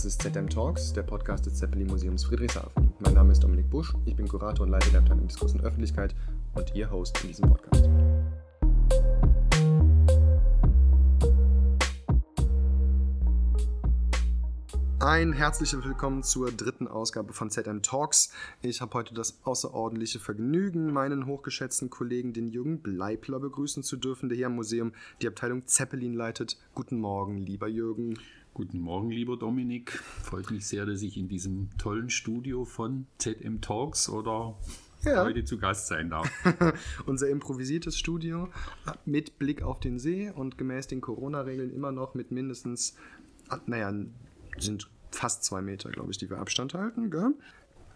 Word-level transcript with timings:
Das 0.00 0.06
ist 0.06 0.22
ZM 0.22 0.48
Talks, 0.48 0.94
der 0.94 1.02
Podcast 1.02 1.44
des 1.44 1.56
Zeppelin 1.56 1.86
Museums 1.86 2.24
Friedrichshafen. 2.24 2.90
Mein 3.00 3.12
Name 3.12 3.32
ist 3.32 3.44
Dominik 3.44 3.68
Busch, 3.68 3.92
ich 4.06 4.16
bin 4.16 4.26
Kurator 4.26 4.64
und 4.64 4.72
Leiter 4.72 4.88
der 4.88 5.00
Abteilung 5.00 5.28
Diskurs 5.28 5.52
und 5.52 5.60
Öffentlichkeit 5.60 6.14
und 6.54 6.74
Ihr 6.74 6.90
Host 6.90 7.20
in 7.20 7.28
diesem 7.28 7.50
Podcast. 7.50 7.86
Ein 15.00 15.34
herzliches 15.34 15.84
Willkommen 15.84 16.22
zur 16.22 16.50
dritten 16.50 16.88
Ausgabe 16.88 17.34
von 17.34 17.50
ZM 17.50 17.82
Talks. 17.82 18.32
Ich 18.62 18.80
habe 18.80 18.94
heute 18.94 19.12
das 19.12 19.40
außerordentliche 19.44 20.18
Vergnügen, 20.18 20.94
meinen 20.94 21.26
hochgeschätzten 21.26 21.90
Kollegen, 21.90 22.32
den 22.32 22.48
Jürgen 22.48 22.80
Bleibler, 22.80 23.38
begrüßen 23.38 23.82
zu 23.82 23.98
dürfen, 23.98 24.30
der 24.30 24.36
hier 24.36 24.46
am 24.46 24.56
Museum 24.56 24.92
die 25.20 25.28
Abteilung 25.28 25.66
Zeppelin 25.66 26.14
leitet. 26.14 26.58
Guten 26.74 26.98
Morgen, 26.98 27.36
lieber 27.36 27.68
Jürgen. 27.68 28.18
Guten 28.52 28.80
Morgen, 28.80 29.10
lieber 29.10 29.36
Dominik. 29.36 29.92
Freut 29.92 30.50
mich 30.50 30.66
sehr, 30.66 30.84
dass 30.84 31.02
ich 31.02 31.16
in 31.16 31.28
diesem 31.28 31.70
tollen 31.78 32.10
Studio 32.10 32.64
von 32.64 33.06
ZM 33.18 33.60
Talks 33.60 34.08
oder 34.08 34.58
ja. 35.04 35.24
heute 35.24 35.44
zu 35.44 35.56
Gast 35.56 35.86
sein 35.86 36.10
darf. 36.10 36.28
Unser 37.06 37.28
improvisiertes 37.28 37.96
Studio 37.96 38.48
mit 39.04 39.38
Blick 39.38 39.62
auf 39.62 39.78
den 39.78 40.00
See 40.00 40.30
und 40.30 40.58
gemäß 40.58 40.88
den 40.88 41.00
Corona-Regeln 41.00 41.70
immer 41.70 41.92
noch 41.92 42.14
mit 42.14 42.32
mindestens, 42.32 42.96
naja, 43.66 43.94
sind 44.58 44.90
fast 45.12 45.44
zwei 45.44 45.62
Meter, 45.62 45.90
glaube 45.90 46.10
ich, 46.10 46.18
die 46.18 46.28
wir 46.28 46.38
Abstand 46.38 46.74
halten. 46.74 47.10
Gell? 47.10 47.34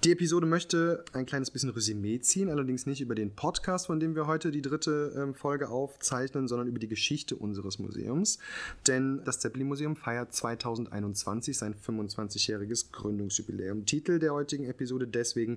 Die 0.05 0.13
Episode 0.13 0.45
möchte 0.45 1.03
ein 1.15 1.25
kleines 1.25 1.51
bisschen 1.51 1.71
Resümee 1.71 2.21
ziehen, 2.21 2.51
allerdings 2.51 2.85
nicht 2.85 3.01
über 3.01 3.15
den 3.15 3.35
Podcast, 3.35 3.87
von 3.87 4.01
dem 4.01 4.15
wir 4.15 4.27
heute 4.27 4.51
die 4.51 4.61
dritte 4.61 5.15
ähm, 5.17 5.33
Folge 5.33 5.71
aufzeichnen, 5.71 6.47
sondern 6.47 6.69
über 6.69 6.79
die 6.79 6.89
Geschichte 6.89 7.37
unseres 7.37 7.79
Museums. 7.79 8.39
Denn 8.87 9.23
das 9.25 9.41
Zeppelin-Museum 9.41 9.97
feiert 9.97 10.35
2021 10.35 11.57
sein 11.57 11.75
25-jähriges 11.75 12.93
Gründungsjubiläum. 12.93 13.87
Titel 13.87 14.19
der 14.19 14.35
heutigen 14.35 14.67
Episode 14.67 15.07
deswegen 15.07 15.57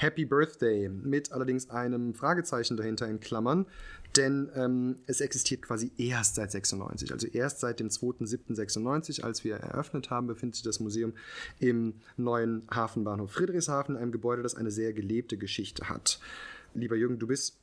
Happy 0.00 0.24
Birthday 0.24 0.88
mit 0.88 1.32
allerdings 1.32 1.70
einem 1.70 2.14
Fragezeichen 2.14 2.76
dahinter 2.76 3.08
in 3.08 3.18
Klammern, 3.18 3.66
denn 4.16 4.48
ähm, 4.54 4.96
es 5.06 5.20
existiert 5.20 5.62
quasi 5.62 5.90
erst 5.98 6.36
seit 6.36 6.52
96, 6.52 7.12
also 7.12 7.26
erst 7.26 7.58
seit 7.58 7.80
dem 7.80 7.88
2.7.96, 7.88 9.22
als 9.22 9.42
wir 9.42 9.56
eröffnet 9.56 10.10
haben, 10.10 10.28
befindet 10.28 10.54
sich 10.54 10.64
das 10.64 10.78
Museum 10.78 11.14
im 11.58 11.94
neuen 12.16 12.62
Hafenbahnhof 12.70 13.32
Friedrichshafen, 13.32 13.96
einem 13.96 14.12
Gebäude, 14.12 14.42
das 14.42 14.54
eine 14.54 14.70
sehr 14.70 14.92
gelebte 14.92 15.36
Geschichte 15.36 15.88
hat. 15.88 16.20
Lieber 16.74 16.94
Jürgen, 16.94 17.18
du 17.18 17.26
bist 17.26 17.58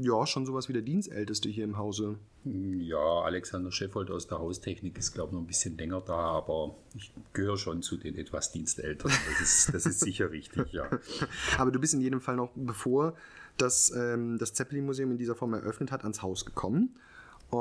ja, 0.00 0.26
schon 0.26 0.46
sowas 0.46 0.68
wie 0.68 0.72
der 0.72 0.82
Dienstälteste 0.82 1.48
hier 1.48 1.64
im 1.64 1.78
Hause. 1.78 2.18
Ja, 2.44 3.22
Alexander 3.22 3.72
Scheffold 3.72 4.10
aus 4.10 4.26
der 4.26 4.38
Haustechnik 4.38 4.98
ist, 4.98 5.12
glaube 5.12 5.28
ich, 5.28 5.32
noch 5.34 5.40
ein 5.40 5.46
bisschen 5.46 5.76
länger 5.76 6.00
da, 6.00 6.14
aber 6.14 6.74
ich 6.94 7.12
gehöre 7.32 7.56
schon 7.56 7.82
zu 7.82 7.96
den 7.96 8.16
etwas 8.16 8.52
Dienstälteren. 8.52 9.12
Das 9.30 9.40
ist, 9.40 9.74
das 9.74 9.86
ist 9.86 10.00
sicher 10.00 10.30
richtig, 10.30 10.72
ja. 10.72 10.88
Aber 11.58 11.70
du 11.70 11.78
bist 11.78 11.94
in 11.94 12.00
jedem 12.00 12.20
Fall 12.20 12.36
noch, 12.36 12.50
bevor 12.54 13.14
das, 13.56 13.92
ähm, 13.96 14.38
das 14.38 14.52
Zeppelin-Museum 14.52 15.12
in 15.12 15.18
dieser 15.18 15.34
Form 15.34 15.54
eröffnet 15.54 15.90
hat, 15.92 16.02
ans 16.02 16.22
Haus 16.22 16.44
gekommen 16.44 16.96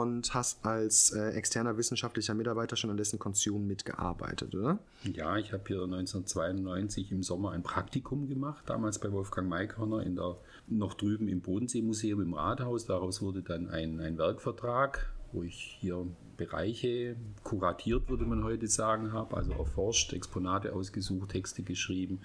und 0.02 0.34
hast 0.34 0.66
als 0.66 1.12
äh, 1.12 1.30
externer 1.32 1.78
wissenschaftlicher 1.78 2.34
Mitarbeiter 2.34 2.76
schon 2.76 2.90
an 2.90 2.98
dessen 2.98 3.20
Konzern 3.20 3.68
mitgearbeitet, 3.68 4.56
oder? 4.56 4.80
Ja, 5.04 5.38
ich 5.38 5.54
habe 5.54 5.64
hier 5.68 5.84
1992 5.84 7.12
im 7.12 7.24
Sommer 7.24 7.52
ein 7.52 7.64
Praktikum 7.64 8.28
gemacht, 8.28 8.64
damals 8.68 9.00
bei 9.00 9.12
Wolfgang 9.12 9.48
Maikörner 9.50 10.02
in 10.04 10.16
der 10.16 10.38
noch 10.68 10.94
drüben 10.94 11.28
im 11.28 11.42
Bodenseemuseum 11.42 12.22
im 12.22 12.34
Rathaus. 12.34 12.86
Daraus 12.86 13.22
wurde 13.22 13.42
dann 13.42 13.70
ein, 13.70 14.00
ein 14.00 14.18
Werkvertrag, 14.18 15.12
wo 15.34 15.44
ich 15.44 15.78
hier 15.80 16.06
Bereiche 16.38 17.16
kuratiert, 17.44 18.10
würde 18.10 18.26
man 18.26 18.44
heute 18.44 18.68
sagen, 18.68 19.14
habe, 19.14 19.36
also 19.38 19.52
erforscht, 19.54 20.14
Exponate 20.14 20.74
ausgesucht, 20.74 21.30
Texte 21.30 21.64
geschrieben, 21.64 22.22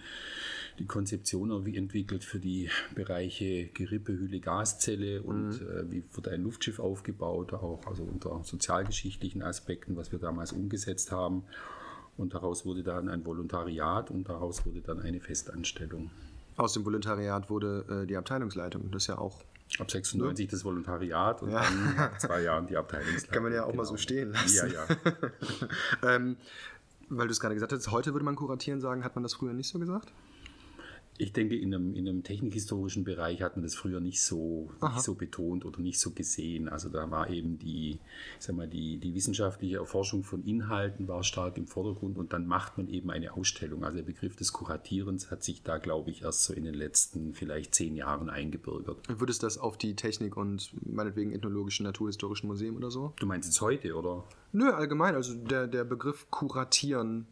die 0.79 0.87
Konzeption 0.87 1.51
entwickelt 1.67 2.25
für 2.25 2.39
die 2.39 2.71
Bereiche 2.95 3.67
Gerippe, 3.69 4.13
Hülle, 4.13 4.41
Gaszelle 4.41 5.23
und 5.23 5.61
mhm. 5.61 5.69
äh, 5.69 5.91
wie 5.91 6.05
wird 6.13 6.29
ein 6.29 6.43
Luftschiff 6.43 6.79
aufgebaut, 6.79 7.53
auch 7.53 7.87
also 7.87 8.05
unter 8.05 8.43
sozialgeschichtlichen 8.45 9.43
Aspekten, 9.43 9.97
was 9.97 10.13
wir 10.13 10.19
damals 10.19 10.53
umgesetzt 10.53 11.13
haben. 11.13 11.45
Und 12.17 12.35
daraus 12.35 12.67
wurde 12.67 12.83
dann 12.83 13.09
ein 13.09 13.25
Volontariat 13.25 14.11
und 14.11 14.29
daraus 14.29 14.67
wurde 14.67 14.81
dann 14.81 15.01
eine 15.01 15.21
Festanstellung. 15.21 16.11
Aus 16.57 16.73
dem 16.73 16.85
Volontariat 16.85 17.49
wurde 17.49 18.03
äh, 18.03 18.07
die 18.07 18.17
Abteilungsleitung. 18.17 18.91
Das 18.91 19.05
ist 19.05 19.07
ja 19.07 19.19
auch. 19.19 19.45
Ab 19.79 19.91
96 19.91 20.47
ne? 20.47 20.51
das 20.51 20.65
Volontariat 20.65 21.43
und 21.43 21.51
ja. 21.51 21.63
dann 21.63 22.11
zwei 22.19 22.43
Jahren 22.43 22.67
die 22.67 22.77
Abteilungsleitung. 22.77 23.31
Kann 23.33 23.43
man 23.43 23.53
ja 23.53 23.65
auch 23.65 23.69
genau. 23.69 23.77
mal 23.77 23.85
so 23.85 23.93
genau. 23.93 24.03
stehen 24.03 24.33
lassen. 24.33 24.57
Ja, 24.57 24.67
ja. 24.67 24.87
ähm, 26.15 26.37
weil 27.11 27.27
du 27.27 27.33
es 27.33 27.41
gerade 27.41 27.55
gesagt 27.55 27.73
hast, 27.73 27.91
heute 27.91 28.13
würde 28.13 28.25
man 28.25 28.37
kuratieren 28.37 28.81
sagen, 28.81 29.05
hat 29.05 29.15
man 29.15 29.23
das 29.23 29.35
früher 29.35 29.53
nicht 29.53 29.69
so 29.69 29.79
gesagt? 29.79 30.13
Ich 31.19 31.33
denke, 31.33 31.57
in 31.57 31.75
einem, 31.75 31.95
in 31.95 32.09
einem 32.09 32.23
technikhistorischen 32.23 33.05
Bereich 33.05 33.43
hat 33.43 33.57
man 33.57 33.65
das 33.65 33.75
früher 33.75 34.01
nicht 34.01 34.23
so, 34.23 34.71
nicht 34.81 35.01
so 35.01 35.15
betont 35.15 35.65
oder 35.65 35.81
nicht 35.81 35.99
so 35.99 36.13
gesehen. 36.13 36.69
Also 36.69 36.89
da 36.89 37.11
war 37.11 37.29
eben 37.29 37.59
die, 37.59 37.99
sag 38.39 38.57
mal, 38.57 38.69
die, 38.69 38.99
die 38.99 39.15
wissenschaftliche 39.15 39.77
Erforschung 39.77 40.23
von 40.23 40.45
Inhalten 40.45 41.09
war 41.09 41.25
stark 41.25 41.57
im 41.57 41.67
Vordergrund 41.67 42.19
und 42.19 42.33
dann 42.33 42.47
macht 42.47 42.79
man 42.79 42.89
eben 42.89 43.11
eine 43.11 43.35
Ausstellung. 43.35 43.85
Also 43.85 43.97
der 43.97 44.05
Begriff 44.05 44.37
des 44.37 44.53
Kuratierens 44.53 45.31
hat 45.31 45.43
sich 45.43 45.63
da, 45.63 45.79
glaube 45.79 46.11
ich, 46.11 46.23
erst 46.23 46.45
so 46.45 46.55
in 46.55 46.65
den 46.65 46.75
letzten 46.75 47.35
vielleicht 47.35 47.75
zehn 47.75 47.97
Jahren 47.97 48.31
eingebürgert. 48.31 48.99
Würdest 49.09 49.43
du 49.43 49.47
das 49.47 49.59
auf 49.59 49.77
die 49.77 49.97
Technik 49.97 50.37
und 50.37 50.71
meinetwegen 50.87 51.33
ethnologischen, 51.33 51.85
naturhistorischen 51.85 52.49
Museen 52.49 52.77
oder 52.77 52.91
so? 52.91 53.13
Du 53.17 53.27
meinst 53.27 53.49
jetzt 53.49 53.61
heute, 53.61 53.95
oder? 53.95 54.25
Nö, 54.53 54.71
allgemein. 54.71 55.15
Also 55.15 55.35
der, 55.35 55.67
der 55.67 55.85
Begriff 55.85 56.31
Kuratieren 56.31 57.27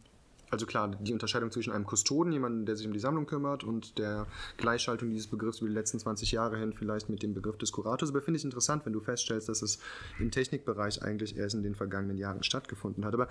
also 0.49 0.65
klar, 0.65 0.95
die 0.99 1.13
Unterscheidung 1.13 1.51
zwischen 1.51 1.73
einem 1.73 1.85
Kustoden, 1.85 2.31
jemandem, 2.31 2.65
der 2.65 2.75
sich 2.75 2.87
um 2.87 2.93
die 2.93 2.99
Sammlung 2.99 3.25
kümmert, 3.25 3.63
und 3.63 3.97
der 3.97 4.27
Gleichschaltung 4.57 5.09
dieses 5.09 5.27
Begriffs 5.27 5.59
über 5.59 5.69
die 5.69 5.75
letzten 5.75 5.99
20 5.99 6.31
Jahre 6.31 6.57
hin 6.57 6.73
vielleicht 6.73 7.09
mit 7.09 7.21
dem 7.23 7.33
Begriff 7.33 7.57
des 7.57 7.71
Kurators. 7.71 8.09
Aber 8.09 8.21
finde 8.21 8.37
ich 8.37 8.45
interessant, 8.45 8.85
wenn 8.85 8.93
du 8.93 9.01
feststellst, 9.01 9.49
dass 9.49 9.61
es 9.61 9.79
im 10.19 10.31
Technikbereich 10.31 11.01
eigentlich 11.03 11.37
erst 11.37 11.55
in 11.55 11.63
den 11.63 11.75
vergangenen 11.75 12.17
Jahren 12.17 12.43
stattgefunden 12.43 13.03
hat. 13.03 13.13
Aber 13.13 13.27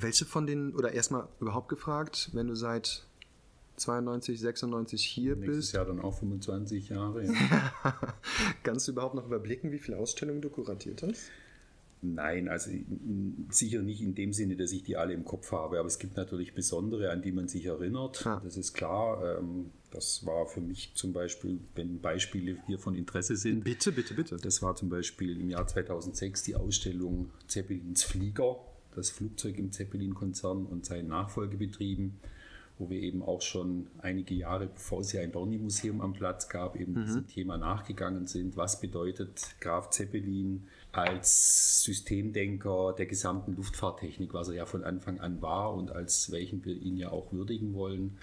welche 0.00 0.24
von 0.24 0.46
den, 0.46 0.74
oder 0.74 0.92
erstmal 0.92 1.28
überhaupt 1.40 1.68
gefragt, 1.68 2.30
wenn 2.32 2.48
du 2.48 2.54
seit 2.54 3.06
92, 3.76 4.40
96 4.40 5.04
hier 5.04 5.36
Nächstes 5.36 5.56
bist. 5.56 5.72
Jahr 5.74 5.84
dann 5.84 6.00
auch 6.00 6.18
25 6.18 6.90
Jahre. 6.90 7.24
Ja. 7.24 7.34
Kannst 8.62 8.86
du 8.88 8.92
überhaupt 8.92 9.14
noch 9.14 9.26
überblicken, 9.26 9.72
wie 9.72 9.78
viele 9.78 9.98
Ausstellungen 9.98 10.40
du 10.40 10.48
kuratiert 10.48 11.02
hast? 11.02 11.30
Nein, 12.06 12.48
also 12.48 12.70
sicher 13.48 13.80
nicht 13.80 14.02
in 14.02 14.14
dem 14.14 14.34
Sinne, 14.34 14.56
dass 14.56 14.72
ich 14.72 14.82
die 14.82 14.96
alle 14.96 15.14
im 15.14 15.24
Kopf 15.24 15.52
habe, 15.52 15.78
aber 15.78 15.86
es 15.86 15.98
gibt 15.98 16.16
natürlich 16.16 16.54
besondere, 16.54 17.10
an 17.10 17.22
die 17.22 17.32
man 17.32 17.48
sich 17.48 17.64
erinnert. 17.64 18.22
Ja. 18.24 18.40
Das 18.44 18.58
ist 18.58 18.74
klar. 18.74 19.38
Ähm, 19.38 19.70
das 19.90 20.26
war 20.26 20.46
für 20.46 20.60
mich 20.60 20.92
zum 20.94 21.14
Beispiel, 21.14 21.60
wenn 21.74 22.00
Beispiele 22.00 22.58
hier 22.66 22.78
von 22.78 22.94
Interesse 22.94 23.36
sind. 23.36 23.64
Bitte, 23.64 23.92
bitte, 23.92 24.12
bitte. 24.12 24.36
Das 24.36 24.60
war 24.60 24.76
zum 24.76 24.90
Beispiel 24.90 25.40
im 25.40 25.48
Jahr 25.48 25.66
2006 25.66 26.42
die 26.42 26.56
Ausstellung 26.56 27.30
Zeppelins 27.46 28.02
Flieger, 28.02 28.56
das 28.94 29.10
Flugzeug 29.10 29.56
im 29.58 29.72
Zeppelin-Konzern 29.72 30.66
und 30.66 30.84
seinen 30.84 31.08
Nachfolgebetrieben 31.08 32.18
wo 32.78 32.90
wir 32.90 33.00
eben 33.00 33.22
auch 33.22 33.40
schon 33.40 33.86
einige 33.98 34.34
Jahre, 34.34 34.66
bevor 34.66 35.00
es 35.00 35.12
ja 35.12 35.22
ein 35.22 35.32
Dorni-Museum 35.32 36.00
am 36.00 36.12
Platz 36.12 36.48
gab, 36.48 36.76
eben 36.76 36.94
mhm. 36.94 37.04
diesem 37.04 37.26
Thema 37.28 37.56
nachgegangen 37.56 38.26
sind. 38.26 38.56
Was 38.56 38.80
bedeutet 38.80 39.54
Graf 39.60 39.90
Zeppelin 39.90 40.66
als 40.96 41.82
Systemdenker 41.82 42.94
der 42.96 43.06
gesamten 43.06 43.56
Luftfahrttechnik, 43.56 44.32
was 44.32 44.48
er 44.48 44.54
ja 44.54 44.66
von 44.66 44.84
Anfang 44.84 45.20
an 45.20 45.42
war 45.42 45.74
und 45.74 45.90
als 45.90 46.30
welchen 46.30 46.64
wir 46.64 46.74
ihn 46.74 46.96
ja 46.96 47.10
auch 47.10 47.32
würdigen 47.32 47.74
wollen? 47.74 48.18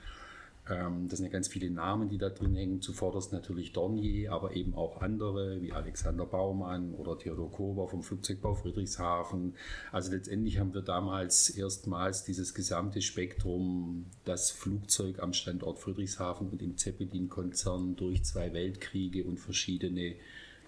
Ähm, 0.69 1.07
das 1.09 1.17
sind 1.17 1.25
ja 1.25 1.31
ganz 1.31 1.47
viele 1.47 1.69
Namen, 1.69 2.09
die 2.09 2.17
da 2.17 2.29
drin 2.29 2.55
hängen. 2.55 2.81
Zuvorderst 2.81 3.33
natürlich 3.33 3.73
Dornier, 3.73 4.31
aber 4.31 4.55
eben 4.55 4.75
auch 4.75 5.01
andere 5.01 5.61
wie 5.61 5.73
Alexander 5.73 6.25
Baumann 6.25 6.93
oder 6.93 7.17
Theodor 7.17 7.51
Kober 7.51 7.87
vom 7.87 8.03
Flugzeugbau 8.03 8.53
Friedrichshafen. 8.53 9.55
Also 9.91 10.11
letztendlich 10.11 10.59
haben 10.59 10.73
wir 10.73 10.81
damals 10.81 11.49
erstmals 11.49 12.23
dieses 12.23 12.53
gesamte 12.53 13.01
Spektrum, 13.01 14.05
das 14.23 14.51
Flugzeug 14.51 15.19
am 15.19 15.33
Standort 15.33 15.79
Friedrichshafen 15.79 16.49
und 16.49 16.61
im 16.61 16.77
Zeppelin-Konzern 16.77 17.95
durch 17.95 18.23
zwei 18.23 18.53
Weltkriege 18.53 19.23
und 19.23 19.39
verschiedene 19.39 20.15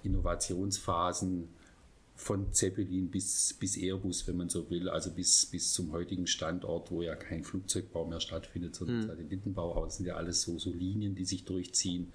Innovationsphasen 0.04 1.48
von 2.16 2.54
Zeppelin 2.54 3.10
bis, 3.10 3.54
bis 3.54 3.78
Airbus, 3.78 4.28
wenn 4.28 4.38
man 4.38 4.50
so 4.50 4.70
will, 4.70 4.90
also 4.90 5.12
bis, 5.12 5.46
bis 5.48 5.74
zum 5.74 5.92
heutigen 5.92 6.28
Standort, 6.28 6.92
wo 6.92 7.02
ja 7.02 7.16
kein 7.16 7.44
Flugzeugbau 7.44 8.06
mehr 8.06 8.20
stattfindet, 8.20 8.76
sondern 8.76 8.98
mhm. 8.98 9.08
Satellitenbau. 9.08 9.76
Aber 9.76 9.86
das 9.86 9.98
sind 9.98 10.06
ja 10.06 10.16
alles 10.16 10.42
so, 10.44 10.58
so 10.60 10.72
Linien, 10.72 11.16
die 11.16 11.26
sich 11.26 11.44
durchziehen. 11.44 12.14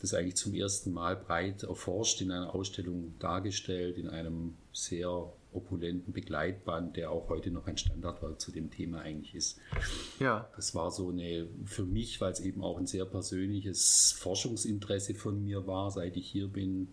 Das 0.00 0.12
ist 0.12 0.18
eigentlich 0.18 0.36
zum 0.36 0.54
ersten 0.54 0.92
Mal 0.92 1.16
breit 1.16 1.64
erforscht, 1.64 2.20
in 2.20 2.30
einer 2.30 2.54
Ausstellung 2.54 3.14
dargestellt, 3.18 3.98
in 3.98 4.08
einem 4.08 4.54
sehr 4.72 5.32
opulenten 5.52 6.12
Begleitband, 6.12 6.96
der 6.96 7.10
auch 7.10 7.28
heute 7.28 7.50
noch 7.50 7.66
ein 7.66 7.78
Standardwerk 7.78 8.40
zu 8.40 8.52
dem 8.52 8.70
Thema 8.70 9.00
eigentlich 9.00 9.34
ist. 9.34 9.58
Ja. 10.20 10.48
Das 10.54 10.74
war 10.74 10.90
so 10.90 11.08
eine, 11.08 11.48
für 11.64 11.84
mich, 11.84 12.20
weil 12.20 12.32
es 12.32 12.40
eben 12.40 12.62
auch 12.62 12.78
ein 12.78 12.86
sehr 12.86 13.06
persönliches 13.06 14.12
Forschungsinteresse 14.12 15.14
von 15.14 15.42
mir 15.42 15.66
war, 15.66 15.90
seit 15.90 16.16
ich 16.16 16.28
hier 16.28 16.48
bin, 16.48 16.88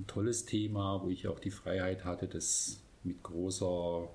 ein 0.00 0.06
tolles 0.06 0.46
Thema, 0.46 1.02
wo 1.02 1.08
ich 1.08 1.28
auch 1.28 1.38
die 1.38 1.50
Freiheit 1.50 2.04
hatte, 2.04 2.26
das 2.26 2.80
mit 3.04 3.22
großer 3.22 4.08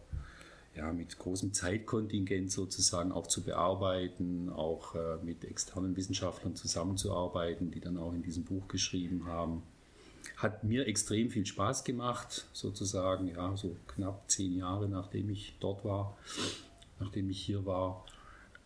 ja, 0.76 0.92
mit 0.92 1.18
großem 1.18 1.54
Zeitkontingent 1.54 2.52
sozusagen 2.52 3.12
auch 3.12 3.28
zu 3.28 3.44
bearbeiten, 3.44 4.50
auch 4.50 4.94
äh, 4.96 5.18
mit 5.24 5.46
externen 5.46 5.96
Wissenschaftlern 5.96 6.56
zusammenzuarbeiten, 6.56 7.72
die 7.72 7.80
dann 7.80 7.98
auch 7.98 8.14
in 8.14 8.22
diesem 8.22 8.44
Buch 8.44 8.68
geschrieben 8.68 9.26
haben. 9.26 9.64
Hat 10.38 10.64
mir 10.64 10.86
extrem 10.88 11.30
viel 11.30 11.46
Spaß 11.46 11.86
gemacht, 11.86 12.46
sozusagen, 12.52 13.28
ja, 13.28 13.56
so 13.56 13.78
knapp 13.88 14.30
zehn 14.30 14.58
Jahre 14.58 14.90
nachdem 14.90 15.30
ich 15.30 15.56
dort 15.60 15.86
war, 15.86 16.18
nachdem 17.00 17.30
ich 17.30 17.42
hier 17.42 17.66
war. 17.66 18.06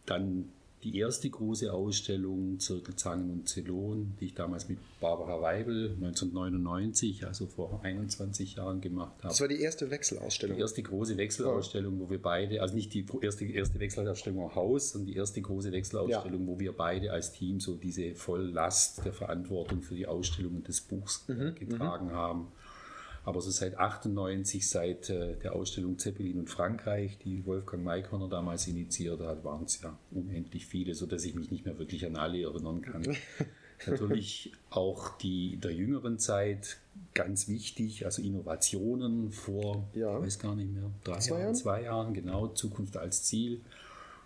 Dann 0.08 0.50
die 0.84 0.98
erste 0.98 1.30
große 1.30 1.74
Ausstellung 1.74 2.60
Zirkel 2.60 2.96
Zangen 2.96 3.30
und 3.30 3.50
Zelon, 3.50 4.14
die 4.20 4.26
ich 4.26 4.34
damals 4.34 4.70
mit 4.70 4.78
Barbara 5.02 5.42
Weibel 5.42 5.92
1999, 5.96 7.26
also 7.26 7.48
vor 7.48 7.82
21 7.84 8.56
Jahren 8.56 8.80
gemacht 8.80 9.16
habe. 9.18 9.28
Das 9.28 9.42
war 9.42 9.48
die 9.48 9.62
erste 9.62 9.90
Wechselausstellung. 9.92 10.56
Die 10.56 10.62
erste 10.62 10.82
große 10.82 11.18
Wechselausstellung, 11.18 12.00
wo 12.00 12.10
wir 12.10 12.22
beide, 12.22 12.62
also 12.62 12.76
nicht 12.76 12.94
die 12.94 13.06
erste, 13.22 13.46
erste 13.46 13.80
Wechselausstellung 13.80 14.44
am 14.44 14.56
Haus, 14.56 14.92
sondern 14.92 15.08
die 15.08 15.18
erste 15.18 15.42
große 15.42 15.72
Wechselausstellung, 15.72 16.42
ja. 16.42 16.48
wo 16.48 16.60
wir 16.60 16.72
beide 16.72 17.12
als 17.12 17.34
Team 17.34 17.60
so 17.60 17.76
diese 17.76 18.16
Volllast 18.16 19.04
der 19.04 19.14
Verantwortung 19.14 19.82
für 19.82 19.96
die 19.96 20.08
Ausstellung 20.08 20.64
des 20.64 20.82
Buchs 20.82 21.26
mhm, 21.28 21.36
mhm. 21.36 21.56
getragen 21.56 22.12
haben. 22.12 22.48
Aber 23.26 23.42
so 23.42 23.52
seit 23.52 23.78
98, 23.78 24.68
seit 24.68 25.10
äh, 25.10 25.36
der 25.36 25.54
Ausstellung 25.56 25.98
Zeppelin 25.98 26.40
und 26.40 26.50
Frankreich, 26.50 27.18
die 27.18 27.46
Wolfgang 27.46 27.84
Maikörner 27.84 28.30
damals 28.30 28.68
initiiert 28.68 29.20
hat, 29.22 29.44
waren 29.44 29.66
es 29.66 29.82
ja 29.82 29.98
unendlich 30.12 30.66
viele, 30.66 30.96
sodass 30.96 31.26
ich 31.26 31.36
mich 31.36 31.52
nicht 31.52 31.66
mehr 31.66 31.78
wirklich 31.78 32.06
an 32.06 32.16
alle 32.16 32.42
erinnern 32.42 32.82
kann. 32.82 33.04
Natürlich 33.88 34.52
auch 34.70 35.18
die 35.18 35.58
der 35.58 35.74
jüngeren 35.74 36.20
Zeit 36.20 36.80
ganz 37.14 37.48
wichtig, 37.48 38.06
also 38.06 38.22
Innovationen 38.22 39.32
vor, 39.32 39.88
ja. 39.94 40.18
ich 40.18 40.26
weiß 40.26 40.40
gar 40.40 40.56
nicht 40.56 40.72
mehr, 40.72 40.92
drei 41.04 41.20
zwei 41.20 41.40
Jahren, 41.40 41.56
zwei 41.56 41.84
Jahren, 41.84 42.14
genau, 42.14 42.48
Zukunft 42.50 42.98
als 42.98 43.24
Ziel 43.24 43.62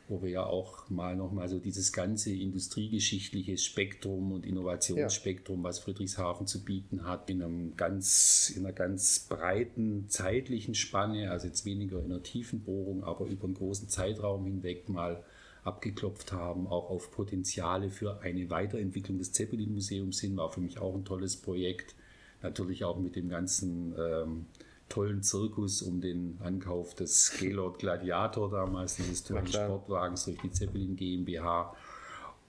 wo 0.07 0.21
wir 0.21 0.29
ja 0.29 0.45
auch 0.45 0.89
mal 0.89 1.15
nochmal 1.15 1.47
so 1.47 1.59
dieses 1.59 1.93
ganze 1.93 2.31
industriegeschichtliche 2.31 3.57
Spektrum 3.57 4.31
und 4.33 4.45
Innovationsspektrum, 4.45 5.59
ja. 5.59 5.63
was 5.63 5.79
Friedrichshafen 5.79 6.45
zu 6.45 6.63
bieten 6.63 7.05
hat, 7.05 7.29
in, 7.29 7.41
einem 7.41 7.77
ganz, 7.77 8.51
in 8.55 8.65
einer 8.65 8.73
ganz 8.73 9.19
breiten 9.19 10.09
zeitlichen 10.09 10.75
Spanne, 10.75 11.31
also 11.31 11.47
jetzt 11.47 11.65
weniger 11.65 11.99
in 11.99 12.05
einer 12.05 12.21
tiefen 12.21 12.61
Bohrung, 12.61 13.03
aber 13.03 13.25
über 13.25 13.45
einen 13.45 13.53
großen 13.53 13.87
Zeitraum 13.87 14.45
hinweg 14.45 14.89
mal 14.89 15.23
abgeklopft 15.63 16.33
haben, 16.33 16.67
auch 16.67 16.89
auf 16.89 17.11
Potenziale 17.11 17.89
für 17.89 18.19
eine 18.21 18.49
Weiterentwicklung 18.49 19.17
des 19.17 19.31
Zeppelin-Museums 19.31 20.19
hin, 20.19 20.35
war 20.35 20.51
für 20.51 20.59
mich 20.59 20.79
auch 20.79 20.93
ein 20.95 21.05
tolles 21.05 21.37
Projekt. 21.37 21.95
Natürlich 22.41 22.83
auch 22.83 22.99
mit 22.99 23.15
dem 23.15 23.29
ganzen 23.29 23.95
ähm, 23.97 24.45
tollen 24.93 25.23
Zirkus 25.23 25.81
um 25.81 26.01
den 26.01 26.37
Ankauf 26.43 26.93
des 26.93 27.35
Gaylord 27.39 27.79
Gladiator 27.79 28.51
damals, 28.51 28.97
dieses 28.97 29.23
tollen 29.23 29.47
Sportwagens 29.47 30.25
durch 30.25 30.37
die 30.37 30.51
Zeppelin 30.51 30.95
GmbH. 30.95 31.75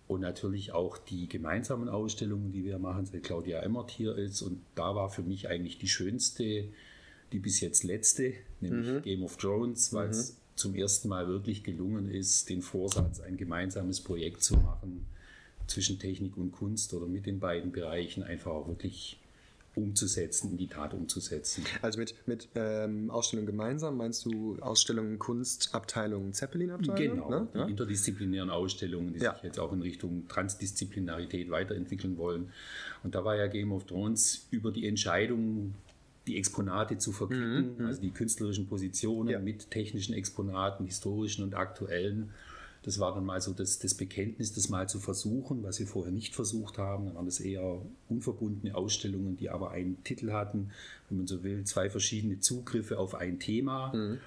Und 0.06 0.20
natürlich 0.20 0.72
auch 0.72 0.98
die 0.98 1.26
gemeinsamen 1.26 1.88
Ausstellungen, 1.88 2.52
die 2.52 2.62
wir 2.62 2.78
machen, 2.78 3.06
seit 3.06 3.22
Claudia 3.22 3.60
Emmert 3.60 3.90
hier 3.90 4.14
ist. 4.18 4.42
Und 4.42 4.60
da 4.74 4.94
war 4.94 5.08
für 5.08 5.22
mich 5.22 5.48
eigentlich 5.48 5.78
die 5.78 5.88
schönste, 5.88 6.64
die 7.32 7.38
bis 7.38 7.62
jetzt 7.62 7.82
letzte, 7.82 8.34
nämlich 8.60 8.88
mhm. 8.88 9.02
Game 9.02 9.22
of 9.22 9.38
Thrones, 9.38 9.94
weil 9.94 10.10
es 10.10 10.32
mhm. 10.32 10.36
zum 10.56 10.74
ersten 10.74 11.08
Mal 11.08 11.26
wirklich 11.26 11.64
gelungen 11.64 12.10
ist, 12.10 12.50
den 12.50 12.60
Vorsatz, 12.60 13.20
ein 13.20 13.38
gemeinsames 13.38 14.02
Projekt 14.02 14.42
zu 14.42 14.56
machen 14.56 15.06
zwischen 15.66 15.98
Technik 15.98 16.36
und 16.36 16.52
Kunst 16.52 16.92
oder 16.92 17.06
mit 17.06 17.24
den 17.24 17.40
beiden 17.40 17.72
Bereichen 17.72 18.22
einfach 18.22 18.50
auch 18.50 18.68
wirklich 18.68 19.18
umzusetzen, 19.74 20.52
in 20.52 20.56
die 20.56 20.68
Tat 20.68 20.94
umzusetzen. 20.94 21.64
Also 21.82 21.98
mit, 21.98 22.14
mit 22.26 22.48
ähm, 22.54 23.10
Ausstellung 23.10 23.46
gemeinsam 23.46 23.96
meinst 23.96 24.24
du 24.24 24.56
Ausstellungen 24.60 25.18
Kunst, 25.18 25.74
Abteilung, 25.74 26.32
Zeppelin-Abteilung? 26.32 27.16
Genau, 27.16 27.30
ne? 27.30 27.48
die 27.52 27.58
ja? 27.58 27.66
interdisziplinären 27.66 28.50
Ausstellungen, 28.50 29.12
die 29.12 29.20
ja. 29.20 29.34
sich 29.34 29.42
jetzt 29.42 29.58
auch 29.58 29.72
in 29.72 29.82
Richtung 29.82 30.28
Transdisziplinarität 30.28 31.50
weiterentwickeln 31.50 32.16
wollen. 32.16 32.50
Und 33.02 33.14
da 33.14 33.24
war 33.24 33.36
ja 33.36 33.46
Game 33.46 33.72
of 33.72 33.84
Thrones 33.84 34.46
über 34.50 34.70
die 34.70 34.86
Entscheidung, 34.86 35.74
die 36.26 36.38
Exponate 36.38 36.98
zu 36.98 37.12
verquicken, 37.12 37.74
mhm, 37.74 37.78
mhm. 37.78 37.86
also 37.86 38.00
die 38.00 38.10
künstlerischen 38.10 38.66
Positionen 38.66 39.28
ja. 39.28 39.38
mit 39.38 39.70
technischen 39.70 40.14
Exponaten, 40.14 40.86
historischen 40.86 41.44
und 41.44 41.54
aktuellen 41.54 42.30
das 42.84 42.98
war 42.98 43.14
dann 43.14 43.24
mal 43.24 43.40
so 43.40 43.52
das, 43.52 43.78
das 43.78 43.94
Bekenntnis, 43.94 44.52
das 44.52 44.68
mal 44.68 44.88
zu 44.88 45.00
versuchen, 45.00 45.62
was 45.62 45.80
wir 45.80 45.86
vorher 45.86 46.12
nicht 46.12 46.34
versucht 46.34 46.76
haben. 46.76 47.06
Dann 47.06 47.14
waren 47.14 47.24
das 47.24 47.40
eher 47.40 47.80
unverbundene 48.10 48.74
Ausstellungen, 48.74 49.38
die 49.38 49.48
aber 49.48 49.70
einen 49.70 50.04
Titel 50.04 50.32
hatten, 50.32 50.70
wenn 51.08 51.18
man 51.18 51.26
so 51.26 51.42
will, 51.42 51.64
zwei 51.64 51.88
verschiedene 51.88 52.40
Zugriffe 52.40 52.98
auf 52.98 53.14
ein 53.14 53.38
Thema. 53.38 53.94
Mhm. 53.94 54.18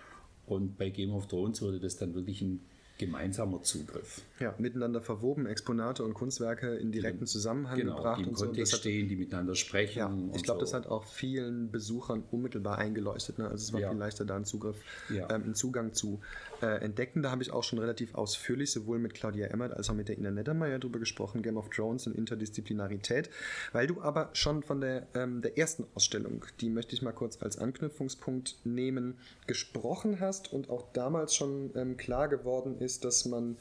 Und 0.47 0.77
bei 0.77 0.89
Game 0.89 1.11
of 1.11 1.27
Thrones 1.27 1.61
wurde 1.61 1.79
das 1.79 1.97
dann 1.97 2.15
wirklich 2.15 2.41
ein 2.41 2.61
gemeinsamer 2.97 3.63
Zugriff. 3.63 4.21
Ja, 4.39 4.53
miteinander 4.57 5.01
verwoben, 5.01 5.45
Exponate 5.45 6.03
und 6.03 6.13
Kunstwerke 6.13 6.75
in 6.75 6.91
direkten 6.91 7.25
Zusammenhang 7.25 7.77
genau, 7.77 7.95
gebracht. 7.95 8.19
Die 8.19 8.23
im 8.23 8.29
und 8.29 8.35
Kontext 8.35 8.71
so. 8.71 8.77
stehen, 8.77 9.07
die 9.07 9.15
miteinander 9.15 9.55
sprechen. 9.55 9.99
Ja, 9.99 10.11
ich 10.35 10.43
glaube, 10.43 10.59
so. 10.59 10.65
das 10.65 10.73
hat 10.73 10.87
auch 10.87 11.05
vielen 11.05 11.71
Besuchern 11.71 12.23
unmittelbar 12.31 12.77
eingeleuchtet. 12.77 13.39
Ne? 13.39 13.45
Also 13.45 13.63
es 13.63 13.73
war 13.73 13.79
ja. 13.79 13.89
viel 13.89 13.97
leichter, 13.97 14.25
da 14.25 14.35
einen 14.35 14.45
Zugriff, 14.45 14.77
ja. 15.09 15.29
ähm, 15.29 15.43
einen 15.43 15.55
Zugang 15.55 15.93
zu 15.93 16.19
äh, 16.61 16.83
entdecken. 16.83 17.21
Da 17.21 17.31
habe 17.31 17.43
ich 17.43 17.51
auch 17.51 17.63
schon 17.63 17.79
relativ 17.79 18.15
ausführlich 18.15 18.71
sowohl 18.71 18.99
mit 18.99 19.13
Claudia 19.13 19.47
Emmert 19.47 19.73
als 19.73 19.89
auch 19.89 19.93
mit 19.93 20.07
der 20.07 20.17
Ina 20.17 20.31
Nettermeier 20.31 20.79
darüber 20.79 20.99
gesprochen, 20.99 21.41
Game 21.41 21.57
of 21.57 21.69
Thrones 21.69 22.07
und 22.07 22.15
Interdisziplinarität. 22.15 23.29
Weil 23.73 23.87
du 23.87 24.01
aber 24.01 24.29
schon 24.33 24.63
von 24.63 24.81
der, 24.81 25.07
ähm, 25.13 25.41
der 25.41 25.57
ersten 25.57 25.85
Ausstellung, 25.93 26.45
die 26.61 26.69
möchte 26.69 26.95
ich 26.95 27.01
mal 27.01 27.11
kurz 27.11 27.41
als 27.41 27.57
Anknüpfungspunkt 27.57 28.57
nehmen, 28.63 29.17
gesprochen 29.45 30.19
hast 30.19 30.51
und 30.51 30.69
auch 30.69 30.91
damals 30.93 31.35
schon 31.35 31.71
ähm, 31.75 31.97
klar 31.97 32.27
geworden 32.27 32.79
ist, 32.79 32.86
ist, 32.87 33.03
dass 33.03 33.25
man 33.25 33.57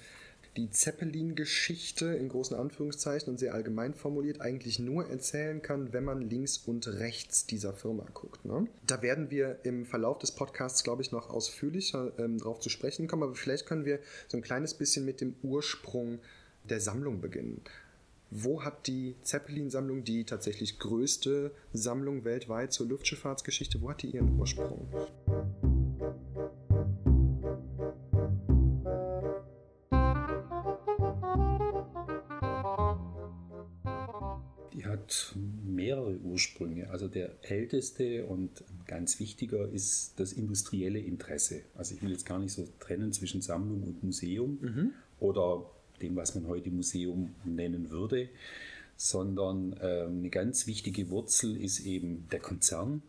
die 0.57 0.71
Zeppelin-Geschichte 0.71 2.07
in 2.07 2.29
großen 2.29 2.57
Anführungszeichen 2.57 3.29
und 3.29 3.39
sehr 3.39 3.55
allgemein 3.55 3.95
formuliert 3.95 4.41
eigentlich 4.41 4.79
nur 4.79 5.09
erzählen 5.09 5.61
kann, 5.61 5.93
wenn 5.93 6.05
man 6.05 6.23
links 6.23 6.59
und 6.59 6.87
rechts 6.89 7.47
dieser 7.47 7.73
Firma 7.73 8.07
guckt. 8.15 8.45
Ne? 8.45 8.67
Da 8.87 9.03
werden 9.03 9.31
wir 9.31 9.59
im 9.65 9.85
Verlauf 9.85 10.19
des 10.19 10.33
Podcasts, 10.33 10.83
glaube 10.83 11.03
ich, 11.03 11.13
noch 11.13 11.29
ausführlicher 11.29 12.13
ähm, 12.19 12.39
drauf 12.39 12.61
zu 12.61 12.71
sprechen 12.71 13.07
kommen, 13.07 13.25
aber 13.25 13.35
vielleicht 13.35 13.67
können 13.67 13.85
wir 13.85 13.99
so 14.29 14.39
ein 14.39 14.43
kleines 14.43 14.75
bisschen 14.75 15.05
mit 15.05 15.21
dem 15.21 15.35
Ursprung 15.43 16.21
der 16.65 16.81
Sammlung 16.81 17.21
beginnen. 17.21 17.61
Wo 18.31 18.65
hat 18.65 18.87
die 18.87 19.15
Zeppelin-Sammlung, 19.23 20.05
die 20.05 20.25
tatsächlich 20.25 20.79
größte 20.79 21.53
Sammlung 21.73 22.25
weltweit 22.25 22.73
zur 22.73 22.87
Luftschifffahrtsgeschichte, 22.87 23.81
wo 23.83 23.91
hat 23.91 24.03
die 24.03 24.11
ihren 24.11 24.39
Ursprung? 24.39 24.89
Hat 35.07 35.37
mehrere 35.65 36.17
Ursprünge. 36.19 36.91
Also 36.91 37.07
der 37.07 37.31
älteste 37.43 38.27
und 38.27 38.51
ganz 38.87 39.21
wichtiger 39.21 39.69
ist 39.69 40.15
das 40.17 40.33
industrielle 40.33 40.99
Interesse. 40.99 41.63
Also 41.77 41.95
ich 41.95 42.03
will 42.03 42.11
jetzt 42.11 42.27
gar 42.27 42.39
nicht 42.39 42.53
so 42.53 42.67
trennen 42.81 43.13
zwischen 43.13 43.41
Sammlung 43.41 43.83
und 43.85 44.03
Museum 44.03 44.59
mhm. 44.61 44.91
oder 45.21 45.71
dem, 46.03 46.17
was 46.17 46.35
man 46.35 46.49
heute 46.49 46.71
Museum 46.71 47.35
nennen 47.45 47.91
würde, 47.91 48.29
sondern 48.97 49.75
äh, 49.75 50.07
eine 50.07 50.31
ganz 50.31 50.67
wichtige 50.67 51.09
Wurzel 51.11 51.57
ist 51.57 51.87
eben 51.87 52.27
der 52.33 52.41
Konzern 52.41 53.03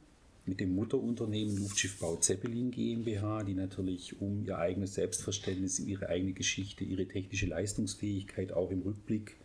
mit 0.46 0.60
dem 0.60 0.76
Mutterunternehmen 0.76 1.58
Luftschiffbau 1.58 2.18
Zeppelin 2.18 2.72
GmbH, 2.72 3.44
die 3.44 3.56
natürlich 3.56 4.22
um 4.22 4.46
ihr 4.46 4.58
eigenes 4.60 4.94
Selbstverständnis, 4.94 5.80
ihre 5.80 6.08
eigene 6.08 6.32
Geschichte, 6.32 6.86
ihre 6.86 7.06
technische 7.06 7.48
Leistungsfähigkeit 7.48 8.54
auch 8.54 8.72
im 8.72 8.82
Rückblick 8.84 9.36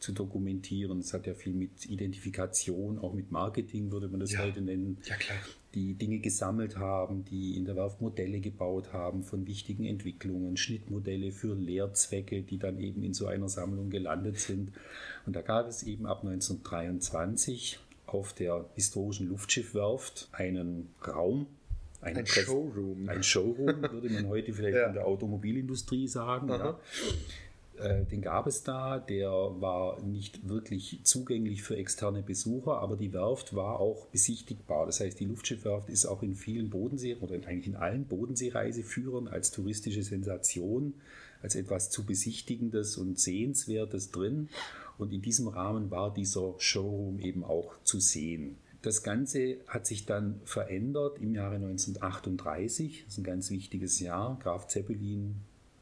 zu 0.00 0.12
dokumentieren. 0.12 0.98
Es 0.98 1.12
hat 1.12 1.26
ja 1.26 1.34
viel 1.34 1.52
mit 1.52 1.86
Identifikation, 1.86 2.98
auch 2.98 3.12
mit 3.12 3.30
Marketing, 3.30 3.92
würde 3.92 4.08
man 4.08 4.20
das 4.20 4.32
ja. 4.32 4.40
heute 4.40 4.60
nennen. 4.60 4.98
Ja, 5.04 5.16
klar. 5.16 5.38
Die 5.74 5.94
Dinge 5.94 6.18
gesammelt 6.18 6.78
haben, 6.78 7.24
die 7.24 7.56
in 7.56 7.64
der 7.64 7.76
Werft 7.76 8.00
Modelle 8.00 8.40
gebaut 8.40 8.92
haben 8.92 9.22
von 9.22 9.46
wichtigen 9.46 9.84
Entwicklungen, 9.84 10.56
Schnittmodelle 10.56 11.30
für 11.30 11.54
Lehrzwecke, 11.54 12.42
die 12.42 12.58
dann 12.58 12.80
eben 12.80 13.04
in 13.04 13.14
so 13.14 13.26
einer 13.26 13.48
Sammlung 13.48 13.90
gelandet 13.90 14.40
sind. 14.40 14.72
Und 15.26 15.36
da 15.36 15.42
gab 15.42 15.68
es 15.68 15.84
eben 15.84 16.06
ab 16.06 16.24
1923 16.24 17.78
auf 18.06 18.32
der 18.32 18.66
historischen 18.74 19.28
Luftschiffwerft 19.28 20.28
einen 20.32 20.88
Raum, 21.06 21.46
ein 22.02 22.26
Showroom. 22.26 23.08
Ein 23.08 23.22
Showroom, 23.22 23.82
würde 23.82 24.08
man 24.08 24.28
heute 24.28 24.52
vielleicht 24.52 24.76
ja. 24.78 24.86
in 24.86 24.94
der 24.94 25.06
Automobilindustrie 25.06 26.08
sagen. 26.08 26.48
Ja. 26.48 26.78
Äh, 27.80 28.04
den 28.04 28.20
gab 28.20 28.46
es 28.46 28.62
da, 28.62 28.98
der 28.98 29.30
war 29.30 30.00
nicht 30.02 30.48
wirklich 30.48 31.00
zugänglich 31.04 31.62
für 31.62 31.76
externe 31.76 32.22
Besucher, 32.22 32.78
aber 32.78 32.96
die 32.96 33.12
Werft 33.12 33.54
war 33.54 33.80
auch 33.80 34.06
besichtigbar. 34.06 34.86
Das 34.86 35.00
heißt, 35.00 35.18
die 35.18 35.24
Luftschiffwerft 35.24 35.88
ist 35.88 36.06
auch 36.06 36.22
in 36.22 36.34
vielen 36.34 36.68
Bodensee- 36.70 37.16
oder 37.16 37.34
eigentlich 37.34 37.68
in 37.68 37.76
allen 37.76 38.04
Bodenseereiseführern 38.04 39.28
als 39.28 39.50
touristische 39.50 40.02
Sensation, 40.02 40.94
als 41.42 41.54
etwas 41.54 41.90
zu 41.90 42.04
besichtigendes 42.04 42.98
und 42.98 43.18
sehenswertes 43.18 44.10
drin. 44.10 44.48
Und 44.98 45.12
in 45.12 45.22
diesem 45.22 45.48
Rahmen 45.48 45.90
war 45.90 46.12
dieser 46.12 46.54
Showroom 46.58 47.18
eben 47.20 47.44
auch 47.44 47.72
zu 47.84 47.98
sehen. 47.98 48.56
das 48.82 49.02
Ganze 49.02 49.58
hat 49.66 49.86
sich 49.86 50.06
dann 50.06 50.40
verändert 50.44 51.18
im 51.18 51.34
Jahre 51.34 51.56
1938. 51.56 53.04
Das 53.04 53.14
ist 53.14 53.18
ein 53.18 53.24
ganz 53.24 53.50
wichtiges 53.50 54.00
Jahr. 54.00 54.38
Graf 54.42 54.68
Zeppelin, 54.68 55.36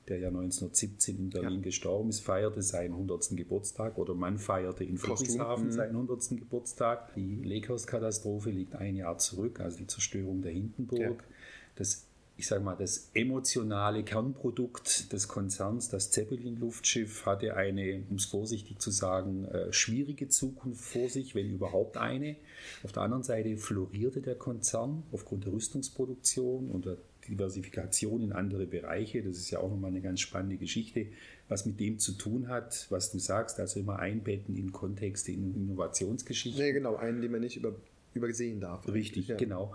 der 0.09 0.19
ja 0.19 0.29
1917 0.29 1.19
in 1.19 1.31
Berlin 1.31 1.57
ja. 1.57 1.61
gestorben 1.61 2.09
ist, 2.09 2.21
feierte 2.21 2.63
seinen 2.63 2.93
100. 2.93 3.37
Geburtstag 3.37 3.99
oder 3.99 4.15
man 4.15 4.39
feierte 4.39 4.85
in 4.85 4.99
Friedrichshafen 4.99 5.67
mhm. 5.67 5.73
seinen 5.73 5.97
100. 5.97 6.31
Geburtstag. 6.31 7.15
Die 7.15 7.43
Leghorst-Katastrophe 7.43 8.51
liegt 8.51 8.75
ein 8.75 8.97
Jahr 8.97 9.19
zurück, 9.19 9.61
also 9.61 9.79
die 9.79 9.87
Zerstörung 9.87 10.43
der 10.43 10.53
Hindenburg. 10.53 11.01
Ja. 11.01 11.35
Das 11.77 12.09
ich 12.39 12.47
sage 12.47 12.63
mal, 12.63 12.77
das 12.77 13.11
emotionale 13.15 14.05
Kernprodukt 14.05 15.13
des 15.13 15.27
Konzerns, 15.27 15.89
das 15.89 16.13
Zeppelin-Luftschiff, 16.13 17.27
hatte 17.27 17.57
eine, 17.57 18.05
um 18.09 18.15
es 18.15 18.27
vorsichtig 18.27 18.79
zu 18.79 18.93
sagen, 18.93 19.45
äh, 19.47 19.73
schwierige 19.73 20.29
Zukunft 20.29 20.85
vor 20.85 21.09
sich, 21.09 21.35
wenn 21.35 21.51
überhaupt 21.51 21.97
eine. 21.97 22.37
Auf 22.85 22.93
der 22.93 23.03
anderen 23.03 23.25
Seite 23.25 23.57
florierte 23.57 24.23
der 24.23 24.37
Konzern 24.37 25.03
aufgrund 25.11 25.47
der 25.47 25.53
Rüstungsproduktion 25.53 26.71
und 26.71 26.87
der 26.87 26.99
Diversifikation 27.29 28.23
in 28.23 28.33
andere 28.33 28.67
Bereiche. 28.67 29.23
Das 29.23 29.37
ist 29.37 29.51
ja 29.51 29.61
auch 29.61 29.71
nochmal 29.71 29.91
eine 29.91 30.01
ganz 30.01 30.21
spannende 30.21 30.57
Geschichte, 30.57 31.07
was 31.49 31.67
mit 31.67 31.79
dem 31.81 31.99
zu 31.99 32.13
tun 32.13 32.49
hat, 32.49 32.87
was 32.91 33.11
du 33.11 33.19
sagst, 33.19 33.61
also 33.61 33.81
immer 33.81 33.99
einbetten 33.99 34.57
in 34.57 34.73
Kontexte, 34.73 35.33
in 35.33 35.55
Innovationsgeschichten. 35.55 36.63
Nee, 36.63 36.73
genau, 36.73 36.97
einen, 36.97 37.21
den 37.21 37.33
man 37.33 37.41
nicht 37.41 37.57
über, 37.57 37.75
übersehen 38.15 38.61
darf. 38.61 38.89
Richtig, 38.89 39.29
ja. 39.29 39.37
genau. 39.37 39.75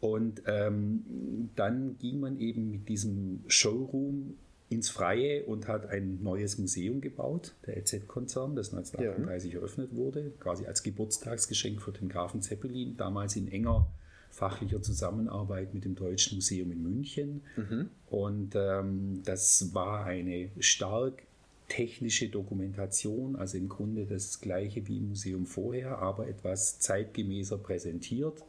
Und 0.00 0.42
ähm, 0.46 1.50
dann 1.54 1.96
ging 1.98 2.18
man 2.18 2.40
eben 2.40 2.70
mit 2.70 2.88
diesem 2.88 3.44
Showroom 3.46 4.34
ins 4.72 4.88
Freie 4.88 5.44
und 5.44 5.68
hat 5.68 5.86
ein 5.86 6.22
neues 6.22 6.58
Museum 6.58 7.00
gebaut, 7.00 7.54
der 7.66 7.76
LZ-Konzern, 7.76 8.56
das 8.56 8.72
1938 8.72 9.52
ja. 9.52 9.58
eröffnet 9.58 9.94
wurde, 9.94 10.32
quasi 10.40 10.66
als 10.66 10.82
Geburtstagsgeschenk 10.82 11.80
für 11.80 11.92
den 11.92 12.08
Grafen 12.08 12.42
Zeppelin, 12.42 12.96
damals 12.96 13.36
in 13.36 13.48
enger 13.48 13.86
fachlicher 14.32 14.82
Zusammenarbeit 14.82 15.74
mit 15.74 15.84
dem 15.84 15.94
Deutschen 15.94 16.36
Museum 16.36 16.72
in 16.72 16.82
München. 16.82 17.42
Mhm. 17.56 17.90
Und 18.08 18.54
ähm, 18.56 19.22
das 19.24 19.74
war 19.74 20.04
eine 20.06 20.48
stark 20.58 21.22
technische 21.68 22.28
Dokumentation, 22.28 23.36
also 23.36 23.56
im 23.56 23.68
Grunde 23.68 24.06
das 24.06 24.40
gleiche 24.40 24.86
wie 24.88 24.98
im 24.98 25.10
Museum 25.10 25.46
vorher, 25.46 25.98
aber 25.98 26.28
etwas 26.28 26.80
zeitgemäßer 26.80 27.58
präsentiert 27.58 28.42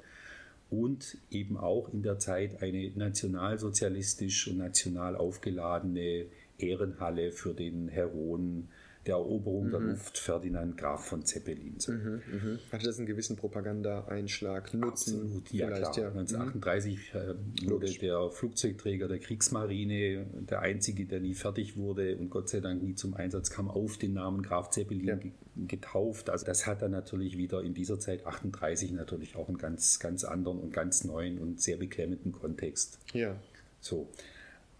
und 0.69 1.17
eben 1.29 1.57
auch 1.57 1.93
in 1.93 2.01
der 2.01 2.17
Zeit 2.17 2.61
eine 2.61 2.91
nationalsozialistisch 2.95 4.47
und 4.47 4.57
national 4.57 5.15
aufgeladene 5.15 6.25
Ehrenhalle 6.57 7.31
für 7.31 7.53
den 7.53 7.89
Heroen 7.89 8.69
der 9.05 9.15
Eroberung 9.15 9.67
mhm. 9.67 9.72
der 9.72 9.79
Luft 9.81 10.17
Ferdinand 10.17 10.77
Graf 10.77 11.05
von 11.05 11.25
Zeppelin. 11.25 11.77
Mhm, 11.88 12.22
mh. 12.31 12.60
Hatte 12.72 12.86
das 12.86 12.98
einen 12.98 13.07
gewissen 13.07 13.36
Propaganda-Einschlag, 13.36 14.74
Nutzen? 14.74 15.22
Absolut, 15.22 15.51
ja 15.51 15.67
klar. 15.67 15.98
Ja. 15.98 16.07
1938 16.07 17.13
mhm. 17.13 17.19
äh, 17.19 17.69
wurde 17.69 17.91
der 17.91 18.29
Flugzeugträger 18.29 19.07
der 19.07 19.19
Kriegsmarine, 19.19 20.25
der 20.50 20.62
einzige, 20.62 21.05
der 21.05 21.19
nie 21.19 21.33
fertig 21.33 21.75
wurde 21.75 22.17
und 22.17 22.29
Gott 22.29 22.50
sei 22.50 22.62
Dank 22.62 22.81
nie 22.81 22.95
zum 22.95 23.13
Einsatz 23.13 23.50
kam, 23.50 23.69
auf 23.69 23.98
den 23.98 24.13
Namen 24.13 24.41
Graf 24.41 24.69
Zeppelin 24.69 25.05
ja. 25.05 25.19
getauft. 25.67 26.29
Also 26.29 26.45
das 26.45 26.65
hat 26.65 26.81
dann 26.81 26.91
natürlich 26.91 27.38
wieder 27.38 27.62
in 27.62 27.74
dieser 27.74 28.00
Zeit 28.00 28.25
38 28.25 28.91
natürlich 28.93 29.36
auch 29.36 29.50
einen 29.50 29.57
ganz, 29.57 30.00
ganz 30.00 30.24
anderen 30.24 30.60
und 30.60 30.74
ganz 30.74 31.03
neuen 31.03 31.39
und 31.39 31.62
sehr 31.62 31.77
beklemmenden 31.77 32.31
Kontext. 32.31 33.00
Ja. 33.13 33.36
So. 33.81 34.07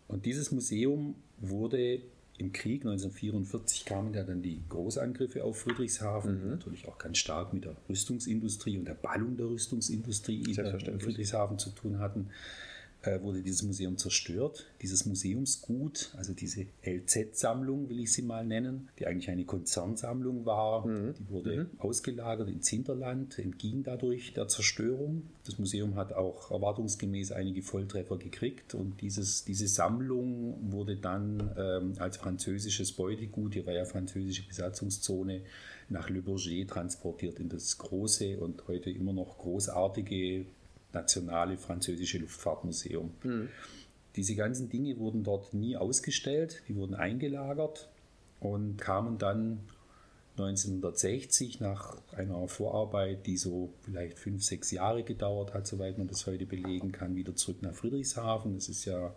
Und 0.08 0.26
dieses 0.26 0.52
Museum 0.52 1.16
wurde 1.40 2.02
im 2.38 2.52
Krieg 2.52 2.82
1944 2.82 3.86
kamen 3.86 4.14
ja 4.14 4.24
dann 4.24 4.42
die 4.42 4.64
Großangriffe 4.68 5.44
auf 5.44 5.60
Friedrichshafen, 5.60 6.44
mhm. 6.44 6.50
natürlich 6.50 6.88
auch 6.88 6.98
ganz 6.98 7.20
stark 7.20 7.54
mit 7.54 7.66
der 7.66 7.76
Rüstungsindustrie 7.88 8.78
und 8.78 8.86
der 8.86 8.96
Ballung 8.96 9.38
der 9.38 9.48
Rüstungsindustrie 9.48 10.44
in 10.48 11.00
Friedrichshafen 11.00 11.60
zu 11.60 11.70
tun 11.72 12.00
hatten 12.00 12.30
wurde 13.22 13.42
dieses 13.42 13.64
Museum 13.64 13.98
zerstört. 13.98 14.66
Dieses 14.82 15.06
Museumsgut, 15.06 16.14
also 16.18 16.34
diese 16.34 16.68
LZ-Sammlung, 16.86 17.90
will 17.90 18.00
ich 18.00 18.14
sie 18.14 18.22
mal 18.22 18.46
nennen, 18.46 18.90
die 19.00 19.08
eigentlich 19.08 19.30
eine 19.30 19.46
Konzernsammlung 19.46 20.46
war, 20.46 20.86
mhm. 20.88 21.14
die 21.14 21.30
wurde 21.30 21.56
mhm. 21.58 21.80
ausgelagert 21.80 22.50
ins 22.50 22.70
Hinterland, 22.70 23.38
entging 23.40 23.84
dadurch 23.84 24.34
der 24.34 24.48
Zerstörung. 24.48 25.24
Das 25.46 25.60
Museum 25.60 25.96
hat 25.96 26.14
auch 26.14 26.52
erwartungsgemäß 26.52 27.32
einige 27.34 27.62
Volltreffer 27.62 28.18
gekriegt 28.18 28.74
und 28.74 29.02
dieses, 29.02 29.44
diese 29.44 29.68
Sammlung 29.68 30.72
wurde 30.72 30.96
dann 30.96 31.52
ähm, 31.58 31.94
als 32.00 32.18
französisches 32.18 32.94
Beutegut, 32.94 33.56
die 33.56 33.66
war 33.66 33.74
ja 33.74 33.86
französische 33.86 34.48
Besatzungszone, 34.48 35.42
nach 35.90 36.10
Le 36.10 36.22
Bourget 36.22 36.70
transportiert 36.70 37.40
in 37.40 37.50
das 37.50 37.78
große 37.78 38.40
und 38.40 38.68
heute 38.68 38.90
immer 38.90 39.14
noch 39.14 39.38
großartige 39.38 40.46
nationale 40.94 41.58
französische 41.58 42.20
Luftfahrtmuseum. 42.20 43.12
Mhm. 43.24 43.50
Diese 44.16 44.36
ganzen 44.36 44.70
Dinge 44.70 44.98
wurden 45.00 45.24
dort 45.24 45.54
nie 45.54 45.76
ausgestellt, 45.76 46.64
die 46.68 46.76
wurden 46.76 46.94
eingelagert 46.94 47.90
und 48.40 48.78
kamen 48.78 49.18
dann 49.18 49.60
1960 50.38 51.60
nach 51.60 51.98
einer 52.16 52.48
Vorarbeit, 52.48 53.26
die 53.28 53.38
so 53.38 53.74
vielleicht 53.82 54.18
fünf, 54.18 54.44
sechs 54.44 54.72
Jahre 54.72 55.04
gedauert 55.04 55.54
hat, 55.54 55.68
soweit 55.68 55.98
man 55.98 56.08
das 56.08 56.26
heute 56.26 56.46
belegen 56.46 56.92
kann, 56.92 57.16
wieder 57.16 57.36
zurück 57.36 57.62
nach 57.62 57.74
Friedrichshafen. 57.74 58.56
Das 58.56 58.68
ist 58.68 58.86
ja 58.86 59.14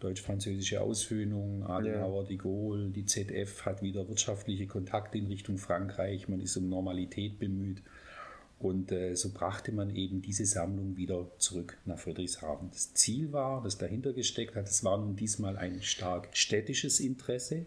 deutsch-französische 0.00 0.80
Aushöhnung, 0.80 1.64
Adenauer, 1.64 2.22
ja. 2.22 2.28
de 2.28 2.36
Gaulle, 2.36 2.90
die 2.90 3.04
ZF 3.04 3.64
hat 3.64 3.82
wieder 3.82 4.08
wirtschaftliche 4.08 4.66
Kontakte 4.66 5.18
in 5.18 5.26
Richtung 5.26 5.58
Frankreich, 5.58 6.28
man 6.28 6.40
ist 6.40 6.56
um 6.56 6.68
Normalität 6.68 7.38
bemüht. 7.38 7.82
Und 8.60 8.90
äh, 8.90 9.14
so 9.14 9.30
brachte 9.32 9.70
man 9.70 9.94
eben 9.94 10.20
diese 10.20 10.44
Sammlung 10.44 10.96
wieder 10.96 11.26
zurück 11.38 11.78
nach 11.84 11.98
Friedrichshafen. 11.98 12.70
Das 12.72 12.92
Ziel 12.94 13.32
war, 13.32 13.62
das 13.62 13.78
dahinter 13.78 14.12
gesteckt 14.12 14.56
hat, 14.56 14.68
es 14.68 14.82
war 14.82 14.98
nun 14.98 15.14
diesmal 15.14 15.56
ein 15.56 15.80
stark 15.82 16.36
städtisches 16.36 16.98
Interesse, 16.98 17.66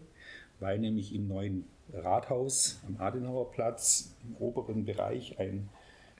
weil 0.60 0.78
nämlich 0.78 1.14
im 1.14 1.28
neuen 1.28 1.64
Rathaus 1.94 2.78
am 2.86 2.98
Adenauerplatz 2.98 4.14
im 4.24 4.36
oberen 4.36 4.84
Bereich 4.84 5.38
ein 5.38 5.68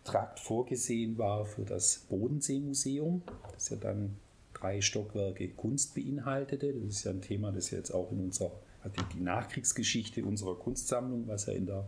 Trakt 0.05 0.41
vorgesehen 0.41 1.19
war 1.19 1.45
für 1.45 1.64
das 1.64 2.07
Bodenseemuseum, 2.09 3.23
das 3.52 3.69
ja 3.69 3.76
dann 3.76 4.17
drei 4.52 4.81
Stockwerke 4.81 5.49
Kunst 5.50 5.95
beinhaltete. 5.95 6.73
Das 6.73 6.97
ist 6.97 7.05
ja 7.05 7.12
ein 7.12 7.21
Thema, 7.21 7.52
das 7.52 7.71
jetzt 7.71 7.93
auch 7.93 8.11
in 8.11 8.21
unserer, 8.21 8.52
also 8.83 8.97
die 9.14 9.21
Nachkriegsgeschichte 9.21 10.25
unserer 10.25 10.57
Kunstsammlung, 10.57 11.29
was 11.29 11.47
ja 11.47 11.52
in 11.52 11.67
der 11.67 11.87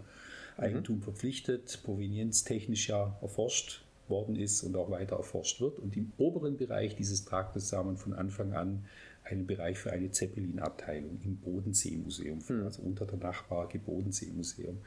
Eigentum 0.56 1.02
verpflichtet, 1.02 1.80
provenienztechnisch 1.84 2.88
ja 2.88 3.16
erforscht 3.20 3.84
worden 4.08 4.37
ist 4.37 4.62
und 4.62 4.76
auch 4.76 4.90
weiter 4.90 5.16
erforscht 5.16 5.61
wird. 5.61 5.78
Und 5.78 5.96
im 5.96 6.12
oberen 6.18 6.56
Bereich 6.56 6.96
dieses 6.96 7.25
Traktes 7.25 7.68
sah 7.68 7.82
man 7.82 7.96
von 7.96 8.12
Anfang 8.12 8.52
an 8.52 8.84
einen 9.25 9.46
Bereich 9.46 9.78
für 9.78 9.90
eine 9.90 10.11
Zeppelin-Abteilung 10.11 11.18
im 11.25 11.37
Bodenseemuseum, 11.38 12.40
mhm. 12.46 12.64
also 12.64 12.82
unter 12.82 13.06
der 13.06 13.18
Nachbarke 13.18 13.78
Bodenseemuseum. 13.78 14.78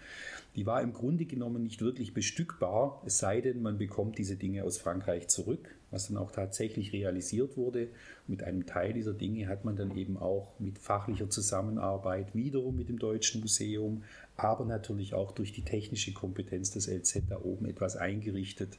Die 0.55 0.65
war 0.65 0.81
im 0.81 0.93
Grunde 0.93 1.25
genommen 1.25 1.63
nicht 1.63 1.81
wirklich 1.81 2.13
bestückbar, 2.13 3.01
es 3.05 3.17
sei 3.17 3.41
denn, 3.41 3.61
man 3.61 3.79
bekommt 3.79 4.17
diese 4.17 4.35
Dinge 4.35 4.63
aus 4.63 4.77
Frankreich 4.77 5.27
zurück, 5.27 5.75
was 5.89 6.07
dann 6.07 6.17
auch 6.17 6.31
tatsächlich 6.31 6.93
realisiert 6.93 7.57
wurde. 7.57 7.89
Mit 8.27 8.43
einem 8.43 8.65
Teil 8.65 8.93
dieser 8.93 9.13
Dinge 9.13 9.47
hat 9.47 9.65
man 9.65 9.75
dann 9.75 9.95
eben 9.97 10.17
auch 10.17 10.59
mit 10.59 10.77
fachlicher 10.77 11.29
Zusammenarbeit 11.29 12.35
wiederum 12.35 12.75
mit 12.75 12.89
dem 12.89 12.99
Deutschen 12.99 13.41
Museum, 13.41 14.03
aber 14.37 14.65
natürlich 14.65 15.13
auch 15.13 15.31
durch 15.31 15.51
die 15.51 15.63
technische 15.63 16.13
Kompetenz 16.13 16.71
des 16.71 16.87
LZ 16.87 17.23
da 17.29 17.41
oben 17.41 17.65
etwas 17.65 17.95
eingerichtet, 17.95 18.77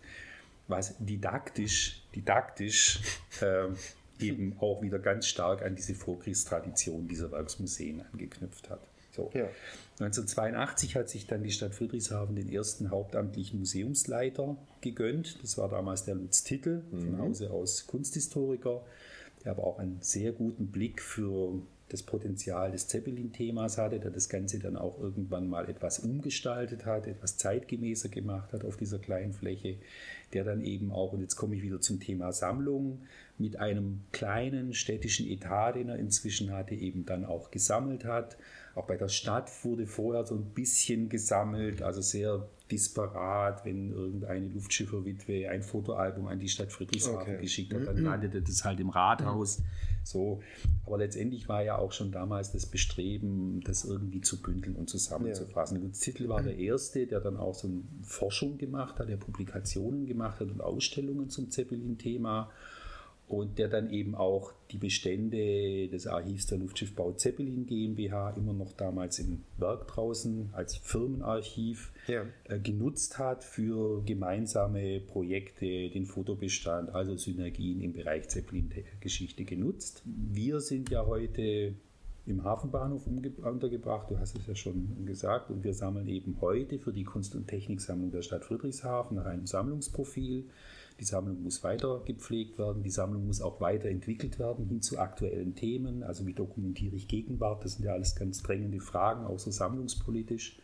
was 0.69 0.95
didaktisch, 0.99 2.03
didaktisch 2.15 3.01
äh, 3.41 3.67
eben 4.25 4.57
auch 4.61 4.83
wieder 4.83 4.99
ganz 4.99 5.27
stark 5.27 5.63
an 5.63 5.75
diese 5.75 5.95
Vorkriegstradition 5.95 7.09
dieser 7.09 7.31
Werksmuseen 7.31 8.03
angeknüpft 8.13 8.71
hat. 8.71 8.81
So. 9.13 9.31
Ja. 9.35 9.49
1982 10.01 10.95
hat 10.95 11.09
sich 11.09 11.27
dann 11.27 11.43
die 11.43 11.51
Stadt 11.51 11.75
Friedrichshafen 11.75 12.37
den 12.37 12.49
ersten 12.49 12.91
hauptamtlichen 12.91 13.59
Museumsleiter 13.59 14.57
gegönnt. 14.81 15.43
Das 15.43 15.59
war 15.59 15.69
damals 15.69 16.05
der 16.05 16.15
Lutz 16.15 16.45
Tittel, 16.45 16.85
von 16.91 17.13
mhm. 17.13 17.19
Hause 17.19 17.51
aus 17.51 17.87
Kunsthistoriker, 17.89 18.83
der 19.45 19.53
aber 19.53 19.65
auch 19.65 19.79
einen 19.81 19.99
sehr 20.03 20.31
guten 20.31 20.69
Blick 20.69 21.03
für 21.03 21.61
das 21.89 22.03
Potenzial 22.03 22.71
des 22.71 22.87
Zeppelin-Themas 22.89 23.79
hatte, 23.79 23.99
der 23.99 24.11
das 24.11 24.29
Ganze 24.29 24.59
dann 24.59 24.77
auch 24.77 24.99
irgendwann 25.01 25.49
mal 25.49 25.69
etwas 25.69 26.01
umgestaltet 26.01 26.85
hat, 26.85 27.07
etwas 27.07 27.37
zeitgemäßer 27.39 28.09
gemacht 28.09 28.53
hat 28.53 28.65
auf 28.65 28.77
dieser 28.77 28.99
kleinen 28.99 29.33
Fläche, 29.33 29.79
der 30.33 30.45
dann 30.45 30.63
eben 30.63 30.93
auch, 30.93 31.13
und 31.13 31.21
jetzt 31.21 31.37
komme 31.37 31.57
ich 31.57 31.63
wieder 31.63 31.81
zum 31.81 32.01
Thema 32.01 32.33
Sammlung, 32.33 33.01
mit 33.39 33.59
einem 33.59 34.01
kleinen 34.13 34.75
städtischen 34.75 35.27
Etat, 35.27 35.73
den 35.73 35.89
er 35.89 35.97
inzwischen 35.97 36.53
hatte, 36.53 36.75
eben 36.75 37.07
dann 37.07 37.25
auch 37.25 37.51
gesammelt 37.51 38.05
hat. 38.05 38.37
Auch 38.75 38.87
bei 38.87 38.97
der 38.97 39.09
Stadt 39.09 39.51
wurde 39.65 39.87
vorher 39.87 40.25
so 40.27 40.35
ein 40.35 40.45
bisschen 40.55 41.09
gesammelt, 41.09 41.83
also 41.83 42.01
sehr 42.01 42.49
disparat, 42.71 43.65
wenn 43.65 43.93
irgendeine 43.93 44.49
Luftschifferwitwe 44.49 45.49
ein 45.49 45.63
Fotoalbum 45.63 46.27
an 46.27 46.39
die 46.39 46.49
Stadt 46.49 46.71
Friedrichshafen 46.71 47.35
okay. 47.35 47.43
geschickt 47.43 47.73
hat, 47.73 47.87
dann 47.87 47.99
landete 47.99 48.43
das 48.43 48.65
halt 48.65 48.79
im 48.81 48.91
Rathaus. 48.91 49.63
So, 50.09 50.41
aber 50.87 50.99
letztendlich 50.99 51.49
war 51.51 51.63
ja 51.63 51.77
auch 51.77 51.93
schon 51.93 52.13
damals 52.13 52.51
das 52.51 52.65
Bestreben, 52.65 53.61
das 53.61 53.85
irgendwie 53.85 54.23
zu 54.23 54.41
bündeln 54.41 54.75
und 54.75 54.89
zusammenzufassen. 54.89 55.83
Ja. 55.83 55.89
Titel 55.91 56.29
war 56.29 56.43
der 56.43 56.57
Erste, 56.57 57.07
der 57.07 57.21
dann 57.21 57.37
auch 57.37 57.55
so 57.55 57.69
eine 57.69 57.83
Forschung 58.03 58.57
gemacht 58.57 58.99
hat, 58.99 59.11
der 59.11 59.19
Publikationen 59.19 60.07
gemacht 60.07 60.41
hat 60.41 60.49
und 60.49 60.63
Ausstellungen 60.63 61.29
zum 61.29 61.51
Zeppelin-Thema 61.51 62.51
und 63.29 63.59
der 63.59 63.69
dann 63.69 63.91
eben 63.91 64.15
auch 64.15 64.53
die 64.71 64.79
Bestände 64.79 65.89
des 65.89 66.07
Archivs 66.07 66.47
der 66.47 66.59
Luftschiffbau 66.59 67.13
Zeppelin 67.13 67.67
GmbH 67.67 68.31
immer 68.31 68.53
noch 68.53 68.73
damals 68.73 69.19
im 69.19 69.45
Werk 69.57 69.87
draußen 69.89 70.51
als 70.53 70.77
Firmenarchiv 70.77 71.93
ja. 72.07 72.25
äh, 72.45 72.59
genutzt 72.59 73.19
hat 73.19 73.45
für 73.45 74.03
gemeinsame 74.05 75.01
Projekte, 75.01 75.91
den 75.91 76.07
Fotobestand, 76.07 76.95
also 76.95 77.17
Synergien 77.17 77.81
im 77.81 77.93
Bereich 77.93 78.29
Zeppelin-Geschichte 78.29 79.45
genutzt. 79.45 80.03
Wir 80.05 80.61
sind 80.61 80.91
ja 80.91 81.07
heute 81.07 81.75
im 82.29 82.45
Hafenbahnhof 82.45 83.07
untergebracht, 83.07 84.11
du 84.11 84.19
hast 84.19 84.37
es 84.37 84.47
ja 84.47 84.55
schon 84.55 85.07
gesagt, 85.07 85.51
und 85.51 85.65
wir 85.65 85.73
sammeln 85.73 86.09
eben 86.09 86.37
heute 86.41 86.79
für 86.79 86.93
die 86.93 87.05
Kunst- 87.05 87.35
und 87.35 87.49
Techniksammlung 87.49 88.11
der 88.11 88.23
Stadt 88.23 88.45
Friedrichshafen 88.45 89.17
nach 89.17 89.25
einem 89.25 89.47
Sammlungsprofil 89.47 90.45
die 91.01 91.05
Sammlung 91.05 91.43
muss 91.43 91.63
weiter 91.63 92.03
gepflegt 92.05 92.59
werden, 92.59 92.83
die 92.83 92.91
Sammlung 92.91 93.27
muss 93.27 93.41
auch 93.41 93.61
weiterentwickelt 93.61 94.39
werden 94.39 94.67
hin 94.67 94.83
zu 94.83 94.99
aktuellen 94.99 95.55
Themen. 95.55 96.03
Also 96.03 96.27
wie 96.27 96.35
dokumentiere 96.35 96.97
ich 96.97 97.09
Gegenwart? 97.09 97.65
Das 97.65 97.75
sind 97.75 97.85
ja 97.85 97.93
alles 97.93 98.17
ganz 98.17 98.43
drängende 98.43 98.81
Fragen, 98.81 99.25
auch 99.25 99.39
so 99.39 99.51
sammlungspolitisch. 99.51 100.59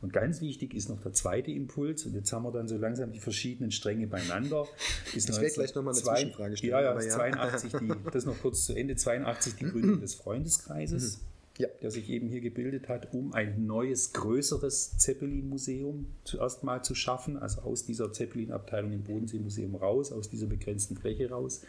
Und 0.00 0.12
ganz 0.12 0.40
wichtig 0.40 0.74
ist 0.74 0.88
noch 0.88 1.00
der 1.00 1.12
zweite 1.12 1.52
Impuls, 1.52 2.04
und 2.06 2.14
jetzt 2.14 2.32
haben 2.32 2.42
wir 2.42 2.50
dann 2.50 2.66
so 2.66 2.76
langsam 2.76 3.12
die 3.12 3.20
verschiedenen 3.20 3.70
Stränge 3.70 4.08
beieinander. 4.08 4.66
Ist 5.14 5.30
ich 5.30 5.40
werde 5.40 5.54
gleich 5.54 5.74
nochmal 5.76 5.94
eine 5.94 6.02
zwei, 6.02 6.14
Zwischenfrage 6.16 6.56
stellen. 6.56 6.72
Ja, 6.72 6.80
ja, 6.82 7.00
ja. 7.00 7.08
82 7.08 7.72
die, 7.80 7.92
das 8.12 8.26
noch 8.26 8.36
kurz 8.40 8.66
zu 8.66 8.74
Ende, 8.74 8.96
82 8.96 9.54
die 9.54 9.64
Gründung 9.64 10.00
des 10.00 10.16
Freundeskreises. 10.16 11.20
Ja. 11.58 11.68
der 11.82 11.90
sich 11.90 12.08
eben 12.08 12.28
hier 12.28 12.40
gebildet 12.40 12.88
hat, 12.88 13.12
um 13.12 13.34
ein 13.34 13.66
neues, 13.66 14.12
größeres 14.14 14.96
Zeppelin-Museum 14.96 16.06
zuerst 16.24 16.64
mal 16.64 16.82
zu 16.82 16.94
schaffen, 16.94 17.36
also 17.36 17.60
aus 17.62 17.84
dieser 17.84 18.12
Zeppelin-Abteilung 18.12 18.92
im 18.92 19.02
Bodenseemuseum 19.02 19.74
raus, 19.74 20.12
aus 20.12 20.30
dieser 20.30 20.46
begrenzten 20.46 20.96
Fläche 20.96 21.30
raus, 21.30 21.62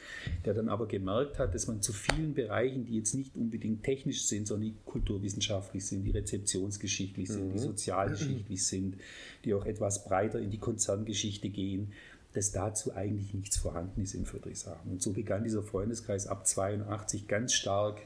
der 0.46 0.54
dann 0.54 0.70
aber 0.70 0.88
gemerkt 0.88 1.38
hat, 1.38 1.54
dass 1.54 1.68
man 1.68 1.82
zu 1.82 1.92
vielen 1.92 2.34
Bereichen, 2.34 2.86
die 2.86 2.96
jetzt 2.96 3.14
nicht 3.14 3.36
unbedingt 3.36 3.84
technisch 3.84 4.26
sind, 4.26 4.48
sondern 4.48 4.70
die 4.70 4.76
kulturwissenschaftlich 4.86 5.86
sind, 5.86 6.04
die 6.04 6.12
rezeptionsgeschichtlich 6.12 7.28
sind, 7.28 7.50
mhm. 7.50 7.54
die 7.54 7.60
sozialgeschichtlich 7.60 8.66
sind, 8.66 8.98
die 9.44 9.54
auch 9.54 9.66
etwas 9.66 10.06
breiter 10.06 10.40
in 10.40 10.50
die 10.50 10.60
Konzerngeschichte 10.60 11.50
gehen, 11.50 11.92
dass 12.34 12.52
dazu 12.52 12.94
eigentlich 12.94 13.34
nichts 13.34 13.58
vorhanden 13.58 14.02
ist 14.02 14.16
in 14.16 14.26
Friedrichshafen. 14.26 14.92
Und 14.92 15.02
so 15.02 15.12
begann 15.14 15.44
dieser 15.44 15.62
Freundeskreis 15.62 16.28
ab 16.28 16.48
82 16.48 17.28
ganz 17.28 17.54
stark 17.54 18.02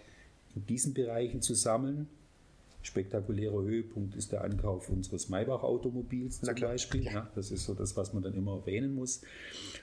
in 0.57 0.65
diesen 0.65 0.93
Bereichen 0.93 1.41
zu 1.41 1.53
sammeln. 1.53 2.07
Spektakulärer 2.81 3.61
Höhepunkt 3.61 4.15
ist 4.15 4.31
der 4.31 4.43
Ankauf 4.43 4.89
unseres 4.89 5.29
Maybach-Automobils 5.29 6.41
zum 6.41 6.55
Beispiel. 6.55 7.03
Ja. 7.03 7.29
das 7.35 7.51
ist 7.51 7.65
so 7.65 7.73
das, 7.73 7.97
was 7.97 8.13
man 8.13 8.23
dann 8.23 8.33
immer 8.33 8.57
erwähnen 8.57 8.95
muss. 8.95 9.21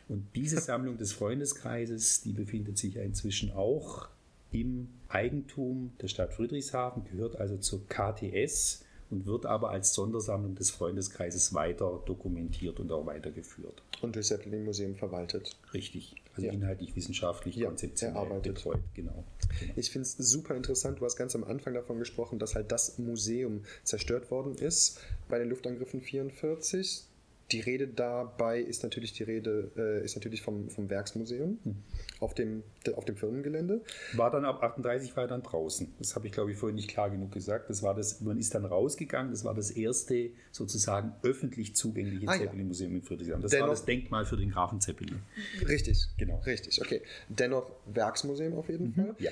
Und 0.08 0.26
diese 0.34 0.60
Sammlung 0.60 0.96
des 0.96 1.12
Freundeskreises, 1.12 2.22
die 2.22 2.32
befindet 2.32 2.78
sich 2.78 2.96
inzwischen 2.96 3.52
auch 3.52 4.08
im 4.50 4.88
Eigentum 5.08 5.92
der 6.00 6.08
Stadt 6.08 6.32
Friedrichshafen, 6.32 7.04
gehört 7.04 7.36
also 7.36 7.56
zur 7.58 7.86
KTS 7.88 8.84
und 9.10 9.26
wird 9.26 9.46
aber 9.46 9.70
als 9.70 9.94
Sondersammlung 9.94 10.54
des 10.54 10.70
Freundeskreises 10.70 11.52
weiter 11.54 12.02
dokumentiert 12.06 12.80
und 12.80 12.90
auch 12.90 13.06
weitergeführt. 13.06 13.82
Und 14.00 14.16
durch 14.16 14.26
Zeppelin 14.26 14.64
Museum 14.64 14.94
verwaltet. 14.94 15.56
Richtig, 15.74 16.16
also 16.34 16.46
ja. 16.46 16.52
inhaltlich, 16.52 16.94
wissenschaftlich, 16.96 17.56
ja, 17.56 17.66
konzeptionell 17.68 18.16
erarbeitet. 18.16 18.54
betreut, 18.54 18.80
genau. 18.94 19.24
genau. 19.60 19.72
Ich 19.76 19.90
finde 19.90 20.06
es 20.06 20.16
super 20.16 20.54
interessant, 20.54 21.00
du 21.00 21.04
hast 21.04 21.16
ganz 21.16 21.34
am 21.34 21.44
Anfang 21.44 21.74
davon 21.74 21.98
gesprochen, 21.98 22.38
dass 22.38 22.54
halt 22.54 22.72
das 22.72 22.98
Museum 22.98 23.62
zerstört 23.84 24.30
worden 24.30 24.54
ist 24.54 25.00
bei 25.28 25.38
den 25.38 25.48
Luftangriffen 25.48 26.00
44 26.00 27.04
die 27.52 27.60
Rede 27.60 27.86
dabei 27.86 28.60
ist 28.60 28.82
natürlich 28.82 29.12
die 29.12 29.22
Rede, 29.22 29.70
äh, 29.76 30.04
ist 30.04 30.14
natürlich 30.14 30.42
vom, 30.42 30.70
vom 30.70 30.88
Werksmuseum 30.88 31.58
hm. 31.62 31.76
Auf, 32.24 32.32
dem, 32.32 32.62
auf 32.96 33.04
dem 33.04 33.16
Firmengelände. 33.16 33.82
War 34.14 34.30
dann 34.30 34.46
ab 34.46 34.62
38 34.62 35.14
war 35.14 35.28
dann 35.28 35.42
draußen. 35.42 35.92
Das 35.98 36.16
habe 36.16 36.26
ich, 36.26 36.32
glaube 36.32 36.52
ich, 36.52 36.56
vorhin 36.56 36.76
nicht 36.76 36.88
klar 36.88 37.10
genug 37.10 37.32
gesagt. 37.32 37.68
Das 37.68 37.82
war 37.82 37.94
das, 37.94 38.22
man 38.22 38.38
ist 38.38 38.54
dann 38.54 38.64
rausgegangen, 38.64 39.30
das 39.30 39.44
war 39.44 39.54
das 39.54 39.70
erste 39.70 40.30
sozusagen 40.50 41.12
öffentlich 41.22 41.76
zugängliche 41.76 42.26
ah, 42.26 42.38
Zeppelin-Museum 42.38 42.92
ja. 42.92 42.96
in 42.96 43.02
Friedrichshain. 43.02 43.42
Das 43.42 43.50
Dennoch, 43.50 43.66
war 43.66 43.74
das 43.74 43.84
Denkmal 43.84 44.24
für 44.24 44.38
den 44.38 44.50
Grafen 44.50 44.80
Zeppelin. 44.80 45.20
Richtig, 45.68 46.08
genau. 46.16 46.38
Richtig, 46.46 46.80
okay. 46.80 47.02
Dennoch 47.28 47.70
Werksmuseum 47.86 48.54
auf 48.54 48.68
jeden 48.70 48.88
mhm. 48.88 48.94
Fall. 48.94 49.14
Ja 49.18 49.30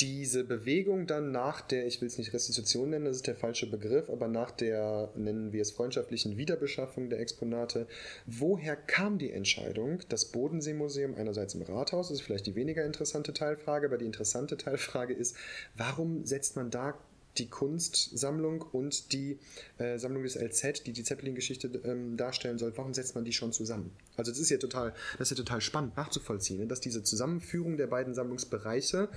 diese 0.00 0.44
Bewegung 0.44 1.06
dann 1.06 1.32
nach 1.32 1.60
der, 1.60 1.86
ich 1.86 2.00
will 2.00 2.08
es 2.08 2.18
nicht 2.18 2.32
Restitution 2.32 2.90
nennen, 2.90 3.04
das 3.04 3.16
ist 3.16 3.26
der 3.26 3.36
falsche 3.36 3.68
Begriff, 3.70 4.08
aber 4.08 4.26
nach 4.26 4.50
der, 4.50 5.10
nennen 5.14 5.52
wir 5.52 5.62
es 5.62 5.70
freundschaftlichen 5.70 6.36
Wiederbeschaffung 6.36 7.10
der 7.10 7.20
Exponate, 7.20 7.86
woher 8.26 8.74
kam 8.74 9.18
die 9.18 9.30
Entscheidung, 9.30 10.00
das 10.08 10.26
Bodenseemuseum 10.26 11.14
einerseits 11.14 11.54
im 11.54 11.62
Rathaus, 11.62 12.08
das 12.08 12.18
ist 12.18 12.24
vielleicht 12.24 12.46
die 12.46 12.54
weniger 12.54 12.84
interessante 12.84 13.32
Teilfrage, 13.32 13.86
aber 13.86 13.98
die 13.98 14.06
interessante 14.06 14.56
Teilfrage 14.56 15.12
ist, 15.12 15.36
warum 15.76 16.24
setzt 16.24 16.56
man 16.56 16.70
da 16.70 16.98
die 17.38 17.48
Kunstsammlung 17.48 18.62
und 18.72 19.12
die 19.12 19.38
äh, 19.78 19.98
Sammlung 19.98 20.22
des 20.22 20.36
LZ, 20.36 20.86
die 20.86 20.92
die 20.92 21.02
Zeppelin-Geschichte 21.02 21.68
ähm, 21.84 22.16
darstellen 22.16 22.58
soll, 22.58 22.72
warum 22.76 22.92
setzt 22.92 23.14
man 23.14 23.24
die 23.24 23.32
schon 23.32 23.52
zusammen? 23.52 23.90
Also 24.16 24.30
das 24.30 24.38
ist 24.38 24.50
ja 24.50 24.58
total, 24.58 24.92
das 25.18 25.30
ist 25.30 25.38
ja 25.38 25.44
total 25.44 25.60
spannend 25.60 25.96
nachzuvollziehen, 25.96 26.60
ne? 26.60 26.66
dass 26.66 26.80
diese 26.80 27.02
Zusammenführung 27.02 27.76
der 27.76 27.86
beiden 27.86 28.14
Sammlungsbereiche 28.14 29.08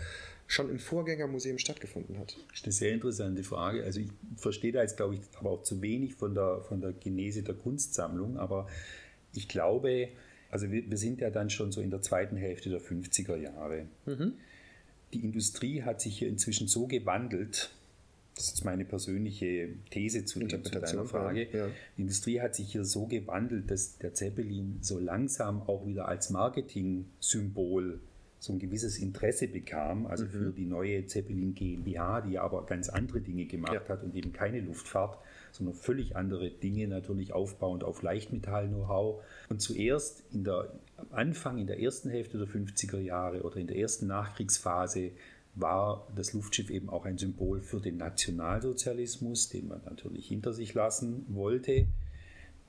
schon 0.48 0.70
im 0.70 0.80
Vorgängermuseum 0.80 1.58
stattgefunden 1.58 2.20
hat. 2.20 2.38
Das 2.50 2.60
ist 2.60 2.66
eine 2.66 2.74
sehr 2.74 2.94
interessante 2.94 3.44
Frage. 3.44 3.84
Also 3.84 4.00
ich 4.00 4.10
verstehe 4.38 4.72
da 4.72 4.82
jetzt, 4.82 4.98
glaube 4.98 5.16
ich, 5.16 5.22
aber 5.40 5.52
auch 5.52 5.64
zu 5.64 5.82
wenig 5.82 6.16
von 6.16 6.36
der, 6.36 6.62
von 6.62 6.82
der 6.82 6.94
Genese 6.94 7.44
der 7.44 7.56
Kunstsammlung, 7.56 8.38
aber 8.38 8.68
ich 9.34 9.48
glaube, 9.48 10.10
also 10.52 10.72
wir, 10.72 10.90
wir 10.90 10.98
sind 10.98 11.20
ja 11.20 11.30
dann 11.30 11.50
schon 11.50 11.72
so 11.72 11.82
in 11.82 11.90
der 11.90 12.02
zweiten 12.02 12.38
Hälfte 12.38 12.70
der 12.70 12.80
50er 12.80 13.36
Jahre. 13.36 13.88
Mhm. 14.06 14.34
Die 15.14 15.24
Industrie 15.24 15.84
hat 15.84 16.02
sich 16.02 16.20
hier 16.20 16.28
inzwischen 16.28 16.68
so 16.68 16.88
gewandelt, 16.88 17.72
das 18.36 18.52
ist 18.52 18.66
meine 18.66 18.84
persönliche 18.84 19.70
These 19.92 20.26
zu, 20.26 20.46
zu 20.46 20.58
deiner 20.58 21.06
Frage. 21.06 21.48
Ja. 21.54 21.68
Die 21.98 22.02
Industrie 22.02 22.42
hat 22.42 22.54
sich 22.54 22.70
hier 22.72 22.84
so 22.84 23.06
gewandelt, 23.06 23.72
dass 23.72 23.98
der 23.98 24.14
Zeppelin 24.14 24.78
so 24.82 25.00
langsam 25.00 25.62
auch 25.62 25.88
wieder 25.88 26.10
als 26.10 26.30
Marketing-Symbol 26.32 28.02
so 28.46 28.54
ein 28.54 28.60
gewisses 28.60 28.98
Interesse 29.00 29.48
bekam, 29.48 30.06
also 30.06 30.26
mhm. 30.26 30.30
für 30.30 30.52
die 30.52 30.66
neue 30.66 31.06
Zeppelin 31.06 31.54
GmbH, 31.54 32.22
die 32.22 32.38
aber 32.38 32.66
ganz 32.66 32.90
andere 32.90 33.22
Dinge 33.22 33.46
gemacht 33.46 33.74
ja. 33.74 33.90
hat 33.90 34.04
und 34.04 34.16
eben 34.16 34.34
keine 34.34 34.62
Luftfahrt, 34.62 35.18
sondern 35.52 35.76
völlig 35.76 36.16
andere 36.16 36.52
Dinge, 36.52 36.88
natürlich 36.88 37.34
aufbauend 37.34 37.84
auf 37.84 38.02
Leichtmetall-Know-how. 38.02 39.22
Und 39.50 39.62
zuerst 39.62 40.24
in 40.32 40.44
der, 40.44 40.72
am 40.98 41.08
Anfang, 41.12 41.58
in 41.58 41.68
der 41.68 41.80
ersten 41.80 42.10
Hälfte 42.10 42.38
der 42.38 42.48
50er 42.48 43.00
Jahre 43.00 43.42
oder 43.44 43.58
in 43.58 43.68
der 43.68 43.78
ersten 43.78 44.08
Nachkriegsphase 44.08 45.12
war 45.56 46.08
das 46.16 46.34
Luftschiff 46.34 46.70
eben 46.70 46.90
auch 46.90 47.06
ein 47.06 47.18
Symbol 47.18 47.62
für 47.62 47.80
den 47.80 47.98
Nationalsozialismus, 47.98 49.50
den 49.50 49.70
man 49.70 49.82
natürlich 49.86 50.28
hinter 50.28 50.54
sich 50.54 50.74
lassen 50.74 51.26
wollte 51.30 51.88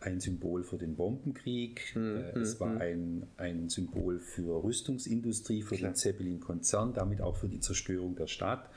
ein 0.01 0.21
Symbol 0.21 0.63
für 0.63 0.77
den 0.77 0.95
Bombenkrieg, 0.95 1.95
mhm. 1.95 2.41
es 2.41 2.61
war 2.61 2.75
mhm. 2.75 2.81
ein, 2.81 3.27
ein 3.39 3.69
Symbol 3.69 4.19
für 4.19 4.63
Rüstungsindustrie, 4.63 5.63
für 5.63 5.77
Klar. 5.77 5.93
den 5.93 5.97
Zeppelin-Konzern, 5.97 6.93
damit 6.93 7.21
auch 7.21 7.37
für 7.37 7.49
die 7.49 7.61
Zerstörung 7.61 8.15
der 8.15 8.27
Stadt. 8.27 8.69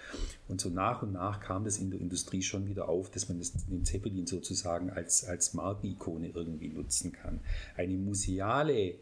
Und 0.47 0.61
so 0.61 0.69
nach 0.69 1.03
und 1.03 1.13
nach 1.13 1.39
kam 1.39 1.65
das 1.65 1.77
in 1.77 1.91
der 1.91 1.99
Industrie 1.99 2.41
schon 2.41 2.67
wieder 2.67 2.87
auf, 2.87 3.11
dass 3.11 3.27
man 3.27 3.37
das, 3.37 3.53
den 3.53 3.85
Zeppelin 3.85 4.27
sozusagen 4.27 4.89
als, 4.89 5.25
als 5.25 5.53
Markenikone 5.53 6.31
irgendwie 6.33 6.69
nutzen 6.69 7.11
kann. 7.11 7.41
Eine 7.75 7.97
museale 7.97 8.95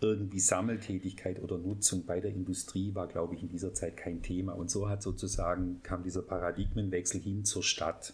irgendwie 0.00 0.40
Sammeltätigkeit 0.40 1.42
oder 1.42 1.56
Nutzung 1.56 2.04
bei 2.04 2.20
der 2.20 2.32
Industrie 2.32 2.94
war, 2.94 3.06
glaube 3.06 3.34
ich, 3.36 3.42
in 3.42 3.48
dieser 3.48 3.72
Zeit 3.72 3.96
kein 3.96 4.22
Thema. 4.22 4.52
Und 4.52 4.70
so 4.70 4.88
hat 4.88 5.02
sozusagen 5.02 5.82
kam 5.82 6.02
dieser 6.02 6.22
Paradigmenwechsel 6.22 7.20
hin 7.20 7.44
zur 7.44 7.62
Stadt. 7.62 8.12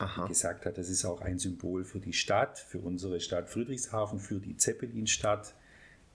Aha. 0.00 0.26
gesagt 0.26 0.64
hat, 0.64 0.78
das 0.78 0.88
ist 0.88 1.04
auch 1.04 1.20
ein 1.20 1.38
Symbol 1.38 1.84
für 1.84 2.00
die 2.00 2.14
Stadt, 2.14 2.58
für 2.58 2.78
unsere 2.78 3.20
Stadt 3.20 3.50
Friedrichshafen, 3.50 4.18
für 4.18 4.40
die 4.40 4.56
Zeppelinstadt, 4.56 5.54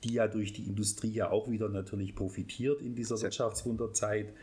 die 0.03 0.13
ja 0.13 0.27
durch 0.27 0.53
die 0.53 0.63
Industrie 0.63 1.11
ja 1.11 1.29
auch 1.29 1.49
wieder 1.49 1.69
natürlich 1.69 2.15
profitiert 2.15 2.81
in 2.81 2.95
dieser 2.95 3.21
Wirtschaftswunderzeit. 3.21 4.33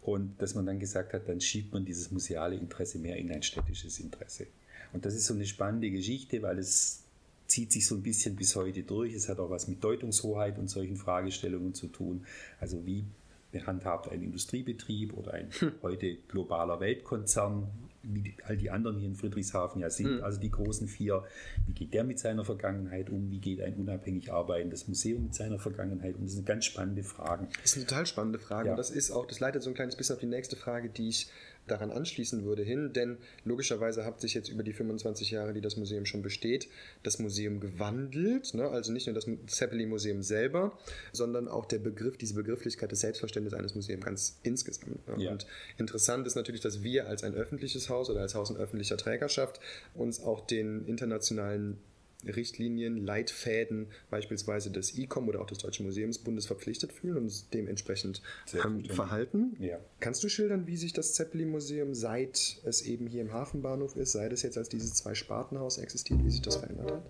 Und 0.00 0.40
dass 0.40 0.54
man 0.54 0.64
dann 0.64 0.78
gesagt 0.78 1.12
hat, 1.12 1.28
dann 1.28 1.40
schiebt 1.40 1.72
man 1.72 1.84
dieses 1.84 2.10
museale 2.12 2.54
Interesse 2.54 2.98
mehr 2.98 3.16
in 3.16 3.30
ein 3.32 3.42
städtisches 3.42 3.98
Interesse. 3.98 4.46
Und 4.92 5.04
das 5.04 5.14
ist 5.14 5.26
so 5.26 5.34
eine 5.34 5.44
spannende 5.44 5.90
Geschichte, 5.90 6.40
weil 6.42 6.58
es 6.58 7.02
zieht 7.48 7.72
sich 7.72 7.86
so 7.86 7.96
ein 7.96 8.02
bisschen 8.02 8.36
bis 8.36 8.54
heute 8.54 8.84
durch. 8.84 9.12
Es 9.12 9.28
hat 9.28 9.40
auch 9.40 9.50
was 9.50 9.66
mit 9.66 9.82
Deutungshoheit 9.82 10.58
und 10.58 10.68
solchen 10.68 10.96
Fragestellungen 10.96 11.74
zu 11.74 11.88
tun. 11.88 12.24
Also 12.60 12.86
wie 12.86 13.04
behandhabt 13.50 14.08
ein 14.10 14.22
Industriebetrieb 14.22 15.14
oder 15.14 15.34
ein 15.34 15.50
hm. 15.50 15.72
heute 15.82 16.16
globaler 16.28 16.80
Weltkonzern 16.80 17.66
wie 18.08 18.34
all 18.44 18.56
die 18.56 18.70
anderen 18.70 18.98
hier 18.98 19.08
in 19.08 19.14
Friedrichshafen 19.14 19.80
ja 19.80 19.90
sind, 19.90 20.16
mhm. 20.16 20.24
also 20.24 20.40
die 20.40 20.50
großen 20.50 20.88
vier. 20.88 21.24
Wie 21.66 21.72
geht 21.72 21.94
der 21.94 22.04
mit 22.04 22.18
seiner 22.18 22.44
Vergangenheit 22.44 23.10
um? 23.10 23.30
Wie 23.30 23.38
geht 23.38 23.60
ein 23.60 23.74
unabhängig 23.74 24.32
arbeitendes 24.32 24.88
Museum 24.88 25.24
mit 25.24 25.34
seiner 25.34 25.58
Vergangenheit 25.58 26.16
um? 26.16 26.24
Das 26.24 26.32
sind 26.32 26.46
ganz 26.46 26.64
spannende 26.64 27.02
Fragen. 27.02 27.48
Das 27.62 27.76
eine 27.76 27.86
total 27.86 28.06
spannende 28.06 28.38
Frage. 28.38 28.66
Ja. 28.66 28.72
Und 28.72 28.78
das 28.78 28.90
ist 28.90 29.10
auch, 29.10 29.26
das 29.26 29.40
leitet 29.40 29.62
so 29.62 29.70
ein 29.70 29.74
kleines 29.74 29.96
bisschen 29.96 30.14
auf 30.14 30.20
die 30.20 30.26
nächste 30.26 30.56
Frage, 30.56 30.88
die 30.88 31.08
ich 31.08 31.30
daran 31.68 31.90
anschließen 31.90 32.44
würde, 32.44 32.62
hin, 32.62 32.92
denn 32.92 33.18
logischerweise 33.44 34.04
hat 34.04 34.20
sich 34.20 34.34
jetzt 34.34 34.48
über 34.48 34.62
die 34.62 34.72
25 34.72 35.30
Jahre, 35.30 35.52
die 35.52 35.60
das 35.60 35.76
Museum 35.76 36.06
schon 36.06 36.22
besteht, 36.22 36.68
das 37.02 37.18
Museum 37.18 37.60
gewandelt. 37.60 38.54
Ne? 38.54 38.68
Also 38.68 38.92
nicht 38.92 39.06
nur 39.06 39.14
das 39.14 39.26
Zeppelin-Museum 39.46 40.22
selber, 40.22 40.78
sondern 41.12 41.48
auch 41.48 41.66
der 41.66 41.78
Begriff, 41.78 42.16
diese 42.16 42.34
Begrifflichkeit 42.34 42.90
des 42.90 43.00
Selbstverständnisses 43.00 43.58
eines 43.58 43.74
Museums 43.74 44.04
ganz 44.04 44.38
insgesamt. 44.42 45.06
Ne? 45.08 45.24
Ja. 45.24 45.30
Und 45.30 45.46
interessant 45.76 46.26
ist 46.26 46.34
natürlich, 46.34 46.60
dass 46.60 46.82
wir 46.82 47.06
als 47.06 47.22
ein 47.22 47.34
öffentliches 47.34 47.88
Haus 47.88 48.10
oder 48.10 48.20
als 48.20 48.34
Haus 48.34 48.50
in 48.50 48.56
öffentlicher 48.56 48.96
Trägerschaft 48.96 49.60
uns 49.94 50.20
auch 50.20 50.40
den 50.40 50.86
internationalen 50.86 51.78
Richtlinien, 52.26 52.96
Leitfäden 52.96 53.86
beispielsweise 54.10 54.70
des 54.70 54.98
ICOM 54.98 55.28
oder 55.28 55.40
auch 55.40 55.46
des 55.46 55.58
Deutschen 55.58 55.86
Museumsbundes 55.86 56.46
verpflichtet 56.46 56.92
fühlen 56.92 57.16
und 57.16 57.54
dementsprechend 57.54 58.22
ähm, 58.64 58.84
verhalten. 58.86 59.56
Ja. 59.60 59.78
Kannst 60.00 60.24
du 60.24 60.28
schildern, 60.28 60.66
wie 60.66 60.76
sich 60.76 60.92
das 60.92 61.14
Zeppelin-Museum, 61.14 61.94
seit 61.94 62.60
es 62.64 62.82
eben 62.82 63.06
hier 63.06 63.22
im 63.22 63.32
Hafenbahnhof 63.32 63.94
ist, 63.96 64.12
seit 64.12 64.32
es 64.32 64.42
jetzt 64.42 64.58
als 64.58 64.68
dieses 64.68 64.94
Zwei-Spartenhaus 64.94 65.78
existiert, 65.78 66.24
wie 66.24 66.30
sich 66.30 66.42
das 66.42 66.56
verändert 66.56 66.92
hat? 66.92 67.02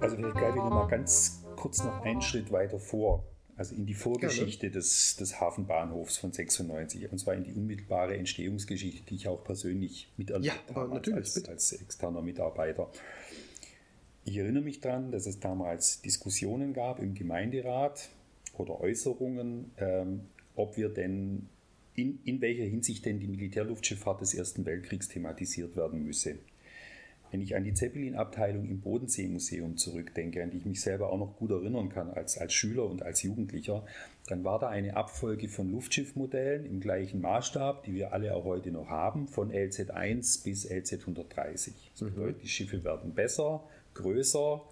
Also 0.00 0.16
vielleicht 0.16 0.36
greife 0.36 0.58
ich 0.58 0.64
nochmal 0.64 0.88
ganz 0.88 1.42
kurz 1.56 1.82
noch 1.82 2.02
einen 2.02 2.20
Schritt 2.20 2.52
weiter 2.52 2.78
vor 2.78 3.24
also 3.60 3.74
in 3.74 3.84
die 3.84 3.92
Vorgeschichte 3.92 4.70
des, 4.70 5.16
des 5.16 5.38
Hafenbahnhofs 5.38 6.16
von 6.16 6.32
96, 6.32 7.12
und 7.12 7.18
zwar 7.18 7.34
in 7.34 7.44
die 7.44 7.52
unmittelbare 7.52 8.16
Entstehungsgeschichte, 8.16 9.02
die 9.06 9.16
ich 9.16 9.28
auch 9.28 9.44
persönlich 9.44 10.10
miterlebt 10.16 10.62
ja, 10.70 10.74
habe 10.74 10.94
als, 10.94 11.12
als, 11.12 11.44
als, 11.44 11.72
externer 11.74 12.22
Mitarbeiter. 12.22 12.90
Ich 14.24 14.38
erinnere 14.38 14.62
mich 14.62 14.80
daran, 14.80 15.10
dass 15.10 15.26
es 15.26 15.40
damals 15.40 16.00
Diskussionen 16.00 16.72
gab 16.72 17.00
im 17.00 17.12
Gemeinderat 17.12 18.08
oder 18.56 18.80
Äußerungen, 18.80 19.72
ähm, 19.76 20.22
ob 20.56 20.78
wir 20.78 20.88
denn 20.88 21.46
in, 21.94 22.18
in 22.24 22.40
welcher 22.40 22.64
Hinsicht 22.64 23.04
denn 23.04 23.20
die 23.20 23.28
Militärluftschifffahrt 23.28 24.22
des 24.22 24.32
Ersten 24.32 24.64
Weltkriegs 24.64 25.08
thematisiert 25.08 25.76
werden 25.76 26.02
müsse. 26.02 26.36
Wenn 27.30 27.40
ich 27.40 27.54
an 27.54 27.64
die 27.64 27.74
Zeppelin-Abteilung 27.74 28.68
im 28.68 28.80
Bodenseemuseum 28.80 29.76
zurückdenke, 29.76 30.42
an 30.42 30.50
die 30.50 30.58
ich 30.58 30.64
mich 30.64 30.80
selber 30.80 31.12
auch 31.12 31.18
noch 31.18 31.36
gut 31.36 31.50
erinnern 31.50 31.88
kann 31.88 32.10
als, 32.10 32.38
als 32.38 32.52
Schüler 32.52 32.84
und 32.84 33.02
als 33.02 33.22
Jugendlicher, 33.22 33.84
dann 34.26 34.44
war 34.44 34.58
da 34.58 34.68
eine 34.68 34.96
Abfolge 34.96 35.48
von 35.48 35.70
Luftschiffmodellen 35.70 36.66
im 36.66 36.80
gleichen 36.80 37.20
Maßstab, 37.20 37.84
die 37.84 37.94
wir 37.94 38.12
alle 38.12 38.34
auch 38.34 38.44
heute 38.44 38.70
noch 38.70 38.88
haben, 38.88 39.28
von 39.28 39.52
LZ1 39.52 40.44
bis 40.44 40.68
LZ130. 40.68 41.72
Das 41.92 42.00
mhm. 42.00 42.14
bedeutet, 42.14 42.42
die 42.42 42.48
Schiffe 42.48 42.82
werden 42.84 43.14
besser, 43.14 43.62
größer, 43.94 44.62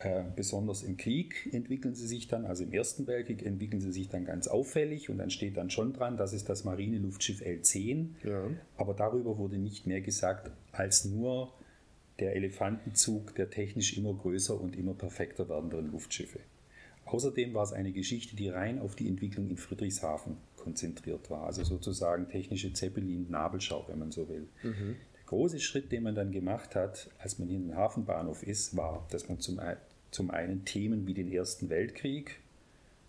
äh, 0.00 0.24
besonders 0.34 0.82
im 0.82 0.96
Krieg 0.96 1.48
entwickeln 1.52 1.94
sie 1.94 2.06
sich 2.06 2.28
dann, 2.28 2.44
also 2.44 2.64
im 2.64 2.72
Ersten 2.72 3.06
Weltkrieg 3.06 3.44
entwickeln 3.46 3.80
sie 3.80 3.92
sich 3.92 4.08
dann 4.08 4.24
ganz 4.24 4.48
auffällig 4.48 5.08
und 5.08 5.18
dann 5.18 5.30
steht 5.30 5.56
dann 5.56 5.70
schon 5.70 5.92
dran, 5.92 6.16
das 6.16 6.32
ist 6.32 6.48
das 6.48 6.64
Marineluftschiff 6.64 7.40
L10. 7.40 8.08
Ja. 8.24 8.42
Aber 8.76 8.92
darüber 8.92 9.38
wurde 9.38 9.56
nicht 9.56 9.86
mehr 9.86 10.00
gesagt 10.00 10.50
als 10.72 11.04
nur, 11.04 11.54
der 12.20 12.36
Elefantenzug 12.36 13.34
der 13.34 13.50
technisch 13.50 13.96
immer 13.96 14.14
größer 14.14 14.58
und 14.58 14.76
immer 14.76 14.94
perfekter 14.94 15.48
werdenden 15.48 15.90
Luftschiffe. 15.90 16.40
Außerdem 17.06 17.52
war 17.54 17.64
es 17.64 17.72
eine 17.72 17.92
Geschichte, 17.92 18.34
die 18.36 18.48
rein 18.48 18.78
auf 18.78 18.96
die 18.96 19.08
Entwicklung 19.08 19.50
in 19.50 19.56
Friedrichshafen 19.56 20.36
konzentriert 20.56 21.30
war, 21.30 21.44
also 21.44 21.62
sozusagen 21.62 22.28
technische 22.28 22.72
Zeppelin-Nabelschau, 22.72 23.84
wenn 23.88 23.98
man 23.98 24.10
so 24.10 24.28
will. 24.28 24.48
Mhm. 24.62 24.96
Der 25.14 25.24
große 25.26 25.60
Schritt, 25.60 25.92
den 25.92 26.04
man 26.04 26.14
dann 26.14 26.32
gemacht 26.32 26.74
hat, 26.74 27.10
als 27.18 27.38
man 27.38 27.48
hier 27.48 27.58
in 27.58 27.68
den 27.68 27.76
Hafenbahnhof 27.76 28.42
ist, 28.42 28.76
war, 28.76 29.06
dass 29.10 29.28
man 29.28 29.40
zum, 29.40 29.60
zum 30.10 30.30
einen 30.30 30.64
Themen 30.64 31.06
wie 31.06 31.14
den 31.14 31.30
Ersten 31.30 31.68
Weltkrieg 31.68 32.40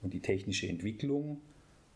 und 0.01 0.13
die 0.13 0.19
technische 0.19 0.67
Entwicklung 0.67 1.39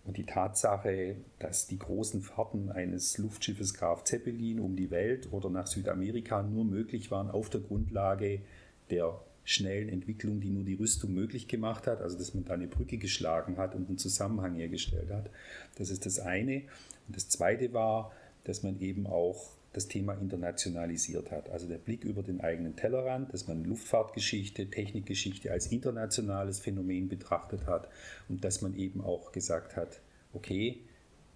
und 0.05 0.17
die 0.17 0.25
Tatsache, 0.25 1.17
dass 1.39 1.67
die 1.67 1.77
großen 1.77 2.21
Fahrten 2.21 2.71
eines 2.71 3.17
Luftschiffes 3.17 3.73
Graf 3.73 4.03
Zeppelin 4.03 4.59
um 4.59 4.75
die 4.75 4.91
Welt 4.91 5.31
oder 5.31 5.49
nach 5.49 5.67
Südamerika 5.67 6.41
nur 6.41 6.65
möglich 6.65 7.11
waren 7.11 7.29
auf 7.29 7.49
der 7.49 7.61
Grundlage 7.61 8.41
der 8.89 9.19
schnellen 9.43 9.89
Entwicklung, 9.89 10.39
die 10.39 10.49
nur 10.49 10.63
die 10.63 10.75
Rüstung 10.75 11.13
möglich 11.13 11.47
gemacht 11.47 11.87
hat, 11.87 12.01
also 12.01 12.17
dass 12.17 12.33
man 12.33 12.45
da 12.45 12.53
eine 12.53 12.67
Brücke 12.67 12.97
geschlagen 12.97 13.57
hat 13.57 13.75
und 13.75 13.87
einen 13.87 13.97
Zusammenhang 13.97 14.55
hergestellt 14.55 15.09
hat. 15.11 15.29
Das 15.75 15.89
ist 15.89 16.05
das 16.05 16.19
eine. 16.19 16.63
Und 17.07 17.15
das 17.15 17.29
zweite 17.29 17.73
war, 17.73 18.11
dass 18.43 18.63
man 18.63 18.79
eben 18.79 19.07
auch 19.07 19.51
das 19.73 19.87
Thema 19.87 20.13
internationalisiert 20.13 21.31
hat. 21.31 21.49
Also 21.49 21.67
der 21.67 21.77
Blick 21.77 22.03
über 22.03 22.23
den 22.23 22.41
eigenen 22.41 22.75
Tellerrand, 22.75 23.33
dass 23.33 23.47
man 23.47 23.63
Luftfahrtgeschichte, 23.63 24.69
Technikgeschichte 24.69 25.51
als 25.51 25.67
internationales 25.67 26.59
Phänomen 26.59 27.07
betrachtet 27.07 27.67
hat 27.67 27.87
und 28.27 28.43
dass 28.43 28.61
man 28.61 28.75
eben 28.75 29.01
auch 29.01 29.31
gesagt 29.31 29.75
hat, 29.75 30.01
okay, 30.33 30.81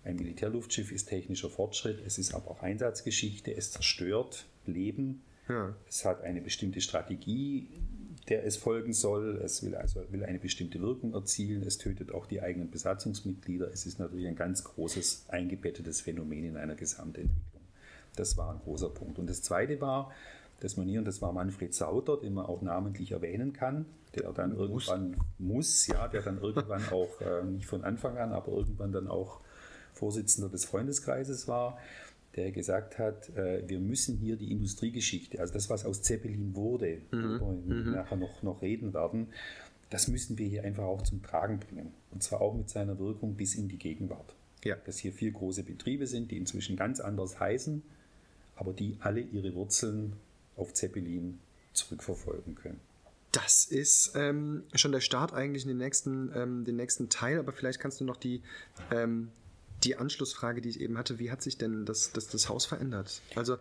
ein 0.03 0.15
Militärluftschiff 0.15 0.91
ist 0.91 1.05
technischer 1.05 1.49
Fortschritt, 1.49 2.01
es 2.05 2.17
ist 2.17 2.33
aber 2.33 2.51
auch 2.51 2.61
Einsatzgeschichte, 2.61 3.55
es 3.55 3.71
zerstört 3.71 4.45
Leben, 4.65 5.21
ja. 5.47 5.75
es 5.87 6.03
hat 6.03 6.23
eine 6.23 6.41
bestimmte 6.41 6.81
Strategie, 6.81 7.67
der 8.29 8.45
es 8.45 8.57
folgen 8.57 8.93
soll, 8.93 9.39
es 9.43 9.63
will 9.63 9.75
also 9.75 10.01
will 10.09 10.23
eine 10.23 10.39
bestimmte 10.39 10.81
Wirkung 10.81 11.13
erzielen, 11.13 11.63
es 11.63 11.77
tötet 11.77 12.11
auch 12.13 12.25
die 12.25 12.41
eigenen 12.41 12.71
Besatzungsmitglieder, 12.71 13.71
es 13.71 13.85
ist 13.85 13.99
natürlich 13.99 14.27
ein 14.27 14.35
ganz 14.35 14.63
großes 14.63 15.25
eingebettetes 15.29 16.01
Phänomen 16.01 16.43
in 16.43 16.57
einer 16.57 16.75
Gesamtentwicklung. 16.75 17.52
Das 18.15 18.37
war 18.37 18.53
ein 18.53 18.59
großer 18.59 18.89
Punkt. 18.89 19.19
Und 19.19 19.29
das 19.29 19.41
Zweite 19.41 19.81
war, 19.81 20.11
dass 20.59 20.77
man 20.77 20.87
hier, 20.87 20.99
und 20.99 21.05
das 21.05 21.21
war 21.21 21.33
Manfred 21.33 21.73
Sauter, 21.73 22.17
den 22.17 22.33
man 22.33 22.45
auch 22.45 22.61
namentlich 22.61 23.11
erwähnen 23.11 23.53
kann, 23.53 23.85
der 24.15 24.31
dann 24.31 24.51
muss. 24.51 24.87
irgendwann 24.87 25.17
muss, 25.37 25.87
ja, 25.87 26.07
der 26.07 26.21
dann 26.21 26.39
irgendwann 26.39 26.83
auch, 26.91 27.19
äh, 27.21 27.43
nicht 27.43 27.65
von 27.65 27.83
Anfang 27.83 28.17
an, 28.17 28.31
aber 28.31 28.51
irgendwann 28.51 28.91
dann 28.91 29.07
auch 29.07 29.41
Vorsitzender 29.93 30.49
des 30.49 30.65
Freundeskreises 30.65 31.47
war, 31.47 31.77
der 32.35 32.51
gesagt 32.51 32.97
hat, 32.97 33.29
äh, 33.35 33.67
wir 33.67 33.79
müssen 33.79 34.17
hier 34.17 34.37
die 34.37 34.51
Industriegeschichte, 34.51 35.39
also 35.39 35.53
das, 35.53 35.69
was 35.69 35.85
aus 35.85 36.01
Zeppelin 36.01 36.55
wurde, 36.55 37.01
mhm. 37.11 37.39
worüber 37.39 37.67
wir 37.67 37.75
mhm. 37.75 37.91
nachher 37.91 38.15
noch, 38.17 38.41
noch 38.41 38.61
reden 38.61 38.93
werden, 38.93 39.27
das 39.89 40.07
müssen 40.07 40.37
wir 40.39 40.47
hier 40.47 40.63
einfach 40.63 40.85
auch 40.85 41.03
zum 41.03 41.21
Tragen 41.21 41.59
bringen. 41.59 41.93
Und 42.11 42.23
zwar 42.23 42.41
auch 42.41 42.55
mit 42.55 42.69
seiner 42.69 42.97
Wirkung 42.97 43.35
bis 43.35 43.53
in 43.53 43.67
die 43.67 43.77
Gegenwart. 43.77 44.33
Ja. 44.63 44.75
Dass 44.85 44.97
hier 44.97 45.13
vier 45.13 45.31
große 45.31 45.63
Betriebe 45.63 46.07
sind, 46.07 46.31
die 46.31 46.37
inzwischen 46.37 46.75
ganz 46.75 46.99
anders 46.99 47.39
heißen, 47.39 47.83
aber 48.55 48.73
die 48.73 48.97
alle 48.99 49.21
ihre 49.21 49.53
Wurzeln 49.55 50.13
auf 50.55 50.73
Zeppelin 50.73 51.39
zurückverfolgen 51.73 52.55
können. 52.55 52.79
Das 53.31 53.65
ist 53.65 54.13
ähm, 54.15 54.63
schon 54.75 54.91
der 54.91 54.99
Start 54.99 55.33
eigentlich 55.33 55.63
in 55.63 55.69
den 55.69 55.79
nächsten, 55.79 56.31
ähm, 56.35 56.65
den 56.65 56.75
nächsten 56.75 57.09
Teil, 57.09 57.39
aber 57.39 57.51
vielleicht 57.51 57.79
kannst 57.79 57.99
du 57.99 58.05
noch 58.05 58.17
die, 58.17 58.43
ähm, 58.91 59.31
die 59.83 59.95
Anschlussfrage, 59.95 60.61
die 60.61 60.69
ich 60.69 60.81
eben 60.81 60.97
hatte, 60.97 61.19
wie 61.19 61.31
hat 61.31 61.41
sich 61.41 61.57
denn 61.57 61.85
das, 61.85 62.11
das, 62.11 62.27
das 62.27 62.49
Haus 62.49 62.65
verändert? 62.65 63.21
Also, 63.35 63.57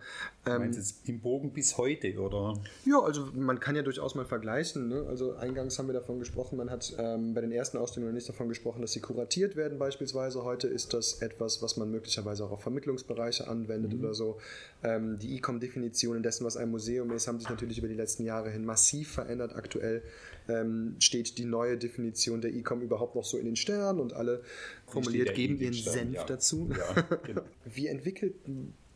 ähm, 0.46 0.58
meinst 0.58 0.78
jetzt 0.78 1.08
im 1.08 1.20
Bogen 1.20 1.52
bis 1.52 1.78
heute, 1.78 2.18
oder? 2.18 2.60
Ja, 2.84 3.00
also 3.00 3.28
man 3.34 3.60
kann 3.60 3.76
ja 3.76 3.82
durchaus 3.82 4.14
mal 4.14 4.24
vergleichen. 4.24 4.88
Ne? 4.88 5.04
Also 5.08 5.34
eingangs 5.34 5.78
haben 5.78 5.88
wir 5.88 5.94
davon 5.94 6.18
gesprochen, 6.18 6.56
man 6.56 6.70
hat 6.70 6.94
ähm, 6.98 7.34
bei 7.34 7.40
den 7.40 7.52
ersten 7.52 7.78
Ausstellungen 7.78 8.14
nicht 8.14 8.28
davon 8.28 8.48
gesprochen, 8.48 8.82
dass 8.82 8.92
sie 8.92 9.00
kuratiert 9.00 9.56
werden 9.56 9.78
beispielsweise. 9.78 10.44
Heute 10.44 10.68
ist 10.68 10.94
das 10.94 11.22
etwas, 11.22 11.62
was 11.62 11.76
man 11.76 11.90
möglicherweise 11.90 12.44
auch 12.44 12.52
auf 12.52 12.62
Vermittlungsbereiche 12.62 13.48
anwendet 13.48 13.92
mhm. 13.92 14.00
oder 14.00 14.14
so. 14.14 14.38
Ähm, 14.82 15.18
die 15.18 15.36
E-Com-Definitionen 15.36 16.22
dessen, 16.22 16.44
was 16.44 16.56
ein 16.56 16.70
Museum 16.70 17.10
ist, 17.12 17.28
haben 17.28 17.38
sich 17.38 17.48
natürlich 17.48 17.78
über 17.78 17.88
die 17.88 17.94
letzten 17.94 18.24
Jahre 18.24 18.50
hin 18.50 18.64
massiv 18.64 19.12
verändert. 19.12 19.54
Aktuell 19.54 20.02
ähm, 20.48 20.96
steht 20.98 21.38
die 21.38 21.44
neue 21.44 21.78
Definition 21.78 22.40
der 22.40 22.52
E-Com 22.52 22.82
überhaupt 22.82 23.14
noch 23.14 23.24
so 23.24 23.38
in 23.38 23.46
den 23.46 23.56
Sternen 23.56 24.00
und 24.00 24.12
alle 24.12 24.42
formuliert 24.86 25.34
geben 25.34 25.58
ihren 25.58 25.74
Senf 25.74 26.14
ja. 26.14 26.24
dazu. 26.24 26.70
Ja, 26.70 27.02
genau. 27.24 27.42
Wie 27.64 27.86
entwickelt 27.86 28.34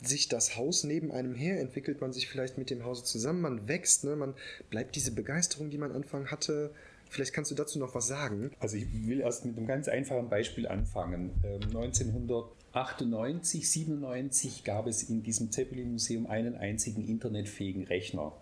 sich 0.03 0.29
das 0.29 0.57
Haus 0.57 0.85
neben 0.85 1.11
einem 1.11 1.35
her, 1.35 1.61
entwickelt 1.61 2.01
man 2.01 2.13
sich 2.13 2.29
vielleicht 2.29 2.59
mit 2.59 2.71
dem 2.71 2.85
Hause 2.85 3.05
zusammen, 3.05 3.41
man 3.41 3.69
wächst, 3.69 4.05
ne? 4.05 4.17
man 4.17 4.35
bleibt 4.71 4.95
diese 4.95 5.13
Begeisterung, 5.13 5.71
die 5.71 5.79
man 5.79 5.91
am 5.91 5.97
Anfang 5.97 6.31
hatte. 6.31 6.71
Vielleicht 7.09 7.33
kannst 7.33 7.51
du 7.51 7.55
dazu 7.55 7.79
noch 7.79 7.95
was 7.95 8.09
sagen. 8.09 8.51
Also 8.59 8.77
ich 8.77 8.87
will 9.07 9.21
erst 9.21 9.45
mit 9.45 9.57
einem 9.57 9.67
ganz 9.67 9.89
einfachen 9.89 10.29
Beispiel 10.29 10.67
anfangen. 10.67 11.31
1998, 11.45 13.61
ähm, 13.61 13.67
97 13.67 14.65
gab 14.65 14.87
es 14.87 15.05
in 15.05 15.23
diesem 15.23 15.53
Zeppelin-Museum 15.53 16.27
einen 16.27 16.57
einzigen 16.57 17.07
internetfähigen 17.07 17.85
Rechner. 17.85 18.33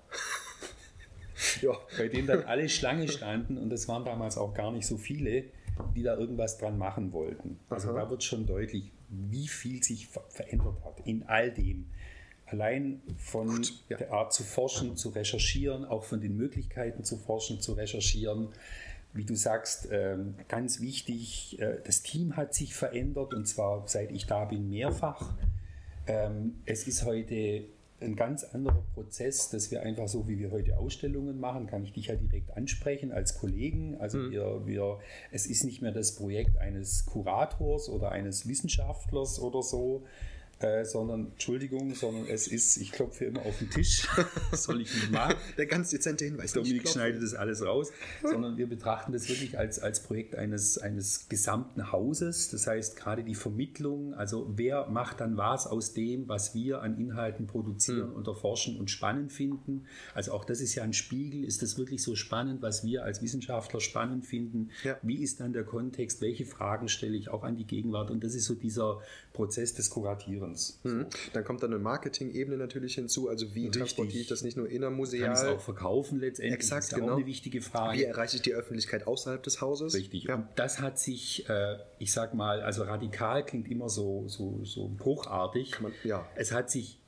Ja. 1.62 1.72
Bei 1.98 2.08
dem 2.08 2.26
dann 2.26 2.44
alle 2.44 2.68
Schlange 2.68 3.08
standen 3.08 3.58
und 3.58 3.72
es 3.72 3.88
waren 3.88 4.04
damals 4.04 4.38
auch 4.38 4.54
gar 4.54 4.72
nicht 4.72 4.86
so 4.86 4.96
viele 4.96 5.44
die 5.94 6.02
da 6.02 6.16
irgendwas 6.16 6.58
dran 6.58 6.78
machen 6.78 7.12
wollten. 7.12 7.58
Also 7.68 7.90
Aha. 7.90 8.00
da 8.00 8.10
wird 8.10 8.22
schon 8.22 8.46
deutlich, 8.46 8.92
wie 9.08 9.48
viel 9.48 9.82
sich 9.82 10.08
verändert 10.28 10.76
hat 10.84 11.00
in 11.04 11.24
all 11.24 11.50
dem. 11.50 11.86
Allein 12.46 13.00
von 13.16 13.48
Gut, 13.48 13.72
ja. 13.88 13.96
der 13.96 14.12
Art 14.12 14.32
zu 14.32 14.42
forschen, 14.42 14.96
zu 14.96 15.08
recherchieren, 15.10 15.84
auch 15.84 16.04
von 16.04 16.20
den 16.20 16.36
Möglichkeiten 16.36 17.02
zu 17.04 17.16
forschen, 17.16 17.60
zu 17.60 17.72
recherchieren. 17.72 18.48
wie 19.12 19.24
du 19.24 19.36
sagst, 19.36 19.88
ähm, 19.92 20.34
ganz 20.48 20.80
wichtig, 20.80 21.60
äh, 21.60 21.76
das 21.84 22.02
Team 22.02 22.36
hat 22.36 22.52
sich 22.52 22.74
verändert 22.74 23.32
und 23.32 23.46
zwar 23.46 23.86
seit 23.86 24.10
ich 24.10 24.26
da 24.26 24.44
bin 24.44 24.68
mehrfach. 24.68 25.34
Ähm, 26.08 26.56
es 26.66 26.88
ist 26.88 27.04
heute 27.04 27.64
ein 28.00 28.16
ganz 28.16 28.44
anderer 28.44 28.82
Prozess, 28.94 29.50
dass 29.50 29.70
wir 29.70 29.82
einfach 29.82 30.08
so, 30.08 30.28
wie 30.28 30.38
wir 30.38 30.50
heute 30.50 30.76
Ausstellungen 30.76 31.38
machen, 31.38 31.66
kann 31.66 31.84
ich 31.84 31.92
dich 31.92 32.06
ja 32.06 32.16
direkt 32.16 32.56
ansprechen 32.56 33.12
als 33.12 33.38
Kollegen. 33.38 33.96
Also 33.98 34.18
mhm. 34.18 34.30
wir, 34.30 34.66
wir, 34.66 34.98
es 35.30 35.46
ist 35.46 35.64
nicht 35.64 35.80
mehr 35.80 35.92
das 35.92 36.14
Projekt 36.14 36.58
eines 36.58 37.06
Kurators 37.06 37.88
oder 37.88 38.10
eines 38.10 38.48
Wissenschaftlers 38.48 39.40
oder 39.40 39.62
so, 39.62 40.04
äh, 40.64 40.84
sondern, 40.84 41.32
Entschuldigung, 41.32 41.94
sondern 41.94 42.26
es 42.26 42.46
ist, 42.46 42.78
ich 42.78 42.90
klopfe 42.90 43.26
immer 43.26 43.42
auf 43.42 43.58
den 43.58 43.70
Tisch, 43.70 44.08
soll 44.52 44.80
ich 44.80 44.94
nicht 44.94 45.12
machen. 45.12 45.34
Der 45.58 45.66
ganz 45.66 45.90
dezente 45.90 46.24
Hinweis. 46.24 46.52
Dominik 46.52 46.88
schneidet 46.88 47.22
das 47.22 47.34
alles 47.34 47.64
raus, 47.64 47.92
sondern 48.22 48.56
wir 48.56 48.66
betrachten 48.66 49.12
das 49.12 49.28
wirklich 49.28 49.58
als, 49.58 49.78
als 49.78 50.02
Projekt 50.02 50.36
eines, 50.36 50.78
eines 50.78 51.28
gesamten 51.28 51.92
Hauses. 51.92 52.50
Das 52.50 52.66
heißt, 52.66 52.96
gerade 52.96 53.24
die 53.24 53.34
Vermittlung, 53.34 54.14
also 54.14 54.50
wer 54.56 54.86
macht 54.88 55.20
dann 55.20 55.36
was 55.36 55.66
aus 55.66 55.92
dem, 55.92 56.28
was 56.28 56.54
wir 56.54 56.80
an 56.80 56.98
Inhalten 56.98 57.46
produzieren 57.46 58.10
mhm. 58.10 58.16
und 58.16 58.26
erforschen 58.26 58.78
und 58.78 58.90
spannend 58.90 59.32
finden. 59.32 59.84
Also 60.14 60.32
auch 60.32 60.44
das 60.44 60.60
ist 60.60 60.74
ja 60.74 60.82
ein 60.82 60.94
Spiegel. 60.94 61.44
Ist 61.44 61.62
das 61.62 61.76
wirklich 61.76 62.02
so 62.02 62.14
spannend, 62.14 62.62
was 62.62 62.84
wir 62.84 63.04
als 63.04 63.20
Wissenschaftler 63.20 63.80
spannend 63.80 64.24
finden? 64.24 64.70
Ja. 64.82 64.96
Wie 65.02 65.22
ist 65.22 65.40
dann 65.40 65.52
der 65.52 65.64
Kontext? 65.64 66.22
Welche 66.22 66.46
Fragen 66.46 66.88
stelle 66.88 67.16
ich 67.16 67.28
auch 67.28 67.42
an 67.42 67.56
die 67.56 67.66
Gegenwart? 67.66 68.10
Und 68.10 68.24
das 68.24 68.34
ist 68.34 68.46
so 68.46 68.54
dieser 68.54 69.00
Prozess 69.34 69.74
des 69.74 69.90
Kuratierens. 69.90 70.53
Mhm. 70.82 71.06
Dann 71.32 71.44
kommt 71.44 71.62
dann 71.62 71.72
eine 71.72 71.82
Marketing-Ebene 71.82 72.56
natürlich 72.56 72.94
hinzu. 72.94 73.28
Also 73.28 73.54
wie 73.54 73.64
Richtig. 73.64 73.80
transportiere 73.80 74.20
ich 74.20 74.28
das 74.28 74.42
nicht 74.42 74.56
nur 74.56 74.68
innermuseal? 74.68 75.34
Kann 75.34 75.36
ich 75.36 75.42
es 75.42 75.56
auch 75.56 75.60
verkaufen 75.60 76.20
letztendlich? 76.20 76.54
Exakt, 76.54 76.84
das 76.84 76.88
ist 76.88 76.94
genau. 76.94 77.12
auch 77.12 77.16
eine 77.16 77.26
wichtige 77.26 77.60
Frage. 77.60 77.98
Wie 77.98 78.04
erreiche 78.04 78.36
ich 78.36 78.42
die 78.42 78.54
Öffentlichkeit 78.54 79.06
außerhalb 79.06 79.42
des 79.42 79.60
Hauses? 79.60 79.94
Richtig. 79.94 80.24
Ja. 80.24 80.36
Und 80.36 80.46
das 80.56 80.80
hat 80.80 80.98
sich, 80.98 81.48
äh, 81.48 81.78
ich 81.98 82.12
sag 82.12 82.34
mal, 82.34 82.60
also 82.60 82.82
radikal 82.82 83.44
klingt 83.44 83.70
immer 83.70 83.88
so, 83.88 84.24
so, 84.28 84.64
so 84.64 84.90
bruchartig. 84.96 85.80
Man, 85.80 85.92
ja. 86.04 86.26
Es 86.36 86.52
hat 86.52 86.70
sich 86.70 86.98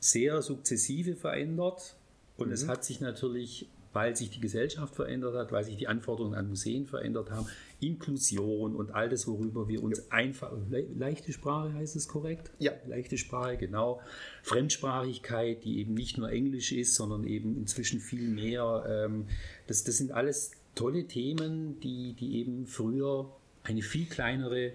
sehr 0.00 0.42
sukzessive 0.42 1.16
verändert 1.16 1.96
und 2.36 2.48
mhm. 2.48 2.54
es 2.54 2.66
hat 2.66 2.84
sich 2.84 3.00
natürlich 3.00 3.68
weil 3.92 4.16
sich 4.16 4.30
die 4.30 4.40
Gesellschaft 4.40 4.94
verändert 4.94 5.34
hat, 5.34 5.52
weil 5.52 5.64
sich 5.64 5.76
die 5.76 5.88
Anforderungen 5.88 6.34
an 6.34 6.48
Museen 6.48 6.86
verändert 6.86 7.30
haben, 7.30 7.46
Inklusion 7.82 8.74
und 8.74 8.94
all 8.94 9.08
das, 9.08 9.26
worüber 9.26 9.68
wir 9.68 9.82
uns 9.82 9.98
ja. 9.98 10.04
einfach, 10.10 10.52
le 10.70 10.86
leichte 10.96 11.32
Sprache 11.32 11.74
heißt 11.74 11.96
es 11.96 12.08
korrekt? 12.08 12.50
Ja. 12.58 12.72
Leichte 12.86 13.18
Sprache, 13.18 13.56
genau. 13.56 14.00
Fremdsprachigkeit, 14.42 15.64
die 15.64 15.78
eben 15.78 15.94
nicht 15.94 16.18
nur 16.18 16.30
Englisch 16.30 16.72
ist, 16.72 16.94
sondern 16.94 17.24
eben 17.24 17.56
inzwischen 17.56 18.00
viel 18.00 18.28
mehr. 18.28 18.84
Ähm, 18.88 19.26
das, 19.66 19.84
das 19.84 19.98
sind 19.98 20.12
alles 20.12 20.52
tolle 20.74 21.06
Themen, 21.06 21.80
die, 21.80 22.14
die 22.14 22.38
eben 22.38 22.66
früher 22.66 23.30
eine 23.64 23.82
viel 23.82 24.06
kleinere 24.06 24.72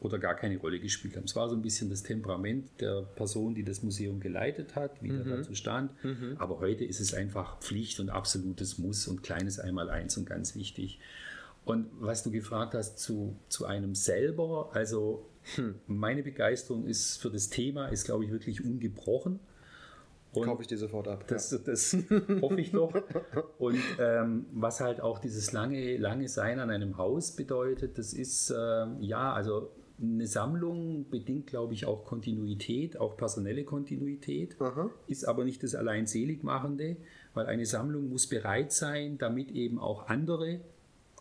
oder 0.00 0.18
gar 0.18 0.34
keine 0.34 0.58
Rolle 0.58 0.78
gespielt 0.78 1.16
haben. 1.16 1.24
Es 1.24 1.34
war 1.34 1.48
so 1.48 1.56
ein 1.56 1.62
bisschen 1.62 1.90
das 1.90 2.02
Temperament 2.02 2.68
der 2.80 3.02
Person, 3.02 3.54
die 3.54 3.64
das 3.64 3.82
Museum 3.82 4.20
geleitet 4.20 4.76
hat, 4.76 5.02
wie 5.02 5.10
mhm. 5.10 5.24
der 5.24 5.36
dazu 5.38 5.54
stand. 5.54 5.92
Mhm. 6.04 6.36
Aber 6.38 6.60
heute 6.60 6.84
ist 6.84 7.00
es 7.00 7.14
einfach 7.14 7.58
Pflicht 7.60 7.98
und 7.98 8.08
absolutes 8.08 8.78
Muss 8.78 9.08
und 9.08 9.22
kleines 9.22 9.58
Einmaleins 9.58 10.16
und 10.16 10.26
ganz 10.26 10.54
wichtig. 10.54 11.00
Und 11.68 11.88
was 12.00 12.22
du 12.22 12.30
gefragt 12.30 12.72
hast 12.72 12.98
zu, 12.98 13.36
zu 13.50 13.66
einem 13.66 13.94
selber, 13.94 14.70
also 14.72 15.28
hm, 15.54 15.74
meine 15.86 16.22
Begeisterung 16.22 16.86
ist 16.86 17.18
für 17.20 17.28
das 17.28 17.50
Thema, 17.50 17.88
ist 17.88 18.06
glaube 18.06 18.24
ich 18.24 18.30
wirklich 18.30 18.64
ungebrochen. 18.64 19.38
Und 20.32 20.46
Kaufe 20.46 20.62
ich 20.62 20.68
dir 20.68 20.78
sofort 20.78 21.08
ab. 21.08 21.24
Das, 21.28 21.50
ja. 21.50 21.58
das 21.58 21.94
hoffe 22.40 22.58
ich 22.58 22.70
doch. 22.70 22.94
Und 23.58 23.82
ähm, 23.98 24.46
was 24.52 24.80
halt 24.80 25.02
auch 25.02 25.18
dieses 25.18 25.52
lange, 25.52 25.98
lange 25.98 26.28
Sein 26.28 26.58
an 26.58 26.70
einem 26.70 26.96
Haus 26.96 27.32
bedeutet, 27.32 27.98
das 27.98 28.14
ist, 28.14 28.50
äh, 28.50 28.86
ja, 29.00 29.34
also 29.34 29.70
eine 30.00 30.26
Sammlung 30.26 31.10
bedingt, 31.10 31.48
glaube 31.48 31.74
ich, 31.74 31.84
auch 31.84 32.06
Kontinuität, 32.06 32.98
auch 32.98 33.18
personelle 33.18 33.64
Kontinuität, 33.64 34.58
Aha. 34.58 34.88
ist 35.06 35.26
aber 35.26 35.44
nicht 35.44 35.62
das 35.62 35.74
allein 35.74 36.06
Seligmachende, 36.06 36.96
weil 37.34 37.44
eine 37.44 37.66
Sammlung 37.66 38.08
muss 38.08 38.26
bereit 38.26 38.72
sein, 38.72 39.18
damit 39.18 39.50
eben 39.50 39.78
auch 39.78 40.06
andere 40.06 40.60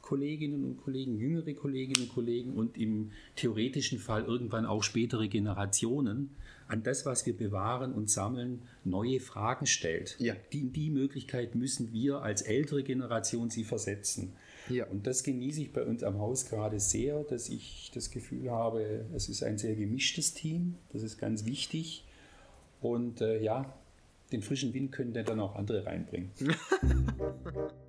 Kolleginnen 0.07 0.63
und 0.63 0.77
Kollegen, 0.77 1.17
jüngere 1.17 1.53
Kolleginnen 1.53 2.07
und 2.07 2.13
Kollegen 2.13 2.53
und 2.53 2.77
im 2.77 3.11
theoretischen 3.35 3.99
Fall 3.99 4.23
irgendwann 4.23 4.65
auch 4.65 4.81
spätere 4.81 5.27
Generationen 5.27 6.29
an 6.69 6.81
das, 6.81 7.05
was 7.05 7.25
wir 7.25 7.35
bewahren 7.35 7.91
und 7.91 8.09
sammeln, 8.09 8.61
neue 8.85 9.19
Fragen 9.19 9.65
stellt. 9.65 10.15
Ja. 10.19 10.33
Die, 10.53 10.69
die 10.69 10.91
Möglichkeit 10.91 11.55
müssen 11.55 11.91
wir 11.91 12.21
als 12.21 12.41
ältere 12.41 12.83
Generation 12.83 13.49
sie 13.49 13.65
versetzen. 13.65 14.31
Ja. 14.69 14.85
Und 14.87 15.07
das 15.07 15.23
genieße 15.23 15.59
ich 15.59 15.73
bei 15.73 15.83
uns 15.83 16.03
am 16.03 16.19
Haus 16.19 16.45
gerade 16.45 16.79
sehr, 16.79 17.25
dass 17.25 17.49
ich 17.49 17.91
das 17.93 18.09
Gefühl 18.09 18.49
habe, 18.49 19.05
es 19.13 19.27
ist 19.27 19.43
ein 19.43 19.57
sehr 19.57 19.75
gemischtes 19.75 20.33
Team, 20.33 20.75
das 20.93 21.03
ist 21.03 21.17
ganz 21.17 21.45
wichtig. 21.45 22.05
Und 22.79 23.19
äh, 23.19 23.43
ja, 23.43 23.77
den 24.31 24.41
frischen 24.41 24.73
Wind 24.73 24.93
können 24.93 25.11
dann 25.11 25.41
auch 25.41 25.55
andere 25.57 25.85
reinbringen. 25.85 26.31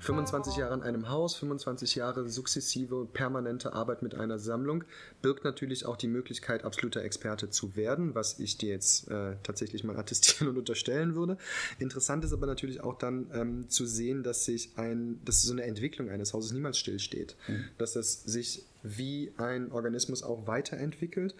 25 0.00 0.56
Jahre 0.56 0.72
an 0.72 0.82
einem 0.82 1.08
Haus, 1.08 1.36
25 1.36 1.94
Jahre 1.94 2.28
sukzessive 2.28 3.06
permanente 3.12 3.72
Arbeit 3.72 4.02
mit 4.02 4.14
einer 4.14 4.38
Sammlung 4.38 4.84
birgt 5.22 5.44
natürlich 5.44 5.86
auch 5.86 5.96
die 5.96 6.08
Möglichkeit, 6.08 6.64
absoluter 6.64 7.02
Experte 7.02 7.50
zu 7.50 7.76
werden, 7.76 8.14
was 8.14 8.38
ich 8.38 8.56
dir 8.56 8.70
jetzt 8.70 9.10
äh, 9.10 9.36
tatsächlich 9.42 9.84
mal 9.84 9.96
attestieren 9.98 10.48
und 10.48 10.58
unterstellen 10.58 11.14
würde. 11.14 11.36
Interessant 11.78 12.24
ist 12.24 12.32
aber 12.32 12.46
natürlich 12.46 12.80
auch 12.80 12.96
dann 12.98 13.30
ähm, 13.32 13.68
zu 13.68 13.86
sehen, 13.86 14.22
dass 14.22 14.44
sich 14.44 14.70
ein, 14.76 15.20
dass 15.24 15.42
so 15.42 15.52
eine 15.52 15.64
Entwicklung 15.64 16.08
eines 16.08 16.32
Hauses 16.32 16.52
niemals 16.52 16.78
stillsteht, 16.78 17.36
mhm. 17.46 17.64
dass 17.78 17.96
es 17.96 18.24
sich 18.24 18.64
wie 18.82 19.32
ein 19.36 19.70
Organismus 19.72 20.22
auch 20.22 20.46
weiterentwickelt 20.46 21.34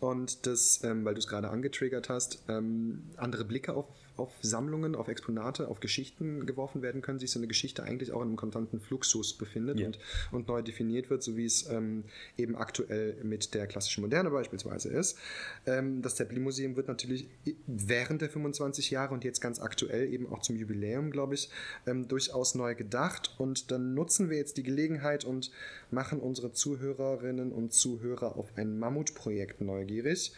und 0.00 0.46
das, 0.46 0.82
ähm, 0.84 1.04
weil 1.04 1.14
du 1.14 1.20
es 1.20 1.28
gerade 1.28 1.48
angetriggert 1.48 2.08
hast, 2.08 2.42
ähm, 2.48 3.04
andere 3.16 3.44
Blicke 3.44 3.74
auf 3.74 3.86
auf 4.16 4.32
Sammlungen, 4.42 4.94
auf 4.94 5.08
Exponate, 5.08 5.68
auf 5.68 5.80
Geschichten 5.80 6.46
geworfen 6.46 6.82
werden 6.82 7.02
können, 7.02 7.18
sich 7.18 7.30
so 7.30 7.38
eine 7.38 7.46
Geschichte 7.46 7.82
eigentlich 7.82 8.12
auch 8.12 8.20
in 8.22 8.28
einem 8.28 8.36
konstanten 8.36 8.80
Fluxus 8.80 9.32
befindet 9.34 9.78
yeah. 9.78 9.86
und, 9.86 9.98
und 10.32 10.48
neu 10.48 10.62
definiert 10.62 11.10
wird, 11.10 11.22
so 11.22 11.36
wie 11.36 11.44
es 11.44 11.68
ähm, 11.68 12.04
eben 12.36 12.56
aktuell 12.56 13.16
mit 13.22 13.54
der 13.54 13.66
klassischen 13.66 14.02
Moderne 14.02 14.30
beispielsweise 14.30 14.88
ist. 14.88 15.18
Ähm, 15.66 16.02
das 16.02 16.16
Zeppelin-Museum 16.16 16.76
wird 16.76 16.88
natürlich 16.88 17.26
während 17.66 18.22
der 18.22 18.30
25 18.30 18.90
Jahre 18.90 19.14
und 19.14 19.24
jetzt 19.24 19.40
ganz 19.40 19.60
aktuell 19.60 20.12
eben 20.12 20.30
auch 20.30 20.40
zum 20.40 20.56
Jubiläum, 20.56 21.10
glaube 21.10 21.34
ich, 21.34 21.50
ähm, 21.86 22.08
durchaus 22.08 22.54
neu 22.54 22.74
gedacht. 22.74 23.34
Und 23.38 23.70
dann 23.70 23.94
nutzen 23.94 24.30
wir 24.30 24.36
jetzt 24.36 24.56
die 24.56 24.62
Gelegenheit 24.62 25.24
und 25.24 25.50
machen 25.90 26.20
unsere 26.20 26.52
Zuhörerinnen 26.52 27.52
und 27.52 27.72
Zuhörer 27.72 28.36
auf 28.36 28.48
ein 28.56 28.78
Mammutprojekt 28.78 29.60
neugierig. 29.60 30.32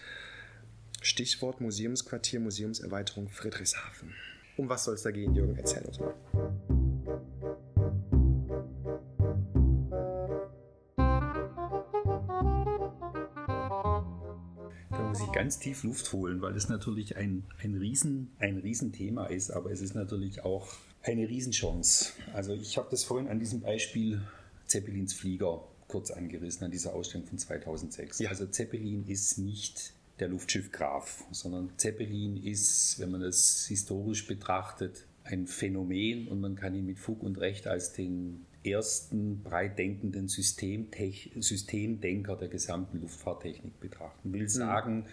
Stichwort 1.05 1.61
Museumsquartier, 1.61 2.41
Museumserweiterung 2.41 3.29
Friedrichshafen. 3.29 4.15
Um 4.57 4.71
was 4.71 4.85
soll 4.85 4.95
es 4.95 5.03
da 5.03 5.11
gehen, 5.11 5.35
Jürgen? 5.35 5.55
Erzähl 5.55 5.83
uns 5.83 6.01
mal. 6.01 6.15
Da 14.91 15.03
muss 15.03 15.21
ich 15.21 15.31
ganz 15.33 15.59
tief 15.59 15.85
Luft 15.85 16.11
holen, 16.15 16.41
weil 16.41 16.57
es 16.57 16.71
natürlich 16.71 17.19
ein, 17.19 17.45
ein, 17.59 17.75
Riesen, 17.75 18.35
ein 18.39 18.57
Riesenthema 18.57 19.27
ist, 19.27 19.51
aber 19.51 19.71
es 19.71 19.83
ist 19.83 19.95
natürlich 19.95 20.43
auch 20.43 20.69
eine 21.03 21.29
Riesenchance. 21.29 22.15
Also 22.33 22.55
ich 22.55 22.79
habe 22.79 22.89
das 22.91 23.05
vorhin 23.05 23.29
an 23.29 23.39
diesem 23.39 23.61
Beispiel 23.61 24.23
Zeppelins 24.67 25.13
Flieger 25.13 25.69
kurz 25.87 26.11
angerissen, 26.11 26.65
an 26.65 26.71
dieser 26.71 26.95
Ausstellung 26.95 27.27
von 27.27 27.37
2006. 27.37 28.21
Ja. 28.21 28.31
Also 28.31 28.47
Zeppelin 28.47 29.07
ist 29.07 29.37
nicht 29.37 29.93
der 30.21 30.29
Luftschiff 30.29 30.71
Graf, 30.71 31.25
sondern 31.31 31.73
Zeppelin 31.77 32.37
ist, 32.37 33.01
wenn 33.01 33.11
man 33.11 33.23
es 33.23 33.67
historisch 33.67 34.27
betrachtet, 34.27 35.07
ein 35.25 35.47
Phänomen 35.47 36.29
und 36.29 36.41
man 36.41 36.55
kann 36.55 36.75
ihn 36.75 36.87
mit 36.87 36.99
Fug 36.99 37.23
und 37.23 37.39
Recht 37.39 37.67
als 37.67 37.93
den 37.93 38.47
ersten 38.65 39.43
breit 39.43 39.79
denkenden 39.79 40.29
Systemdenker 40.29 42.37
der 42.37 42.49
gesamten 42.49 43.01
Luftfahrttechnik 43.01 43.81
betrachten. 43.81 44.33
Will 44.33 44.43
mhm. 44.43 44.49
sagen, 44.49 45.07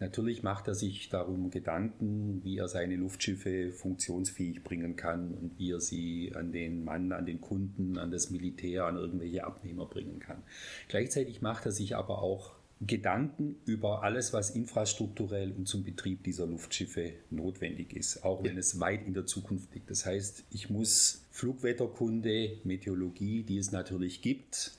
natürlich 0.00 0.42
macht 0.42 0.68
er 0.68 0.74
sich 0.74 1.08
darum 1.08 1.50
Gedanken, 1.50 2.42
wie 2.42 2.58
er 2.58 2.68
seine 2.68 2.96
Luftschiffe 2.96 3.72
funktionsfähig 3.72 4.64
bringen 4.64 4.96
kann 4.96 5.34
und 5.34 5.58
wie 5.58 5.72
er 5.72 5.80
sie 5.80 6.32
an 6.34 6.52
den 6.52 6.84
Mann, 6.84 7.12
an 7.12 7.26
den 7.26 7.40
Kunden, 7.40 7.98
an 7.98 8.10
das 8.10 8.30
Militär, 8.30 8.86
an 8.86 8.96
irgendwelche 8.96 9.44
Abnehmer 9.44 9.86
bringen 9.86 10.18
kann. 10.18 10.42
Gleichzeitig 10.88 11.42
macht 11.42 11.66
er 11.66 11.72
sich 11.72 11.96
aber 11.96 12.22
auch 12.22 12.55
Gedanken 12.80 13.56
über 13.64 14.02
alles, 14.02 14.34
was 14.34 14.50
infrastrukturell 14.50 15.52
und 15.52 15.66
zum 15.66 15.82
Betrieb 15.82 16.24
dieser 16.24 16.46
Luftschiffe 16.46 17.14
notwendig 17.30 17.94
ist, 17.94 18.22
auch 18.22 18.44
wenn 18.44 18.58
es 18.58 18.80
weit 18.80 19.06
in 19.06 19.14
der 19.14 19.24
Zukunft 19.24 19.72
liegt. 19.74 19.90
Das 19.90 20.04
heißt, 20.04 20.44
ich 20.50 20.68
muss 20.68 21.24
Flugwetterkunde, 21.30 22.58
Meteorologie, 22.64 23.44
die 23.44 23.56
es 23.56 23.72
natürlich 23.72 24.20
gibt, 24.20 24.72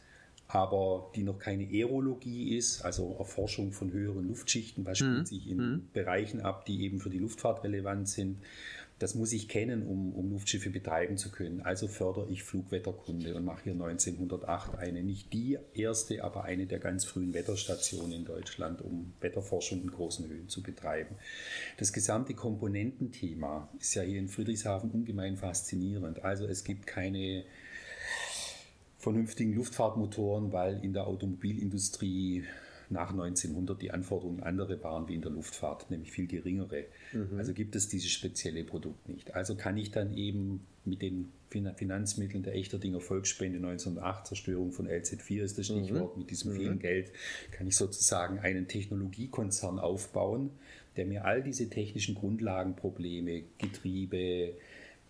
aber 0.47 1.11
die 1.15 1.23
noch 1.23 1.39
keine 1.39 1.65
Aerologie 1.65 2.55
ist, 2.55 2.81
also 2.81 3.15
Erforschung 3.17 3.73
von 3.73 3.91
höheren 3.91 4.27
Luftschichten, 4.27 4.85
was 4.85 4.99
spielt 4.99 5.17
mhm. 5.17 5.25
sich 5.25 5.49
in 5.49 5.57
mhm. 5.57 5.87
Bereichen 5.91 6.41
ab, 6.41 6.65
die 6.65 6.83
eben 6.83 6.99
für 6.99 7.09
die 7.09 7.19
Luftfahrt 7.19 7.63
relevant 7.63 8.07
sind. 8.07 8.37
Das 8.99 9.13
muss 9.13 9.31
ich 9.31 9.47
kennen, 9.47 9.85
um, 9.85 10.13
um 10.13 10.31
Luftschiffe 10.31 10.71
betreiben 10.71 11.17
zu 11.17 11.29
können. 11.29 11.61
Also 11.61 11.87
fördere 11.87 12.29
ich 12.29 12.43
Flugwetterkunde 12.43 13.35
und 13.35 13.45
mache 13.45 13.65
hier 13.65 13.73
1908 13.73 14.75
eine, 14.75 15.03
nicht 15.03 15.31
die 15.33 15.59
erste, 15.75 16.23
aber 16.23 16.45
eine 16.45 16.65
der 16.65 16.79
ganz 16.79 17.05
frühen 17.05 17.33
Wetterstationen 17.33 18.11
in 18.11 18.25
Deutschland, 18.25 18.81
um 18.81 19.13
Wetterforschung 19.21 19.81
in 19.83 19.91
großen 19.91 20.27
Höhen 20.27 20.49
zu 20.49 20.63
betreiben. 20.63 21.15
Das 21.77 21.93
gesamte 21.93 22.33
Komponententhema 22.33 23.69
ist 23.79 23.93
ja 23.93 24.01
hier 24.01 24.17
in 24.17 24.29
Friedrichshafen 24.29 24.89
ungemein 24.89 25.37
faszinierend. 25.37 26.23
Also 26.23 26.47
es 26.47 26.63
gibt 26.63 26.87
keine 26.87 27.43
vernünftigen 28.97 29.53
Luftfahrtmotoren, 29.53 30.51
weil 30.51 30.83
in 30.83 30.93
der 30.93 31.05
Automobilindustrie 31.05 32.45
nach 32.89 33.11
1900 33.11 33.81
die 33.81 33.91
Anforderungen 33.91 34.41
andere 34.43 34.81
waren 34.83 35.07
wie 35.07 35.15
in 35.15 35.21
der 35.21 35.31
Luftfahrt, 35.31 35.89
nämlich 35.91 36.11
viel 36.11 36.27
geringere. 36.27 36.85
Mhm. 37.13 37.37
Also 37.37 37.53
gibt 37.53 37.75
es 37.75 37.89
dieses 37.89 38.11
spezielle 38.11 38.63
Produkt 38.63 39.09
nicht. 39.09 39.35
Also 39.35 39.55
kann 39.55 39.77
ich 39.77 39.91
dann 39.91 40.15
eben 40.15 40.61
mit 40.85 41.01
den 41.01 41.31
Finanzmitteln 41.49 42.43
der 42.43 42.55
Echterdinger 42.55 42.99
Volksspende 42.99 43.57
1908, 43.57 44.27
Zerstörung 44.27 44.71
von 44.71 44.87
LZ4 44.87 45.43
ist 45.43 45.57
das 45.57 45.69
mhm. 45.69 45.83
Stichwort, 45.83 46.15
mhm. 46.15 46.21
mit 46.21 46.31
diesem 46.31 46.53
vielen 46.53 46.75
mhm. 46.75 46.79
Geld 46.79 47.11
kann 47.51 47.67
ich 47.67 47.75
sozusagen 47.75 48.39
einen 48.39 48.67
Technologiekonzern 48.67 49.79
aufbauen, 49.79 50.51
der 50.95 51.05
mir 51.05 51.25
all 51.25 51.43
diese 51.43 51.69
technischen 51.69 52.15
Grundlagenprobleme, 52.15 53.43
Getriebe, 53.57 54.53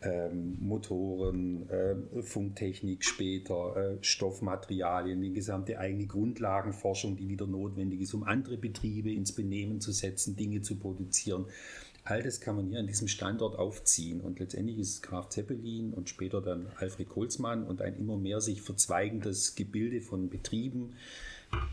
ähm, 0.02 0.58
Motoren, 0.60 1.70
äh, 1.70 2.22
Funktechnik 2.22 3.04
später, 3.04 3.76
äh, 3.76 3.98
Stoffmaterialien, 4.02 5.22
die 5.22 5.34
gesamte 5.34 5.80
eigene 5.80 6.06
Grundlagenforschung, 6.06 7.18
die 7.18 7.28
wieder 7.28 7.48
notwendig 7.48 8.02
ist, 8.02 8.14
um 8.14 8.24
andere 8.24 8.58
Betriebe 8.58 9.12
ins 9.12 9.32
Benehmen 9.32 9.82
zu 9.82 9.92
setzen, 9.92 10.36
Dinge 10.36 10.62
zu 10.62 10.76
produzieren. 10.76 11.46
All 12.04 12.24
das 12.24 12.40
kann 12.40 12.56
man 12.56 12.68
hier 12.68 12.80
an 12.80 12.88
diesem 12.88 13.10
Standort 13.10 13.60
aufziehen. 13.60 14.22
Und 14.22 14.40
letztendlich 14.40 14.78
ist 14.78 15.02
Graf 15.02 15.28
Zeppelin 15.30 15.94
und 15.94 16.08
später 16.10 16.42
dann 16.42 16.68
Alfred 16.78 17.10
Kolzmann 17.10 17.66
und 17.66 17.82
ein 17.82 17.98
immer 17.98 18.18
mehr 18.18 18.40
sich 18.40 18.62
verzweigendes 18.62 19.56
Gebilde 19.56 20.00
von 20.00 20.30
Betrieben 20.30 20.94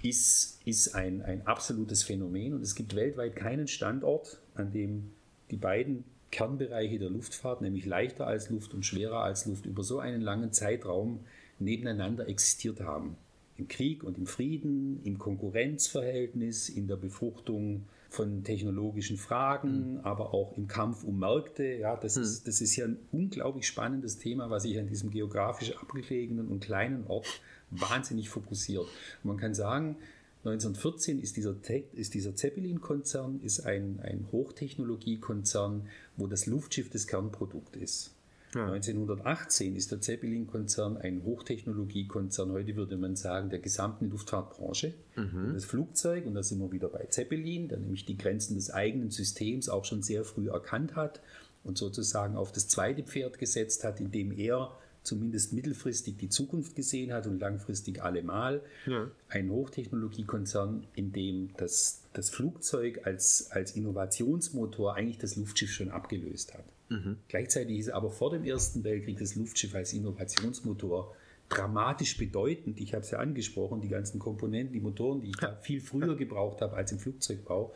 ist, 0.02 0.60
ist 0.64 0.94
ein, 0.94 1.22
ein 1.22 1.46
absolutes 1.46 2.02
Phänomen. 2.02 2.54
Und 2.54 2.62
es 2.62 2.74
gibt 2.74 2.96
weltweit 2.96 3.36
keinen 3.36 3.68
Standort, 3.68 4.40
an 4.54 4.72
dem 4.72 5.12
die 5.50 5.56
beiden 5.56 6.04
Kernbereiche 6.34 6.98
der 6.98 7.10
Luftfahrt, 7.10 7.62
nämlich 7.62 7.86
leichter 7.86 8.26
als 8.26 8.50
Luft 8.50 8.74
und 8.74 8.84
schwerer 8.84 9.22
als 9.22 9.46
Luft, 9.46 9.66
über 9.66 9.84
so 9.84 10.00
einen 10.00 10.20
langen 10.20 10.52
Zeitraum 10.52 11.20
nebeneinander 11.60 12.28
existiert 12.28 12.80
haben. 12.80 13.16
Im 13.56 13.68
Krieg 13.68 14.02
und 14.02 14.18
im 14.18 14.26
Frieden, 14.26 15.00
im 15.04 15.16
Konkurrenzverhältnis, 15.18 16.68
in 16.68 16.88
der 16.88 16.96
Befruchtung 16.96 17.84
von 18.08 18.42
technologischen 18.42 19.16
Fragen, 19.16 19.92
mhm. 19.92 20.00
aber 20.00 20.34
auch 20.34 20.56
im 20.56 20.66
Kampf 20.66 21.04
um 21.04 21.20
Märkte. 21.20 21.64
Ja, 21.64 21.96
das, 21.96 22.16
mhm. 22.16 22.22
ist, 22.24 22.48
das 22.48 22.60
ist 22.60 22.74
ja 22.74 22.86
ein 22.86 22.98
unglaublich 23.12 23.68
spannendes 23.68 24.18
Thema, 24.18 24.50
was 24.50 24.64
sich 24.64 24.76
an 24.76 24.88
diesem 24.88 25.10
geografisch 25.10 25.76
abgelegenen 25.76 26.48
und 26.48 26.64
kleinen 26.64 27.06
Ort 27.06 27.40
wahnsinnig 27.70 28.28
fokussiert. 28.28 28.86
Und 29.22 29.28
man 29.28 29.36
kann 29.36 29.54
sagen, 29.54 29.96
1914 30.44 31.20
ist 31.20 31.38
dieser, 31.38 31.56
ist 31.94 32.12
dieser 32.12 32.36
Zeppelin-Konzern 32.36 33.40
ein, 33.64 34.00
ein 34.02 34.26
Hochtechnologiekonzern, 34.30 35.88
wo 36.16 36.26
das 36.26 36.44
Luftschiff 36.46 36.90
das 36.90 37.06
Kernprodukt 37.06 37.76
ist. 37.76 38.14
Ja. 38.54 38.66
1918 38.66 39.74
ist 39.74 39.90
der 39.90 40.00
Zeppelin-Konzern 40.00 40.98
ein 40.98 41.24
Hochtechnologiekonzern, 41.24 42.52
heute 42.52 42.76
würde 42.76 42.96
man 42.96 43.16
sagen, 43.16 43.50
der 43.50 43.58
gesamten 43.58 44.10
Luftfahrtbranche. 44.10 44.94
Mhm. 45.16 45.54
Das 45.54 45.64
Flugzeug, 45.64 46.26
und 46.26 46.34
da 46.34 46.42
sind 46.42 46.60
wir 46.60 46.70
wieder 46.70 46.88
bei 46.88 47.06
Zeppelin, 47.06 47.68
der 47.68 47.78
nämlich 47.78 48.04
die 48.04 48.16
Grenzen 48.16 48.54
des 48.54 48.70
eigenen 48.70 49.10
Systems 49.10 49.68
auch 49.68 49.84
schon 49.84 50.02
sehr 50.02 50.24
früh 50.24 50.50
erkannt 50.50 50.94
hat 50.94 51.20
und 51.64 51.78
sozusagen 51.78 52.36
auf 52.36 52.52
das 52.52 52.68
zweite 52.68 53.02
Pferd 53.02 53.38
gesetzt 53.38 53.82
hat, 53.82 53.98
indem 53.98 54.30
er 54.30 54.70
zumindest 55.04 55.52
mittelfristig 55.52 56.16
die 56.16 56.28
Zukunft 56.28 56.74
gesehen 56.74 57.12
hat 57.12 57.26
und 57.26 57.38
langfristig 57.38 58.02
allemal. 58.02 58.62
Ja. 58.86 59.10
Ein 59.28 59.50
Hochtechnologiekonzern, 59.50 60.86
in 60.96 61.12
dem 61.12 61.50
das, 61.56 62.02
das 62.14 62.30
Flugzeug 62.30 63.06
als, 63.06 63.50
als 63.50 63.76
Innovationsmotor 63.76 64.94
eigentlich 64.96 65.18
das 65.18 65.36
Luftschiff 65.36 65.70
schon 65.70 65.90
abgelöst 65.90 66.54
hat. 66.54 66.64
Mhm. 66.88 67.18
Gleichzeitig 67.28 67.78
ist 67.78 67.90
aber 67.90 68.10
vor 68.10 68.30
dem 68.30 68.44
Ersten 68.44 68.82
Weltkrieg 68.82 69.18
das 69.18 69.36
Luftschiff 69.36 69.74
als 69.74 69.92
Innovationsmotor 69.92 71.14
dramatisch 71.48 72.16
bedeutend. 72.16 72.80
Ich 72.80 72.94
habe 72.94 73.02
es 73.04 73.10
ja 73.10 73.18
angesprochen, 73.18 73.80
die 73.80 73.88
ganzen 73.88 74.18
Komponenten, 74.18 74.72
die 74.72 74.80
Motoren, 74.80 75.20
die 75.20 75.28
ich 75.28 75.36
da 75.36 75.54
viel 75.56 75.80
früher 75.80 76.16
gebraucht 76.16 76.62
habe 76.62 76.74
als 76.74 76.92
im 76.92 76.98
Flugzeugbau. 76.98 77.74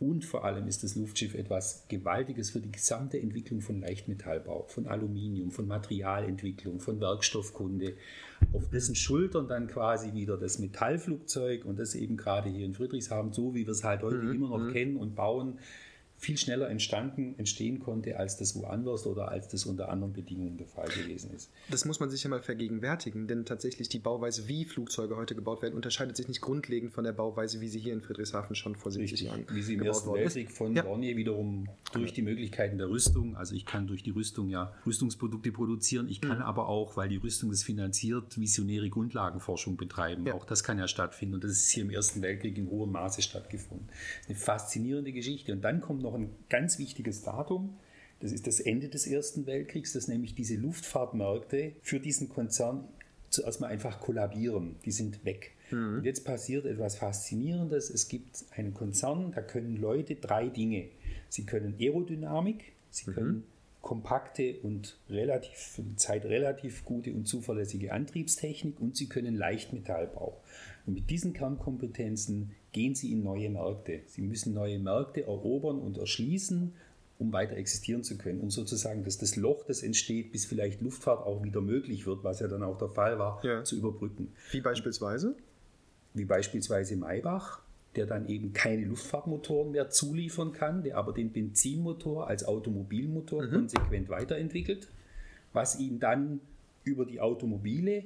Und 0.00 0.24
vor 0.24 0.44
allem 0.44 0.68
ist 0.68 0.84
das 0.84 0.94
Luftschiff 0.94 1.34
etwas 1.34 1.86
Gewaltiges 1.88 2.50
für 2.50 2.60
die 2.60 2.70
gesamte 2.70 3.20
Entwicklung 3.20 3.60
von 3.60 3.80
Leichtmetallbau, 3.80 4.66
von 4.68 4.86
Aluminium, 4.86 5.50
von 5.50 5.66
Materialentwicklung, 5.66 6.78
von 6.78 7.00
Werkstoffkunde. 7.00 7.94
Auf 8.52 8.68
dessen 8.70 8.94
Schultern 8.94 9.48
dann 9.48 9.66
quasi 9.66 10.12
wieder 10.12 10.36
das 10.36 10.60
Metallflugzeug 10.60 11.64
und 11.64 11.80
das 11.80 11.96
eben 11.96 12.16
gerade 12.16 12.48
hier 12.48 12.64
in 12.64 12.74
Friedrichshafen, 12.74 13.32
so 13.32 13.54
wie 13.56 13.66
wir 13.66 13.72
es 13.72 13.82
halt 13.82 14.02
heute 14.02 14.18
mhm. 14.18 14.34
immer 14.34 14.48
noch 14.50 14.66
mhm. 14.66 14.72
kennen 14.72 14.96
und 14.96 15.16
bauen, 15.16 15.58
viel 16.18 16.36
schneller 16.36 16.68
entstanden, 16.68 17.36
entstehen 17.38 17.78
konnte, 17.78 18.18
als 18.18 18.36
das 18.36 18.56
woanders 18.56 19.06
oder 19.06 19.28
als 19.28 19.46
das 19.48 19.66
unter 19.66 19.88
anderen 19.88 20.12
Bedingungen 20.12 20.56
der 20.56 20.66
Fall 20.66 20.88
gewesen 20.88 21.30
ist. 21.32 21.48
Das 21.70 21.84
muss 21.84 22.00
man 22.00 22.10
sich 22.10 22.24
ja 22.24 22.28
mal 22.28 22.40
vergegenwärtigen, 22.40 23.28
denn 23.28 23.44
tatsächlich 23.44 23.88
die 23.88 24.00
Bauweise, 24.00 24.48
wie 24.48 24.64
Flugzeuge 24.64 25.16
heute 25.16 25.36
gebaut 25.36 25.62
werden, 25.62 25.74
unterscheidet 25.74 26.16
sich 26.16 26.26
nicht 26.26 26.40
grundlegend 26.40 26.92
von 26.92 27.04
der 27.04 27.12
Bauweise, 27.12 27.60
wie 27.60 27.68
sie 27.68 27.78
hier 27.78 27.92
in 27.92 28.00
Friedrichshafen 28.00 28.56
schon 28.56 28.74
vor 28.74 28.90
70 28.90 29.20
Jahren 29.20 29.46
Wie 29.52 29.62
sie 29.62 29.74
im 29.74 29.82
Ersten 29.82 30.12
Weltkrieg 30.12 30.50
von 30.50 30.74
ja. 30.74 30.82
Dornier 30.82 31.16
wiederum 31.16 31.68
durch 31.92 32.12
die 32.12 32.22
Möglichkeiten 32.22 32.78
der 32.78 32.90
Rüstung, 32.90 33.36
also 33.36 33.54
ich 33.54 33.64
kann 33.64 33.86
durch 33.86 34.02
die 34.02 34.10
Rüstung 34.10 34.48
ja 34.48 34.72
Rüstungsprodukte 34.84 35.52
produzieren, 35.52 36.08
ich 36.08 36.20
kann 36.20 36.38
mhm. 36.38 36.44
aber 36.44 36.68
auch, 36.68 36.96
weil 36.96 37.08
die 37.08 37.16
Rüstung 37.16 37.50
das 37.50 37.62
finanziert, 37.62 38.38
visionäre 38.40 38.90
Grundlagenforschung 38.90 39.76
betreiben. 39.76 40.26
Ja. 40.26 40.34
Auch 40.34 40.44
das 40.44 40.64
kann 40.64 40.80
ja 40.80 40.88
stattfinden 40.88 41.36
und 41.36 41.44
das 41.44 41.52
ist 41.52 41.70
hier 41.70 41.84
im 41.84 41.90
Ersten 41.90 42.22
Weltkrieg 42.22 42.58
in 42.58 42.68
hohem 42.70 42.90
Maße 42.90 43.22
stattgefunden. 43.22 43.86
Das 43.88 44.22
ist 44.22 44.28
eine 44.30 44.38
faszinierende 44.38 45.12
Geschichte 45.12 45.52
und 45.52 45.62
dann 45.62 45.80
kommt 45.80 46.02
noch 46.02 46.07
noch 46.08 46.18
ein 46.18 46.30
ganz 46.48 46.78
wichtiges 46.78 47.22
Datum. 47.22 47.76
Das 48.20 48.32
ist 48.32 48.46
das 48.46 48.60
Ende 48.60 48.88
des 48.88 49.06
Ersten 49.06 49.46
Weltkriegs, 49.46 49.92
dass 49.92 50.08
nämlich 50.08 50.34
diese 50.34 50.56
Luftfahrtmärkte 50.56 51.72
für 51.82 52.00
diesen 52.00 52.28
Konzern 52.28 52.88
zuerst 53.30 53.60
mal 53.60 53.68
einfach 53.68 54.00
kollabieren. 54.00 54.76
Die 54.84 54.90
sind 54.90 55.24
weg. 55.24 55.52
Mhm. 55.70 55.98
Und 55.98 56.04
jetzt 56.04 56.24
passiert 56.24 56.66
etwas 56.66 56.96
Faszinierendes. 56.96 57.90
Es 57.90 58.08
gibt 58.08 58.44
einen 58.56 58.74
Konzern, 58.74 59.32
da 59.32 59.42
können 59.42 59.76
Leute 59.76 60.16
drei 60.16 60.48
Dinge. 60.48 60.88
Sie 61.28 61.44
können 61.44 61.74
Aerodynamik, 61.78 62.72
sie 62.90 63.10
mhm. 63.10 63.14
können 63.14 63.44
kompakte 63.80 64.58
und 64.62 64.98
relativ 65.08 65.56
für 65.56 65.82
die 65.82 65.96
Zeit 65.96 66.24
relativ 66.24 66.84
gute 66.84 67.12
und 67.12 67.26
zuverlässige 67.26 67.92
Antriebstechnik 67.92 68.80
und 68.80 68.96
sie 68.96 69.08
können 69.08 69.36
Leichtmetallbau. 69.36 70.40
Und 70.84 70.94
mit 70.94 71.10
diesen 71.10 71.32
Kernkompetenzen 71.32 72.50
gehen 72.72 72.94
sie 72.94 73.12
in 73.12 73.22
neue 73.22 73.50
Märkte. 73.50 74.00
Sie 74.06 74.22
müssen 74.22 74.54
neue 74.54 74.78
Märkte 74.78 75.22
erobern 75.22 75.78
und 75.78 75.98
erschließen, 75.98 76.72
um 77.18 77.32
weiter 77.32 77.56
existieren 77.56 78.04
zu 78.04 78.16
können, 78.16 78.40
um 78.40 78.50
sozusagen 78.50 79.02
dass 79.04 79.18
das 79.18 79.36
Loch, 79.36 79.64
das 79.64 79.82
entsteht, 79.82 80.30
bis 80.32 80.44
vielleicht 80.44 80.80
Luftfahrt 80.80 81.26
auch 81.26 81.42
wieder 81.42 81.60
möglich 81.60 82.06
wird, 82.06 82.22
was 82.22 82.40
ja 82.40 82.48
dann 82.48 82.62
auch 82.62 82.78
der 82.78 82.88
Fall 82.88 83.18
war, 83.18 83.44
ja. 83.44 83.64
zu 83.64 83.76
überbrücken. 83.76 84.32
Wie 84.52 84.60
beispielsweise? 84.60 85.34
Wie 86.14 86.24
beispielsweise 86.24 86.96
Maybach, 86.96 87.60
der 87.96 88.06
dann 88.06 88.28
eben 88.28 88.52
keine 88.52 88.84
Luftfahrtmotoren 88.84 89.72
mehr 89.72 89.90
zuliefern 89.90 90.52
kann, 90.52 90.82
der 90.82 90.96
aber 90.96 91.12
den 91.12 91.32
Benzinmotor 91.32 92.28
als 92.28 92.44
Automobilmotor 92.44 93.42
mhm. 93.46 93.50
konsequent 93.50 94.08
weiterentwickelt, 94.08 94.88
was 95.52 95.78
ihn 95.80 95.98
dann 95.98 96.40
über 96.84 97.04
die 97.04 97.20
Automobile 97.20 98.04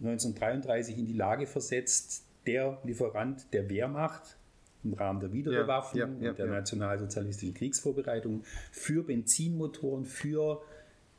1933 0.00 0.98
in 0.98 1.06
die 1.06 1.12
Lage 1.12 1.46
versetzt, 1.46 2.24
der 2.46 2.78
Lieferant 2.84 3.52
der 3.52 3.68
Wehrmacht 3.68 4.36
im 4.84 4.94
Rahmen 4.94 5.20
der 5.20 5.32
Wiederbewaffnung 5.32 6.00
ja, 6.00 6.06
ja, 6.18 6.24
ja, 6.24 6.30
und 6.30 6.38
der 6.38 6.46
nationalsozialistischen 6.46 7.54
Kriegsvorbereitung 7.54 8.42
für 8.72 9.04
Benzinmotoren, 9.04 10.04
für 10.04 10.60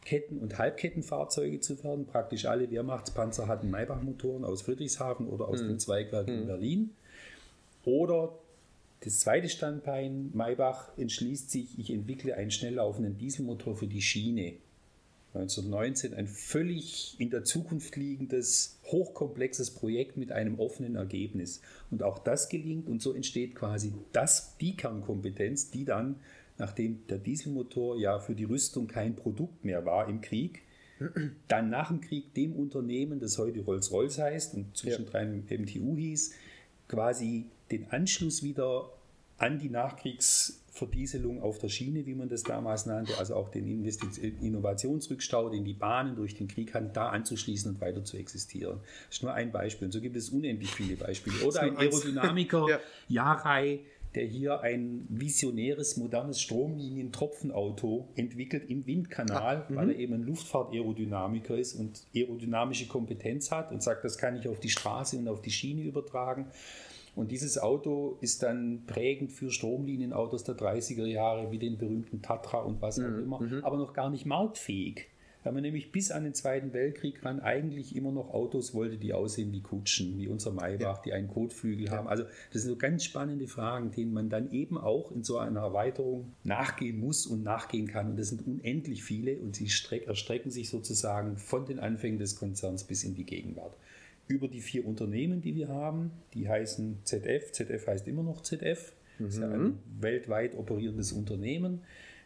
Ketten- 0.04 0.40
und 0.40 0.58
Halbkettenfahrzeuge 0.58 1.62
zu 1.62 1.82
werden. 1.84 2.06
Praktisch 2.06 2.46
alle 2.46 2.70
Wehrmachtspanzer 2.70 3.48
hatten 3.48 3.70
Maybach-Motoren 3.70 4.44
aus 4.44 4.64
Friedrichshafen 4.64 5.28
oder 5.28 5.48
aus 5.48 5.62
mhm. 5.62 5.68
dem 5.70 5.80
Zweigwerk 5.80 6.28
mhm. 6.28 6.34
in 6.34 6.48
Berlin. 6.48 6.90
Oder 7.86 8.38
das 9.02 9.20
zweite 9.20 9.50
Standbein, 9.50 10.32
Maybach 10.34 10.98
entschließt 10.98 11.52
sich, 11.52 11.78
ich 11.78 11.92
entwickle 11.92 12.36
einen 12.36 12.52
schnell 12.52 12.76
laufenden 12.76 13.18
Dieselmotor 13.18 13.76
für 13.76 13.88
die 13.88 14.02
Schiene. 14.02 14.56
1919 15.34 16.14
ein 16.14 16.28
völlig 16.28 17.16
in 17.20 17.32
der 17.32 17.44
Zukunft 17.44 17.96
liegendes, 17.96 18.78
hochkomplexes 18.86 19.72
Projekt 19.72 20.16
mit 20.16 20.32
einem 20.32 20.60
offenen 20.60 20.96
Ergebnis. 20.96 21.62
Und 21.90 22.04
auch 22.04 22.20
das 22.20 22.50
gelingt 22.50 22.88
und 22.88 23.02
so 23.02 23.14
entsteht 23.14 23.56
quasi 23.56 23.94
das, 24.12 24.58
die 24.58 24.78
Kernkompetenz, 24.78 25.72
die 25.72 25.86
dann, 25.86 26.18
nachdem 26.60 27.08
der 27.08 27.18
Dieselmotor 27.18 27.98
ja 27.98 28.20
für 28.20 28.36
die 28.36 28.44
Rüstung 28.44 28.88
kein 28.88 29.16
Produkt 29.16 29.66
mehr 29.66 29.86
war 29.86 30.08
im 30.08 30.22
Krieg, 30.22 30.62
dann 31.48 31.70
nach 31.70 31.88
dem 31.90 32.02
Krieg 32.02 32.34
dem 32.36 32.54
Unternehmen, 32.54 33.20
das 33.20 33.40
heute 33.40 33.62
Rolls-Royce 33.62 34.20
heißt 34.20 34.54
und 34.54 34.78
zwischendrin 34.78 35.44
ja. 35.50 35.58
MTU 35.58 35.98
hieß, 35.98 36.34
quasi 36.88 37.46
den 37.72 37.90
Anschluss 37.90 38.44
wieder 38.44 38.90
an 39.38 39.58
die 39.58 39.70
Nachkriegsverdieselung 40.74 41.42
auf 41.42 41.60
der 41.60 41.70
Schiene, 41.70 42.06
wie 42.06 42.16
man 42.16 42.30
das 42.30 42.44
damals 42.44 42.86
nannte, 42.86 43.18
also 43.18 43.36
auch 43.36 43.50
den 43.50 43.68
Innovationsrückstau, 44.42 45.50
den 45.50 45.64
die 45.64 45.74
Bahnen 45.74 46.16
durch 46.16 46.36
den 46.36 46.48
Krieg 46.48 46.74
hatten, 46.74 46.92
da 46.94 47.10
anzuschließen 47.10 47.74
und 47.74 47.82
weiter 47.82 48.04
zu 48.04 48.18
existieren. 48.18 48.80
Das 49.08 49.18
ist 49.18 49.24
nur 49.24 49.34
ein 49.34 49.52
Beispiel. 49.52 49.86
Und 49.86 49.92
so 49.92 50.02
gibt 50.02 50.16
es 50.16 50.30
unendlich 50.30 50.72
viele 50.72 50.96
Beispiele. 50.96 51.46
Oder 51.46 51.62
ein 51.62 51.78
Aerodynamiker, 51.78 52.68
ja. 52.70 52.80
Jarei, 53.08 53.82
der 54.16 54.26
hier 54.26 54.62
ein 54.62 55.06
visionäres, 55.10 55.98
modernes 55.98 56.40
Stromlinien-Tropfenauto 56.42 58.10
entwickelt 58.16 58.70
im 58.70 58.86
Windkanal, 58.86 59.66
ah, 59.68 59.76
weil 59.76 59.90
er 59.90 59.98
eben 59.98 60.14
ein 60.14 60.24
Luftfahrt-Aerodynamiker 60.24 61.58
ist 61.58 61.74
und 61.74 62.04
aerodynamische 62.16 62.88
Kompetenz 62.88 63.52
hat 63.52 63.72
und 63.72 63.82
sagt, 63.82 64.04
das 64.04 64.18
kann 64.18 64.38
ich 64.38 64.48
auf 64.48 64.60
die 64.60 64.70
Straße 64.70 65.18
und 65.18 65.28
auf 65.28 65.42
die 65.42 65.50
Schiene 65.50 65.82
übertragen. 65.82 66.48
Und 67.16 67.32
dieses 67.32 67.60
Auto 67.60 68.18
ist 68.22 68.42
dann 68.42 68.84
prägend 68.88 69.32
für 69.32 69.52
Stromlinienautos 69.52 70.44
der 70.44 70.56
30er 70.56 71.06
Jahre, 71.06 71.52
wie 71.52 71.60
den 71.60 71.78
berühmten 71.78 72.22
Tatra 72.22 72.60
und 72.60 72.82
was 72.82 73.00
auch 73.00 73.04
mhm. 73.04 73.24
immer, 73.24 73.40
mhm. 73.42 73.64
aber 73.64 73.78
noch 73.78 73.94
gar 73.94 74.10
nicht 74.10 74.26
marktfähig 74.26 75.08
weil 75.44 75.54
man 75.54 75.64
nämlich 75.64 75.92
bis 75.92 76.12
an 76.12 76.24
den 76.24 76.34
Zweiten 76.34 76.74
Weltkrieg 76.74 77.24
ran 77.24 77.40
eigentlich 77.40 77.96
immer 77.96 78.12
noch 78.12 78.34
Autos 78.34 78.74
wollte, 78.74 78.98
die 78.98 79.14
aussehen 79.14 79.52
wie 79.52 79.62
Kutschen, 79.62 80.18
wie 80.18 80.28
unser 80.28 80.52
Maybach, 80.52 80.98
ja. 80.98 81.02
die 81.06 81.14
einen 81.14 81.28
Kotflügel 81.28 81.88
ja. 81.88 81.92
haben. 81.92 82.08
Also 82.08 82.24
das 82.52 82.62
sind 82.62 82.72
so 82.72 82.78
ganz 82.78 83.04
spannende 83.04 83.48
Fragen, 83.48 83.92
denen 83.92 84.14
man 84.14 84.30
dann 84.30 84.52
eben 84.52 84.78
auch 84.78 85.12
in 85.12 85.24
so 85.24 85.38
einer 85.38 85.62
Erweiterung 85.62 86.34
nachgehen 86.44 87.00
muss 87.00 87.28
und 87.28 87.44
nachgehen 87.44 87.88
kann. 87.88 88.12
Und 88.12 88.20
das 88.20 88.30
sind 88.30 88.48
unendlich 88.48 89.04
viele 89.04 89.38
und 89.38 89.56
sie 89.56 89.70
erstrecken 90.06 90.52
sich 90.52 90.70
sozusagen 90.70 91.38
von 91.38 91.66
den 91.66 91.80
Anfängen 91.80 92.20
des 92.20 92.38
Konzerns 92.38 92.86
bis 92.86 93.04
in 93.04 93.16
die 93.16 93.26
Gegenwart. 93.26 93.76
Über 94.28 94.48
die 94.48 94.62
vier 94.62 94.86
Unternehmen, 94.86 95.42
die 95.42 95.56
wir 95.56 95.68
haben, 95.68 96.12
die 96.34 96.48
heißen 96.48 97.00
ZF, 97.04 97.52
ZF 97.52 97.88
heißt 97.88 98.08
immer 98.08 98.24
noch 98.24 98.42
ZF, 98.42 98.94
mhm. 99.20 99.26
ist 99.28 99.40
ja 99.40 99.50
ein 99.50 99.80
weltweit 100.00 100.58
operierendes 100.58 101.12
Unternehmen. 101.12 101.82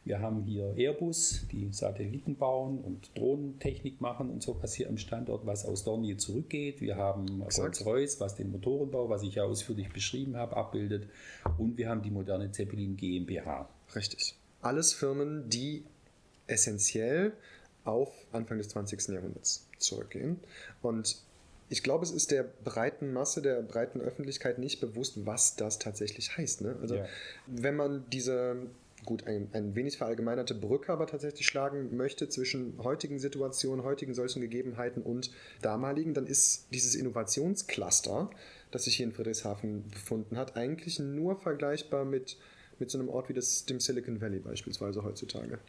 Wir 0.08 0.22
haben 0.22 0.44
hier 0.44 0.74
Airbus, 0.78 1.48
die 1.52 1.68
Satelliten 1.74 2.38
bauen 2.38 2.80
und 2.80 3.12
Drohnentechnik 3.18 4.00
machen 4.00 4.30
und 4.30 4.42
so 4.42 4.58
was 4.62 4.74
hier 4.74 4.88
am 4.88 4.98
Standort, 4.98 5.46
was 5.46 5.66
aus 5.66 5.84
Dornier 5.84 6.18
zurückgeht. 6.18 6.80
Wir 6.80 6.96
haben 6.96 7.42
Rolls-Royce, 7.42 8.22
was 8.22 8.36
den 8.36 8.50
Motorenbau, 8.52 9.10
was 9.10 9.24
ich 9.24 9.36
ja 9.36 9.44
ausführlich 9.44 9.90
beschrieben 9.92 10.38
habe, 10.38 10.56
abbildet. 10.56 11.10
Und 11.58 11.78
wir 11.78 11.90
haben 11.90 12.04
die 12.04 12.12
moderne 12.12 12.54
Zeppelin 12.54 12.96
GmbH. 12.96 13.68
Richtig. 13.96 14.38
Alles 14.62 14.94
Firmen, 14.94 15.50
die 15.50 15.84
essentiell 16.48 17.34
auf 17.84 18.10
Anfang 18.32 18.60
des 18.60 18.70
20. 18.70 19.10
Jahrhunderts 19.10 19.68
zurückgehen. 19.78 20.40
Und 20.82 21.22
ich 21.70 21.84
glaube, 21.84 22.06
es 22.06 22.12
ist 22.12 22.32
der 22.32 22.44
breiten 22.44 23.14
Masse, 23.14 23.42
der 23.42 23.62
breiten 23.62 24.00
Öffentlichkeit 24.00 24.58
nicht 24.58 24.80
bewusst, 24.80 25.26
was 25.26 25.56
das 25.56 25.80
tatsächlich 25.80 26.38
heißt. 26.38 26.62
Ne? 26.62 26.78
Also, 26.82 26.96
ja. 26.96 27.06
wenn 27.46 27.76
man 27.76 28.06
diese 28.12 28.68
gut, 29.06 29.26
ein, 29.28 29.50
ein 29.54 29.76
wenig 29.76 29.98
verallgemeinerte 29.98 30.56
Brücke 30.56 30.92
aber 30.92 31.08
tatsächlich 31.08 31.46
schlagen 31.46 31.96
möchte 31.96 32.30
zwischen 32.30 32.78
heutigen 32.84 33.20
Situationen, 33.20 33.86
heutigen 33.86 34.14
solchen 34.14 34.42
Gegebenheiten 34.42 35.02
und 35.02 35.32
damaligen, 35.62 36.14
dann 36.14 36.28
ist 36.28 36.68
dieses 36.74 36.96
Innovationscluster, 36.96 38.30
das 38.72 38.84
sich 38.84 38.98
hier 38.98 39.06
in 39.06 39.14
Friedrichshafen 39.14 39.90
befunden 39.90 40.38
hat, 40.38 40.58
eigentlich 40.58 41.00
nur 41.00 41.38
vergleichbar 41.38 42.06
mit, 42.06 42.38
mit 42.80 42.92
so 42.92 43.00
einem 43.00 43.10
Ort 43.10 43.30
wie 43.30 43.34
das, 43.34 43.66
dem 43.66 43.80
Silicon 43.80 44.20
Valley 44.20 44.40
beispielsweise 44.40 45.04
heutzutage. 45.04 45.60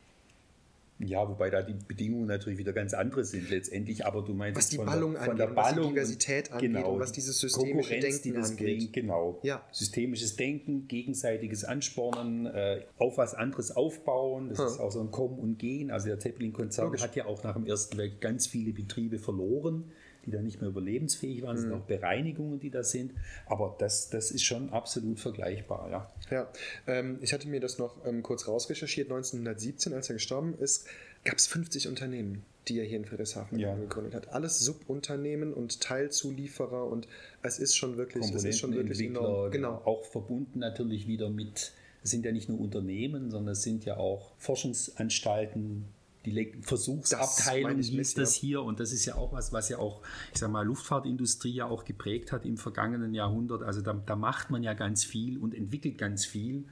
Ja, 1.01 1.29
wobei 1.29 1.49
da 1.49 1.63
die 1.63 1.75
Bedingungen 1.75 2.27
natürlich 2.27 2.59
wieder 2.59 2.73
ganz 2.73 2.93
andere 2.93 3.25
sind 3.25 3.51
letztendlich, 3.51 4.05
aber 4.05 4.23
du 4.23 4.35
meinst 4.35 4.59
was 4.59 4.69
die 4.69 4.79
Ballung 4.79 5.13
der, 5.13 5.23
von 5.23 5.31
angeht, 5.31 5.49
der 5.49 5.55
Ballung 5.55 5.79
was 5.79 5.83
die 5.85 5.89
Diversität 5.91 6.53
angeht 6.53 6.73
genau, 6.73 6.93
und 6.95 7.01
was 7.01 7.13
dieses 7.13 7.39
systemische 7.39 8.01
Denken 8.01 8.37
angeht. 8.37 8.57
Bringt, 8.59 8.93
genau. 8.93 9.39
Ja. 9.45 9.63
Systemisches 9.71 10.35
Denken, 10.35 10.89
gegenseitiges 10.89 11.65
Anspornen, 11.65 12.47
äh, 12.47 12.83
auf 12.97 13.17
was 13.17 13.35
anderes 13.35 13.71
aufbauen, 13.71 14.49
das 14.49 14.59
hm. 14.59 14.67
ist 14.67 14.81
auch 14.81 14.91
so 14.91 15.01
ein 15.01 15.13
Kommen 15.13 15.39
und 15.39 15.59
Gehen. 15.59 15.93
Also 15.93 16.09
der 16.09 16.19
Zeppelin-Konzern 16.19 16.93
hat 17.01 17.15
ja 17.15 17.27
auch 17.27 17.45
nach 17.45 17.55
dem 17.55 17.67
Ersten 17.67 17.97
Weltkrieg 17.97 18.21
ganz 18.21 18.47
viele 18.49 18.73
Betriebe 18.73 19.19
verloren 19.19 19.93
die 20.31 20.37
dann 20.37 20.45
nicht 20.45 20.61
mehr 20.61 20.71
überlebensfähig 20.71 21.43
waren. 21.43 21.57
Es 21.57 21.63
sind 21.63 21.71
mhm. 21.71 21.79
auch 21.79 21.87
Bereinigungen, 21.87 22.61
die 22.61 22.71
da 22.71 22.83
sind. 22.83 23.13
Aber 23.47 23.75
das, 23.79 24.11
das 24.11 24.31
ist 24.31 24.45
schon 24.45 24.71
absolut 24.71 25.19
vergleichbar, 25.19 25.91
ja. 25.91 26.11
Ja, 26.31 26.49
ähm, 26.87 27.19
ich 27.21 27.33
hatte 27.33 27.49
mir 27.49 27.61
das 27.61 27.79
noch 27.79 28.05
ähm, 28.07 28.23
kurz 28.23 28.47
rausrecherchiert. 28.47 29.11
1917, 29.11 29.93
als 29.93 30.09
er 30.11 30.15
gestorben 30.15 30.55
ist, 30.59 30.87
gab 31.25 31.37
es 31.37 31.47
50 31.47 31.89
Unternehmen, 31.89 32.43
die 32.69 32.79
er 32.79 32.85
hier 32.85 32.99
in 32.99 33.05
Friedrichshafen 33.05 33.59
ja. 33.59 33.75
gegründet 33.75 34.15
hat. 34.15 34.29
Alles 34.33 34.59
Subunternehmen 34.61 35.53
und 35.53 35.81
Teilzulieferer 35.81 36.87
und 36.87 37.09
es 37.43 37.59
ist 37.59 37.77
schon 37.77 37.97
wirklich, 37.97 38.31
es 38.35 38.45
ist 38.45 38.59
schon 38.59 38.75
wirklich 38.75 39.01
enorm. 39.01 39.51
Genau. 39.51 39.83
Auch 39.85 40.05
verbunden 40.05 40.61
natürlich 40.61 41.07
wieder 41.07 41.31
mit 41.31 41.73
es 42.03 42.11
sind 42.13 42.25
ja 42.25 42.33
nicht 42.33 42.49
nur 42.49 42.61
Unternehmen, 42.61 43.31
sondern 43.31 43.53
es 43.53 43.63
sind 43.63 43.85
ja 43.85 43.97
auch 43.97 44.31
Forschungsanstalten, 44.39 45.85
die 46.25 46.53
Versuchsabteilung 46.63 47.81
hieß 47.81 48.15
das 48.15 48.35
hier 48.35 48.63
und 48.63 48.81
das 48.81 48.93
ist 48.93 49.05
ja 49.07 49.15
auch 49.15 49.33
was, 49.33 49.53
was 49.53 49.69
ja 49.69 49.79
auch, 49.79 50.03
ich 50.33 50.41
sag 50.41 50.51
mal, 50.51 50.67
Luftfahrtindustrie 50.67 51.55
ja 51.55 51.67
auch 51.67 51.85
geprägt 51.85 52.33
hat 52.33 52.45
im 52.45 52.57
vergangenen 52.57 53.15
Jahrhundert. 53.15 53.63
Also 53.63 53.81
da, 53.81 53.95
da 53.95 54.17
macht 54.17 54.51
man 54.51 54.63
ja 54.63 54.75
ganz 54.75 55.05
viel 55.05 55.39
und 55.39 55.55
entwickelt 55.55 55.97
ganz 55.99 56.25
viel 56.25 56.65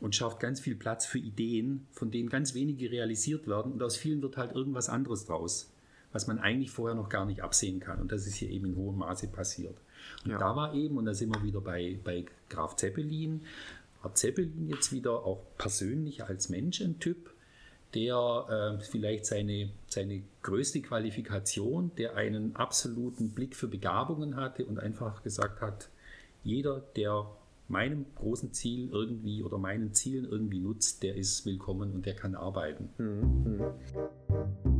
und 0.00 0.14
schafft 0.14 0.40
ganz 0.40 0.60
viel 0.60 0.74
Platz 0.74 1.06
für 1.06 1.18
Ideen, 1.18 1.86
von 1.92 2.10
denen 2.10 2.28
ganz 2.28 2.54
wenige 2.54 2.90
realisiert 2.90 3.46
werden 3.46 3.72
und 3.72 3.82
aus 3.82 3.96
vielen 3.96 4.22
wird 4.22 4.36
halt 4.36 4.52
irgendwas 4.52 4.88
anderes 4.88 5.26
draus, 5.26 5.70
was 6.12 6.26
man 6.26 6.38
eigentlich 6.38 6.70
vorher 6.70 6.94
noch 6.94 7.08
gar 7.08 7.26
nicht 7.26 7.42
absehen 7.42 7.80
kann 7.80 8.00
und 8.00 8.12
das 8.12 8.26
ist 8.26 8.34
hier 8.34 8.50
eben 8.50 8.66
in 8.66 8.76
hohem 8.76 8.98
Maße 8.98 9.28
passiert. 9.28 9.76
Und 10.24 10.30
ja. 10.30 10.38
da 10.38 10.56
war 10.56 10.74
eben, 10.74 10.96
und 10.96 11.04
da 11.04 11.14
sind 11.14 11.34
wir 11.34 11.42
wieder 11.42 11.60
bei, 11.60 11.98
bei 12.02 12.24
Graf 12.48 12.76
Zeppelin, 12.76 13.42
war 14.02 14.14
Zeppelin 14.14 14.68
jetzt 14.68 14.92
wieder 14.92 15.24
auch 15.24 15.42
persönlich 15.58 16.24
als 16.24 16.48
Mensch 16.48 16.80
ein 16.80 16.98
Typ, 16.98 17.30
der 17.94 18.78
äh, 18.78 18.84
vielleicht 18.84 19.26
seine, 19.26 19.70
seine 19.86 20.22
größte 20.42 20.80
Qualifikation, 20.80 21.90
der 21.96 22.16
einen 22.16 22.56
absoluten 22.56 23.30
Blick 23.30 23.56
für 23.56 23.68
Begabungen 23.68 24.36
hatte 24.36 24.64
und 24.64 24.78
einfach 24.78 25.22
gesagt 25.22 25.60
hat, 25.60 25.88
jeder, 26.42 26.82
der 26.96 27.26
meinem 27.68 28.06
großen 28.16 28.52
Ziel 28.52 28.90
irgendwie 28.90 29.42
oder 29.42 29.58
meinen 29.58 29.94
Zielen 29.94 30.24
irgendwie 30.28 30.60
nutzt, 30.60 31.02
der 31.02 31.14
ist 31.14 31.46
willkommen 31.46 31.92
und 31.92 32.06
der 32.06 32.14
kann 32.14 32.34
arbeiten. 32.34 32.90
Mhm. 32.98 34.79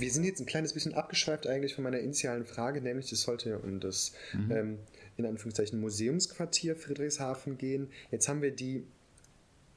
Wir 0.00 0.10
sind 0.10 0.24
jetzt 0.24 0.40
ein 0.40 0.46
kleines 0.46 0.72
bisschen 0.72 0.94
abgeschweift 0.94 1.46
eigentlich 1.46 1.74
von 1.74 1.84
meiner 1.84 1.98
initialen 2.00 2.44
Frage, 2.44 2.80
nämlich 2.80 3.12
es 3.12 3.22
sollte 3.22 3.58
um 3.58 3.80
das 3.80 4.12
mhm. 4.32 4.50
ähm, 4.50 4.78
in 5.16 5.26
Anführungszeichen 5.26 5.80
Museumsquartier 5.80 6.76
Friedrichshafen 6.76 7.58
gehen. 7.58 7.88
Jetzt 8.10 8.28
haben 8.28 8.42
wir 8.42 8.52
die 8.52 8.84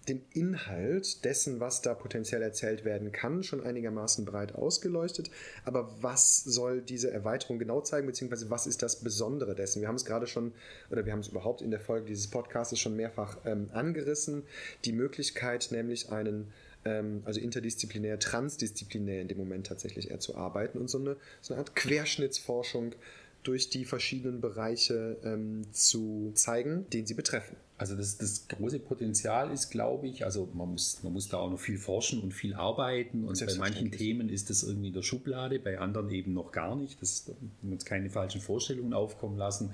den 0.07 0.22
Inhalt 0.34 1.24
dessen, 1.26 1.59
was 1.59 1.82
da 1.82 1.93
potenziell 1.93 2.41
erzählt 2.41 2.86
werden 2.86 3.11
kann, 3.11 3.43
schon 3.43 3.63
einigermaßen 3.63 4.26
breit 4.26 4.55
ausgeleuchtet. 4.55 5.30
Aber 5.63 5.91
was 6.01 6.43
soll 6.43 6.82
diese 6.82 7.11
Erweiterung 7.11 7.59
genau 7.59 7.82
zeigen, 7.82 8.07
beziehungsweise 8.07 8.49
was 8.49 8.65
ist 8.65 8.82
das 8.82 8.97
Besondere 8.97 9.53
dessen? 9.53 9.82
Wir 9.82 9.88
haben 9.88 9.95
es 9.95 10.05
gerade 10.05 10.26
schon, 10.26 10.53
oder 10.89 11.05
wir 11.05 11.13
haben 11.13 11.19
es 11.19 11.28
überhaupt 11.28 11.61
in 11.61 11.72
der 11.72 11.80
Folge 11.80 12.07
dieses 12.07 12.28
Podcasts 12.28 12.78
schon 12.80 12.95
mehrfach 12.95 13.38
ähm, 13.45 13.69
angerissen. 13.74 14.43
Die 14.86 14.91
Möglichkeit, 14.91 15.69
nämlich 15.72 16.11
einen 16.11 16.51
ähm, 16.86 17.22
also 17.26 17.40
interdisziplinär, 17.40 18.20
transdisziplinär 18.20 19.22
in 19.22 19.28
dem 19.28 19.38
Moment 19.38 19.68
tatsächlich 19.68 20.12
eher 20.12 20.20
zu 20.20 20.36
arbeiten 20.36 20.78
und 20.78 20.90
so 20.90 21.00
eine, 21.00 21.16
so 21.42 21.54
eine 21.54 21.62
Art 21.62 21.76
Querschnittsforschung 21.76 22.94
durch 23.44 23.70
die 23.70 23.86
verschiedenen 23.86 24.42
Bereiche 24.42 25.18
ähm, 25.24 25.66
zu 25.72 26.32
zeigen, 26.36 26.86
den 26.92 27.08
sie 27.08 27.16
betreffen. 27.16 27.56
Also 27.78 27.96
das, 27.96 28.18
das 28.18 28.48
große 28.48 28.80
Potenzial 28.80 29.52
ist, 29.52 29.72
glaube 29.72 30.08
ich, 30.08 30.24
also 30.24 30.48
man 30.54 30.74
muss, 30.74 31.02
man 31.02 31.14
muss 31.14 31.30
da 31.30 31.38
auch 31.38 31.50
noch 31.50 31.60
viel 31.60 31.80
forschen 31.80 32.22
und 32.22 32.32
viel 32.32 32.54
arbeiten 32.54 33.24
und 33.24 33.44
bei 33.44 33.56
manchen 33.56 33.92
Themen 33.92 34.30
ist 34.30 34.52
das 34.52 34.62
irgendwie 34.62 34.90
in 34.90 34.94
der 34.94 35.02
Schublade, 35.02 35.58
bei 35.58 35.80
anderen 35.80 36.12
eben 36.12 36.34
noch 36.34 36.52
gar 36.52 36.76
nicht. 36.76 37.02
Das 37.02 37.26
da 37.26 37.34
uns 37.64 37.86
keine 37.86 38.12
falschen 38.12 38.42
Vorstellungen 38.42 38.94
aufkommen 38.94 39.40
lassen. 39.40 39.74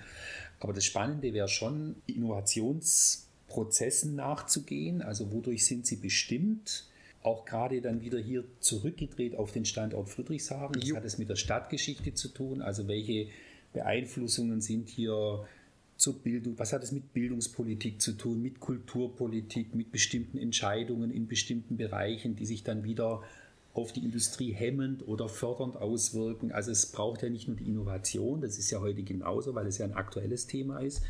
Aber 0.61 0.71
das 0.71 0.85
Spannende 0.85 1.33
wäre 1.33 1.49
schon, 1.49 1.97
Innovationsprozessen 2.05 4.15
nachzugehen, 4.15 5.01
also 5.01 5.33
wodurch 5.33 5.65
sind 5.65 5.85
sie 5.85 5.97
bestimmt, 5.97 6.85
auch 7.27 7.45
gerade 7.45 7.81
dann 7.81 8.01
wieder 8.01 8.17
hier 8.17 8.43
zurückgedreht 8.59 9.35
auf 9.35 9.51
den 9.51 9.65
Standort 9.65 10.09
Friedrichshafen. 10.09 10.79
Das 10.79 10.95
hat 10.95 11.05
es 11.05 11.17
mit 11.17 11.29
der 11.29 11.35
Stadtgeschichte 11.35 12.13
zu 12.13 12.29
tun. 12.29 12.61
Also 12.61 12.87
welche 12.87 13.27
Beeinflussungen 13.73 14.61
sind 14.61 14.89
hier 14.89 15.45
zur 15.97 16.19
Bildung, 16.19 16.57
was 16.57 16.73
hat 16.73 16.83
es 16.83 16.91
mit 16.91 17.13
Bildungspolitik 17.13 18.01
zu 18.01 18.13
tun, 18.13 18.41
mit 18.41 18.59
Kulturpolitik, 18.59 19.75
mit 19.75 19.91
bestimmten 19.91 20.37
Entscheidungen 20.37 21.11
in 21.11 21.27
bestimmten 21.27 21.75
Bereichen, 21.75 22.35
die 22.35 22.45
sich 22.45 22.63
dann 22.63 22.83
wieder 22.83 23.23
auf 23.73 23.91
die 23.91 24.03
Industrie 24.03 24.53
hemmend 24.53 25.07
oder 25.07 25.27
fördernd 25.27 25.75
auswirken. 25.75 26.51
Also 26.51 26.71
es 26.71 26.91
braucht 26.91 27.23
ja 27.23 27.29
nicht 27.29 27.47
nur 27.47 27.57
die 27.57 27.67
Innovation, 27.67 28.41
das 28.41 28.57
ist 28.57 28.71
ja 28.71 28.79
heute 28.79 29.03
genauso, 29.03 29.53
weil 29.53 29.67
es 29.67 29.79
ja 29.79 29.85
ein 29.85 29.93
aktuelles 29.93 30.47
Thema 30.47 30.79
ist. 30.79 31.01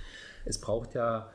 Es 0.46 0.60
braucht 0.60 0.96
ja 0.96 1.32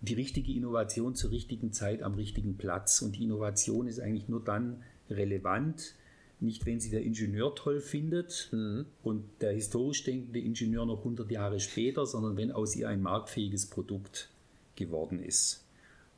die 0.00 0.14
richtige 0.14 0.52
Innovation 0.52 1.14
zur 1.14 1.30
richtigen 1.30 1.72
Zeit 1.72 2.02
am 2.02 2.14
richtigen 2.14 2.56
Platz. 2.56 3.02
Und 3.02 3.16
die 3.16 3.24
Innovation 3.24 3.86
ist 3.86 4.00
eigentlich 4.00 4.28
nur 4.28 4.42
dann 4.42 4.82
relevant, 5.10 5.94
nicht 6.40 6.64
wenn 6.64 6.80
sie 6.80 6.90
der 6.90 7.02
Ingenieur 7.02 7.54
toll 7.54 7.80
findet 7.80 8.48
mhm. 8.52 8.86
und 9.02 9.24
der 9.40 9.52
historisch 9.52 10.04
denkende 10.04 10.40
Ingenieur 10.40 10.86
noch 10.86 11.00
100 11.00 11.30
Jahre 11.30 11.60
später, 11.60 12.06
sondern 12.06 12.36
wenn 12.36 12.50
aus 12.50 12.74
ihr 12.76 12.88
ein 12.88 13.02
marktfähiges 13.02 13.66
Produkt 13.66 14.30
geworden 14.74 15.22
ist. 15.22 15.64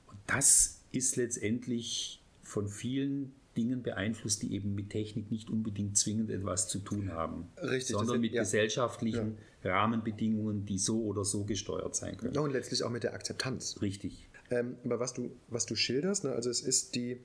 Und 0.06 0.18
das 0.26 0.80
ist 0.92 1.16
letztendlich 1.16 2.22
von 2.42 2.68
vielen 2.68 3.32
Dingen 3.56 3.82
beeinflusst, 3.82 4.42
die 4.42 4.54
eben 4.54 4.74
mit 4.74 4.90
Technik 4.90 5.30
nicht 5.30 5.50
unbedingt 5.50 5.96
zwingend 5.96 6.30
etwas 6.30 6.68
zu 6.68 6.78
tun 6.78 7.12
haben, 7.12 7.48
Richtig, 7.60 7.96
sondern 7.96 8.20
mit 8.20 8.32
ja. 8.32 8.42
gesellschaftlichen 8.42 9.32
ja. 9.32 9.42
Rahmenbedingungen, 9.64 10.66
die 10.66 10.78
so 10.78 11.02
oder 11.02 11.24
so 11.24 11.44
gesteuert 11.44 11.94
sein 11.94 12.16
können. 12.16 12.34
Ja, 12.34 12.40
und 12.40 12.52
letztlich 12.52 12.82
auch 12.82 12.90
mit 12.90 13.02
der 13.02 13.14
Akzeptanz. 13.14 13.80
Richtig. 13.80 14.28
Ähm, 14.50 14.76
aber 14.84 15.00
was 15.00 15.14
du, 15.14 15.30
was 15.48 15.66
du 15.66 15.76
schilderst, 15.76 16.24
ne, 16.24 16.32
also 16.32 16.50
es 16.50 16.60
ist 16.60 16.94
die, 16.94 17.18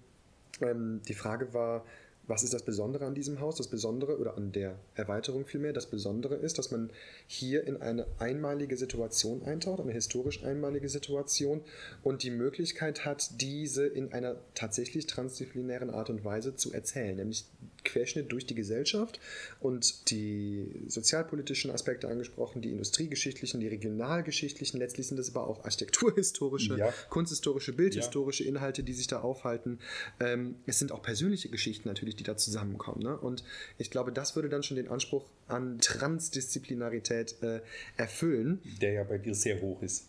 ähm, 0.62 1.02
die 1.08 1.14
Frage 1.14 1.54
war, 1.54 1.84
was 2.28 2.44
ist 2.44 2.54
das 2.54 2.64
Besondere 2.64 3.06
an 3.06 3.16
diesem 3.16 3.40
Haus? 3.40 3.56
Das 3.56 3.68
Besondere 3.68 4.18
oder 4.18 4.36
an 4.36 4.52
der 4.52 4.78
Erweiterung 4.96 5.46
vielmehr, 5.46 5.72
das 5.72 5.86
Besondere 5.90 6.36
ist, 6.36 6.58
dass 6.58 6.72
man 6.72 6.90
hier 7.26 7.66
in 7.66 7.82
eine 7.82 8.06
einmalige 8.20 8.76
Situation 8.76 9.44
eintaucht, 9.44 9.80
eine 9.80 9.94
historisch 9.94 10.44
einmalige 10.44 10.90
Situation 10.90 11.62
und 12.04 12.24
die 12.24 12.30
Möglichkeit 12.30 13.06
hat, 13.06 13.42
diese 13.42 13.88
in 13.88 14.12
einer 14.12 14.36
tatsächlich 14.56 15.08
transdisziplinären 15.08 15.90
Art 15.90 16.10
und 16.10 16.26
Weise 16.26 16.56
zu 16.56 16.74
erzählen, 16.74 17.16
nämlich 17.16 17.46
Querschnitt 17.84 18.32
durch 18.32 18.46
die 18.46 18.56
Gesellschaft 18.56 19.20
und 19.60 20.10
die 20.10 20.68
sozialpolitischen 20.88 21.72
Aspekte 21.72 22.08
angesprochen, 22.08 22.62
die 22.62 22.72
industriegeschichtlichen, 22.72 23.60
die 23.60 23.68
regionalgeschichtlichen, 23.68 24.80
letztlich 24.80 25.08
sind 25.08 25.20
es 25.20 25.36
aber 25.36 25.48
auch 25.48 25.64
architekturhistorische, 25.64 26.78
ja. 26.78 26.94
kunsthistorische, 27.10 27.74
bildhistorische 27.74 28.44
ja. 28.44 28.50
Inhalte, 28.50 28.84
die 28.84 28.94
sich 28.94 29.08
da 29.08 29.22
aufhalten. 29.22 29.80
Ähm, 30.20 30.56
es 30.66 30.80
sind 30.80 30.92
auch 30.92 31.02
persönliche 31.02 31.50
Geschichten 31.50 31.88
natürlich, 31.88 32.16
die 32.16 32.24
da 32.24 32.38
zusammenkommen. 32.38 33.04
Ne? 33.04 33.18
Und 33.18 33.44
ich 33.78 33.92
glaube, 33.92 34.12
das 34.12 34.36
würde 34.36 34.50
dann 34.50 34.64
schon 34.64 34.78
den 34.78 34.88
Anspruch 34.88 35.26
an 35.48 35.80
Transdisziplinarität 35.80 37.42
äh, 37.42 37.62
erfüllen. 37.96 38.60
Der 38.82 38.94
ja 38.94 39.04
bei 39.04 39.18
dir 39.18 39.36
sehr 39.36 39.62
hoch 39.62 39.82
ist. 39.82 40.06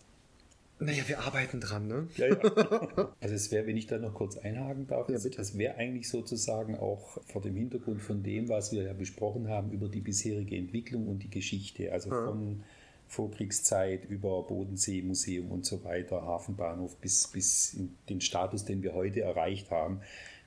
Naja, 0.80 1.02
wir 1.08 1.20
arbeiten 1.20 1.60
dran, 1.60 1.88
ne? 1.88 2.08
Ja, 2.16 2.28
ja. 2.28 3.12
Also 3.20 3.34
es 3.34 3.50
wäre, 3.50 3.66
wenn 3.66 3.76
ich 3.76 3.86
da 3.86 3.98
noch 3.98 4.14
kurz 4.14 4.36
einhaken 4.36 4.86
darf, 4.86 5.08
ja, 5.08 5.18
das 5.18 5.58
wäre 5.58 5.74
eigentlich 5.74 6.08
sozusagen 6.08 6.76
auch 6.76 7.18
vor 7.26 7.42
dem 7.42 7.56
Hintergrund 7.56 8.00
von 8.00 8.22
dem, 8.22 8.48
was 8.48 8.72
wir 8.72 8.84
ja 8.84 8.92
besprochen 8.92 9.48
haben 9.48 9.72
über 9.72 9.88
die 9.88 10.00
bisherige 10.00 10.56
Entwicklung 10.56 11.08
und 11.08 11.22
die 11.22 11.30
Geschichte, 11.30 11.92
also 11.92 12.10
ja. 12.10 12.26
von 12.26 12.62
Vorkriegszeit 13.08 14.04
über 14.04 14.42
Bodensee, 14.44 15.02
Museum 15.02 15.50
und 15.50 15.64
so 15.64 15.82
weiter, 15.82 16.22
Hafenbahnhof 16.22 16.96
bis, 16.96 17.26
bis 17.28 17.74
in 17.74 17.96
den 18.08 18.20
Status, 18.20 18.64
den 18.64 18.82
wir 18.82 18.94
heute 18.94 19.22
erreicht 19.22 19.70
haben, 19.70 20.00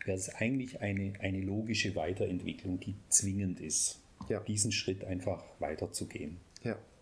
wäre 0.06 0.18
es 0.18 0.34
eigentlich 0.36 0.80
eine, 0.82 1.14
eine 1.20 1.42
logische 1.42 1.96
Weiterentwicklung, 1.96 2.80
die 2.80 2.96
zwingend 3.10 3.60
ist, 3.60 4.00
ja. 4.30 4.40
diesen 4.40 4.72
Schritt 4.72 5.04
einfach 5.04 5.44
weiterzugehen. 5.60 6.38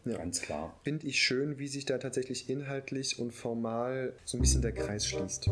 Ja. 0.06 0.18
Ganz 0.18 0.42
klar. 0.42 0.80
Finde 0.84 1.08
ich 1.08 1.22
schön, 1.22 1.60
wie 1.60 1.68
sich 1.68 1.86
da 1.86 1.98
tatsächlich 1.98 2.50
inhaltlich 2.50 3.20
und 3.20 3.32
formal 3.32 4.14
so 4.26 4.38
ein 4.38 4.42
bisschen 4.42 4.62
der 4.62 4.72
Kreis 4.72 5.06
schließt. 5.06 5.50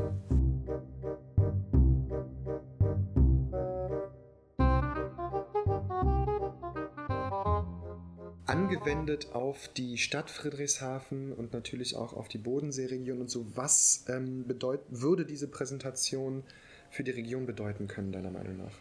Angewendet 8.45 9.33
auf 9.33 9.67
die 9.67 9.97
Stadt 9.97 10.29
Friedrichshafen 10.29 11.33
und 11.33 11.51
natürlich 11.51 11.97
auch 11.97 12.13
auf 12.13 12.29
die 12.29 12.37
Bodenseeregion 12.37 13.19
und 13.19 13.29
so, 13.29 13.45
was 13.55 14.05
ähm, 14.07 14.47
bedeut 14.47 14.79
würde 14.89 15.25
diese 15.25 15.49
Präsentation 15.49 16.43
für 16.89 17.03
die 17.03 17.11
Region 17.11 17.45
bedeuten 17.45 17.87
können, 17.87 18.13
deiner 18.13 18.31
Meinung 18.31 18.57
nach? 18.57 18.71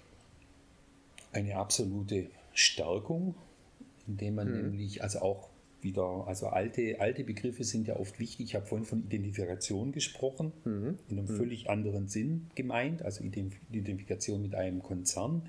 Eine 1.32 1.56
absolute 1.56 2.30
Stärkung, 2.54 3.34
indem 4.06 4.36
man 4.36 4.48
mhm. 4.48 4.70
nämlich, 4.70 5.02
also 5.02 5.18
auch 5.18 5.50
wieder, 5.82 6.24
also 6.26 6.48
alte, 6.48 7.00
alte 7.00 7.24
Begriffe 7.24 7.64
sind 7.64 7.86
ja 7.86 7.96
oft 7.96 8.18
wichtig. 8.18 8.46
Ich 8.46 8.54
habe 8.54 8.66
vorhin 8.66 8.86
von 8.86 9.04
Identifikation 9.04 9.92
gesprochen, 9.92 10.52
mhm. 10.64 10.98
in 11.08 11.18
einem 11.18 11.28
mhm. 11.28 11.36
völlig 11.36 11.70
anderen 11.70 12.08
Sinn 12.08 12.50
gemeint, 12.54 13.02
also 13.02 13.22
Identifikation 13.22 14.42
mit 14.42 14.54
einem 14.54 14.82
Konzern. 14.82 15.42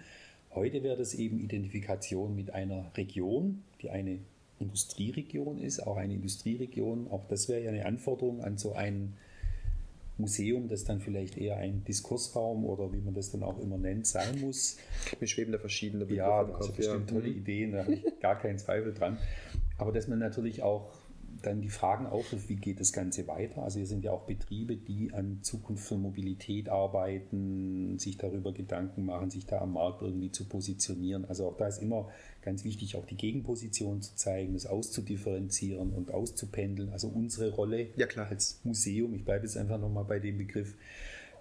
Heute 0.53 0.83
wäre 0.83 0.97
das 0.97 1.13
eben 1.13 1.39
Identifikation 1.39 2.35
mit 2.35 2.53
einer 2.53 2.91
Region, 2.95 3.63
die 3.81 3.89
eine 3.89 4.19
Industrieregion 4.59 5.59
ist, 5.59 5.79
auch 5.81 5.97
eine 5.97 6.13
Industrieregion. 6.13 7.07
Auch 7.11 7.27
das 7.27 7.47
wäre 7.47 7.63
ja 7.63 7.69
eine 7.69 7.85
Anforderung 7.85 8.41
an 8.41 8.57
so 8.57 8.73
ein 8.73 9.13
Museum, 10.17 10.67
das 10.67 10.83
dann 10.83 10.99
vielleicht 10.99 11.37
eher 11.37 11.57
ein 11.57 11.83
Diskursraum 11.83 12.65
oder 12.65 12.91
wie 12.91 13.01
man 13.01 13.13
das 13.13 13.31
dann 13.31 13.43
auch 13.43 13.59
immer 13.59 13.77
nennt, 13.77 14.07
sein 14.07 14.41
muss. 14.41 14.77
Mir 15.19 15.27
schweben 15.27 15.51
da 15.51 15.59
verschiedene 15.59 16.05
Begriffe 16.05 16.19
Ja, 16.19 16.53
also 16.53 16.71
bestimmt 16.73 17.11
ja. 17.11 17.17
tolle 17.17 17.29
mhm. 17.29 17.37
Ideen, 17.37 17.71
da 17.73 17.83
habe 17.83 17.93
ich 17.93 18.19
gar 18.19 18.37
keinen 18.39 18.57
Zweifel 18.57 18.93
dran. 18.93 19.17
Aber 19.77 19.91
dass 19.91 20.07
man 20.07 20.19
natürlich 20.19 20.63
auch 20.63 20.91
dann 21.41 21.61
die 21.61 21.69
Fragen 21.69 22.07
aufwirft, 22.07 22.49
wie 22.49 22.55
geht 22.55 22.79
das 22.79 22.93
Ganze 22.93 23.27
weiter? 23.27 23.63
Also 23.63 23.77
hier 23.77 23.87
sind 23.87 24.03
ja 24.03 24.11
auch 24.11 24.25
Betriebe, 24.25 24.75
die 24.75 25.13
an 25.13 25.39
Zukunft 25.43 25.87
für 25.87 25.97
Mobilität 25.97 26.69
arbeiten, 26.69 27.99
sich 27.99 28.17
darüber 28.17 28.53
Gedanken 28.53 29.05
machen, 29.05 29.29
sich 29.29 29.45
da 29.45 29.59
am 29.59 29.73
Markt 29.73 30.01
irgendwie 30.01 30.31
zu 30.31 30.45
positionieren. 30.45 31.25
Also 31.25 31.47
auch 31.47 31.57
da 31.57 31.67
ist 31.67 31.81
immer 31.81 32.09
ganz 32.41 32.63
wichtig, 32.63 32.95
auch 32.95 33.05
die 33.05 33.17
Gegenposition 33.17 34.01
zu 34.01 34.15
zeigen, 34.15 34.53
das 34.53 34.65
auszudifferenzieren 34.65 35.93
und 35.93 36.11
auszupendeln. 36.11 36.91
Also 36.91 37.07
unsere 37.07 37.51
Rolle 37.51 37.87
ja, 37.95 38.07
klar. 38.07 38.27
als 38.27 38.59
Museum, 38.63 39.13
ich 39.13 39.25
bleibe 39.25 39.45
jetzt 39.45 39.57
einfach 39.57 39.79
nochmal 39.79 40.05
bei 40.05 40.19
dem 40.19 40.37
Begriff, 40.37 40.75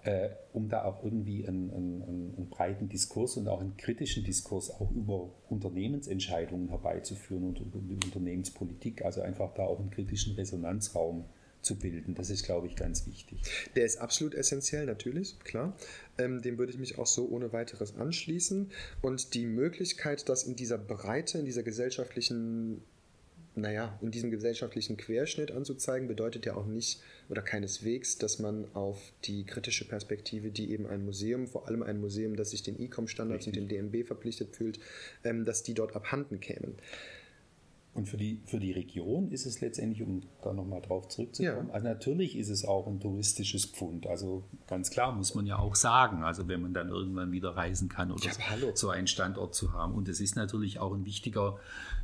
äh, 0.07 0.31
um 0.53 0.69
da 0.69 0.85
auch 0.85 1.03
irgendwie 1.03 1.47
einen, 1.49 1.71
einen, 1.73 2.03
einen, 2.37 2.49
breiten 2.49 2.89
Diskurs 2.89 3.37
und 3.37 3.49
auch 3.49 3.61
einen 3.61 3.77
kritischen 3.77 4.23
Diskurs 4.23 4.71
auch 4.71 4.93
über 4.93 5.31
Unternehmensentscheidungen 5.49 6.69
herbeizuführen 6.69 7.43
und 7.43 7.59
über 7.59 7.81
die 7.81 7.95
Unternehmenspolitik, 7.95 9.05
also 9.05 9.21
einfach 9.21 9.53
da 9.55 9.65
auch 9.65 9.81
einen 9.81 9.91
kritischen 9.91 10.37
Resonanzraum 10.37 11.25
zu 11.61 11.77
bilden. 11.77 12.15
Das 12.15 12.31
ist, 12.31 12.45
glaube 12.45 12.69
ich, 12.69 12.77
ganz 12.77 13.05
wichtig. 13.09 13.41
Der 13.75 13.85
ist 13.85 13.97
absolut 13.97 14.35
essentiell, 14.35 14.87
natürlich, 14.87 15.41
klar. 15.41 15.77
Ähm, 16.19 16.41
dem 16.41 16.57
würde 16.57 16.71
ich 16.71 16.79
mich 16.79 16.99
auch 16.99 17.07
so 17.07 17.29
ohne 17.29 17.53
weiteres 17.53 17.97
anschließen. 17.97 18.71
Und 19.03 19.35
die 19.35 19.47
Möglichkeit, 19.47 20.29
das 20.29 20.45
in 20.45 20.55
dieser 20.55 20.79
Breite, 20.79 21.39
in 21.39 21.45
dieser 21.45 21.65
gesellschaftlichen 21.65 22.85
naja, 23.57 23.99
in 24.03 24.11
diesem 24.11 24.31
gesellschaftlichen 24.31 24.97
Querschnitt 24.97 25.51
anzuzeigen, 25.51 26.09
bedeutet 26.09 26.45
ja 26.45 26.55
auch 26.55 26.67
nicht 26.67 27.01
oder 27.29 27.41
keineswegs, 27.41 28.19
dass 28.19 28.39
man 28.39 28.67
auf 28.75 29.13
die 29.25 29.45
kritische 29.45 29.89
Perspektive, 29.89 30.51
die 30.51 30.71
eben 30.71 30.87
ein 30.87 31.05
Museum, 31.05 31.47
vor 31.47 31.67
allem 31.67 31.83
ein 31.83 32.01
Museum, 32.01 32.37
das 32.37 32.51
sich 32.51 32.63
den 32.63 32.79
ICOM-Standards 32.79 33.47
und 33.47 33.57
dem 33.57 33.67
DMB 33.67 34.07
verpflichtet 34.07 34.55
fühlt, 34.55 34.79
ähm, 35.25 35.45
dass 35.45 35.63
die 35.63 35.75
dort 35.75 35.97
abhanden 35.97 36.39
kämen. 36.39 36.75
Und 37.97 38.07
für 38.07 38.19
die, 38.19 38.43
für 38.45 38.61
die 38.61 38.73
Region 38.73 39.31
ist 39.31 39.47
es 39.47 39.63
letztendlich, 39.63 40.03
um 40.03 40.21
da 40.43 40.53
nochmal 40.53 40.83
drauf 40.83 41.09
zurückzukommen, 41.09 41.69
ja. 41.69 41.73
also 41.73 41.87
natürlich 41.87 42.37
ist 42.37 42.51
es 42.51 42.67
auch 42.67 42.87
ein 42.87 43.01
touristisches 43.01 43.65
Pfund. 43.65 44.07
Also 44.07 44.45
ganz 44.67 44.91
klar 44.91 45.13
muss 45.13 45.35
man 45.35 45.47
ja 45.47 45.59
auch 45.59 45.75
sagen, 45.75 46.23
also 46.23 46.47
wenn 46.47 46.61
man 46.61 46.75
dann 46.75 46.91
irgendwann 46.91 47.33
wieder 47.33 47.57
reisen 47.57 47.89
kann 47.89 48.13
oder 48.13 48.23
ja, 48.23 48.33
so 48.75 48.91
einen 48.91 49.07
Standort 49.07 49.55
zu 49.55 49.73
haben. 49.73 49.95
Und 49.95 50.11
es 50.11 50.21
ist 50.21 50.37
natürlich 50.37 50.79
auch 50.79 50.93
ein 50.93 51.07
wichtiger, 51.07 51.57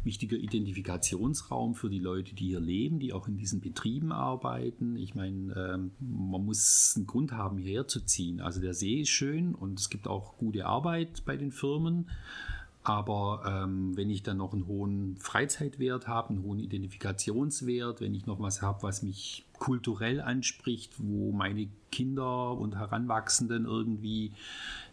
wichtiger 0.03 0.39
Identifikationsraum 0.39 1.75
für 1.75 1.91
die 1.91 1.99
Leute, 1.99 2.35
die 2.35 2.47
hier 2.47 2.61
leben, 2.61 2.99
die 2.99 3.13
auch 3.13 3.29
in 3.29 3.37
diesen 3.37 3.61
Betrieben 3.61 4.13
arbeiten. 4.13 4.97
Ich 4.97 5.15
meine, 5.15 5.55
ähm, 5.75 5.91
man 6.01 6.43
muss 6.43 6.95
einen 6.97 7.07
Grund 7.07 7.33
haben, 7.33 7.59
hierher 7.59 7.87
zu 7.87 8.01
ziehen. 8.01 8.41
Also 8.41 8.63
der 8.63 8.73
See 8.73 9.03
ist 9.03 9.11
schön 9.11 9.55
und 9.55 9.79
es 9.79 9.91
gibt 9.91 10.09
auch 10.09 10.39
gute 10.39 10.65
Arbeit 10.65 11.25
bei 11.27 11.37
den 11.37 11.53
Firmen. 11.53 12.09
Aber 12.85 13.43
ähm, 13.47 13.97
wenn 13.97 14.11
ich 14.11 14.25
dann 14.25 14.39
noch 14.39 14.53
einen 14.53 14.67
hohen 14.67 15.17
Freizeitwert 15.19 16.09
habe, 16.09 16.31
einen 16.31 16.43
hohen 16.43 16.59
Identifikationswert, 16.59 18.01
wenn 18.01 18.15
ich 18.15 18.27
noch 18.27 18.41
was 18.41 18.61
habe, 18.61 18.83
was 18.83 19.03
mich 19.03 19.45
kulturell 19.59 20.21
anspricht, 20.21 20.95
wo 20.99 21.31
meine 21.31 21.69
Kinder 21.93 22.53
und 22.53 22.75
Heranwachsenden 22.75 23.67
irgendwie 23.67 24.33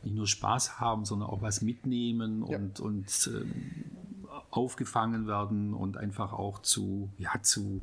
nicht 0.03 0.15
nur 0.15 0.27
Spaß 0.27 0.79
haben, 0.79 1.05
sondern 1.05 1.29
auch 1.29 1.41
was 1.41 1.63
mitnehmen 1.63 2.45
ja. 2.47 2.57
und, 2.57 2.79
und 2.79 3.31
ähm, 3.33 3.51
aufgefangen 4.51 5.25
werden 5.25 5.73
und 5.73 5.97
einfach 5.97 6.33
auch 6.33 6.59
zu, 6.61 7.09
ja, 7.17 7.41
zu 7.41 7.81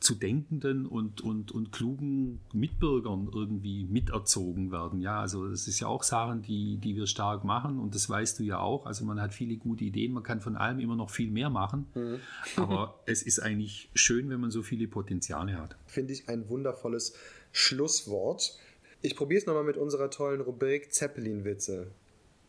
zu 0.00 0.14
denkenden 0.14 0.86
und, 0.86 1.20
und, 1.20 1.52
und 1.52 1.72
klugen 1.72 2.40
Mitbürgern 2.54 3.30
irgendwie 3.32 3.84
miterzogen 3.84 4.72
werden. 4.72 5.00
Ja, 5.00 5.20
also 5.20 5.48
das 5.48 5.68
ist 5.68 5.78
ja 5.78 5.88
auch 5.88 6.02
Sachen, 6.02 6.40
die, 6.40 6.78
die 6.78 6.96
wir 6.96 7.06
stark 7.06 7.44
machen 7.44 7.78
und 7.78 7.94
das 7.94 8.08
weißt 8.08 8.38
du 8.38 8.42
ja 8.42 8.58
auch. 8.58 8.86
Also 8.86 9.04
man 9.04 9.20
hat 9.20 9.34
viele 9.34 9.56
gute 9.56 9.84
Ideen, 9.84 10.12
man 10.12 10.22
kann 10.22 10.40
von 10.40 10.56
allem 10.56 10.80
immer 10.80 10.96
noch 10.96 11.10
viel 11.10 11.30
mehr 11.30 11.50
machen, 11.50 11.86
mhm. 11.94 12.18
aber 12.56 12.98
es 13.06 13.22
ist 13.22 13.40
eigentlich 13.40 13.90
schön, 13.94 14.30
wenn 14.30 14.40
man 14.40 14.50
so 14.50 14.62
viele 14.62 14.88
Potenziale 14.88 15.58
hat. 15.58 15.76
Finde 15.86 16.14
ich 16.14 16.28
ein 16.30 16.48
wundervolles 16.48 17.14
Schlusswort. 17.52 18.58
Ich 19.02 19.16
probiere 19.16 19.40
es 19.40 19.46
nochmal 19.46 19.64
mit 19.64 19.76
unserer 19.76 20.10
tollen 20.10 20.40
Rubrik 20.40 20.92
Zeppelin-Witze. 20.92 21.88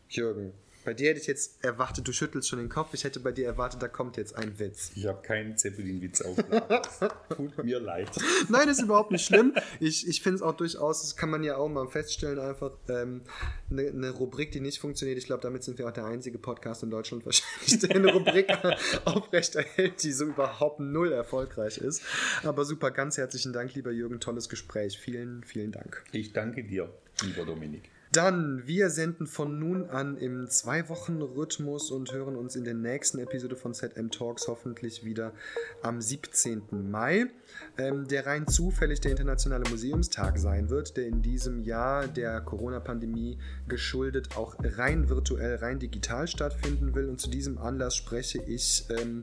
Jürgen, 0.08 0.52
Bei 0.84 0.94
dir 0.94 1.10
hätte 1.10 1.20
ich 1.20 1.26
jetzt 1.26 1.64
erwartet, 1.64 2.06
du 2.08 2.12
schüttelst 2.12 2.48
schon 2.48 2.58
den 2.58 2.68
Kopf. 2.68 2.92
Ich 2.92 3.04
hätte 3.04 3.20
bei 3.20 3.32
dir 3.32 3.46
erwartet, 3.46 3.82
da 3.82 3.88
kommt 3.88 4.16
jetzt 4.16 4.36
ein 4.36 4.58
Witz. 4.58 4.90
Ich 4.96 5.06
habe 5.06 5.22
keinen 5.22 5.56
Zeppelin-Witz 5.56 6.22
aufgeladen. 6.22 6.80
Tut 7.36 7.64
mir 7.64 7.78
leid. 7.78 8.10
Nein, 8.48 8.68
ist 8.68 8.82
überhaupt 8.82 9.12
nicht 9.12 9.24
schlimm. 9.24 9.54
Ich, 9.80 10.08
ich 10.08 10.22
finde 10.22 10.36
es 10.36 10.42
auch 10.42 10.56
durchaus, 10.56 11.02
das 11.02 11.16
kann 11.16 11.30
man 11.30 11.44
ja 11.44 11.56
auch 11.56 11.68
mal 11.68 11.86
feststellen, 11.88 12.38
einfach 12.38 12.72
ähm, 12.88 13.22
eine, 13.70 13.88
eine 13.88 14.10
Rubrik, 14.10 14.50
die 14.50 14.60
nicht 14.60 14.78
funktioniert. 14.78 15.18
Ich 15.18 15.26
glaube, 15.26 15.42
damit 15.42 15.62
sind 15.62 15.78
wir 15.78 15.86
auch 15.86 15.92
der 15.92 16.06
einzige 16.06 16.38
Podcast 16.38 16.82
in 16.82 16.90
Deutschland 16.90 17.24
wahrscheinlich, 17.24 17.78
der 17.78 17.96
eine 17.96 18.12
Rubrik 18.12 18.48
aufrechterhält, 19.04 20.02
die 20.02 20.12
so 20.12 20.24
überhaupt 20.24 20.80
null 20.80 21.12
erfolgreich 21.12 21.78
ist. 21.78 22.02
Aber 22.42 22.64
super, 22.64 22.90
ganz 22.90 23.18
herzlichen 23.18 23.52
Dank, 23.52 23.74
lieber 23.74 23.92
Jürgen. 23.92 24.18
Tolles 24.20 24.48
Gespräch. 24.48 24.98
Vielen, 24.98 25.44
vielen 25.44 25.70
Dank. 25.70 26.02
Ich 26.12 26.32
danke 26.32 26.64
dir, 26.64 26.92
lieber 27.22 27.44
Dominik. 27.44 27.91
Dann, 28.12 28.66
wir 28.66 28.90
senden 28.90 29.26
von 29.26 29.58
nun 29.58 29.88
an 29.88 30.18
im 30.18 30.46
Zwei-Wochen-Rhythmus 30.46 31.90
und 31.90 32.12
hören 32.12 32.36
uns 32.36 32.56
in 32.56 32.64
der 32.64 32.74
nächsten 32.74 33.18
Episode 33.18 33.56
von 33.56 33.72
ZM 33.72 34.10
Talks 34.10 34.48
hoffentlich 34.48 35.02
wieder 35.02 35.32
am 35.80 36.02
17. 36.02 36.90
Mai, 36.90 37.30
ähm, 37.78 38.06
der 38.06 38.26
rein 38.26 38.46
zufällig 38.46 39.00
der 39.00 39.12
Internationale 39.12 39.68
Museumstag 39.70 40.38
sein 40.38 40.70
wird, 40.70 40.96
der 40.96 41.06
in 41.06 41.22
diesem 41.22 41.60
Jahr 41.60 42.06
der 42.06 42.40
Corona-Pandemie 42.40 43.38
geschuldet 43.68 44.36
auch 44.36 44.56
rein 44.62 45.08
virtuell, 45.08 45.56
rein 45.56 45.78
digital 45.78 46.26
stattfinden 46.26 46.94
will. 46.94 47.08
Und 47.08 47.20
zu 47.20 47.30
diesem 47.30 47.58
Anlass 47.58 47.96
spreche 47.96 48.42
ich 48.42 48.86
ähm, 48.90 49.22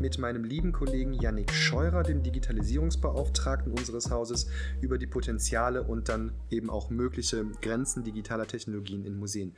mit 0.00 0.18
meinem 0.18 0.44
lieben 0.44 0.72
Kollegen 0.72 1.12
Yannick 1.12 1.52
Scheurer, 1.52 2.02
dem 2.02 2.22
Digitalisierungsbeauftragten 2.22 3.72
unseres 3.72 4.10
Hauses, 4.10 4.48
über 4.80 4.98
die 4.98 5.06
Potenziale 5.06 5.82
und 5.82 6.08
dann 6.08 6.32
eben 6.50 6.70
auch 6.70 6.90
mögliche 6.90 7.44
Grenzen, 7.62 8.04
digitaler 8.04 8.46
Technologien 8.46 9.04
in 9.04 9.18
Museen. 9.18 9.54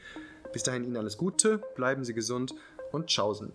Bis 0.53 0.63
dahin 0.63 0.85
Ihnen 0.85 0.97
alles 0.97 1.17
Gute, 1.17 1.61
bleiben 1.77 2.05
Sie 2.05 2.15
gesund 2.15 2.55
und 2.93 3.07
tschaußen. 3.07 3.53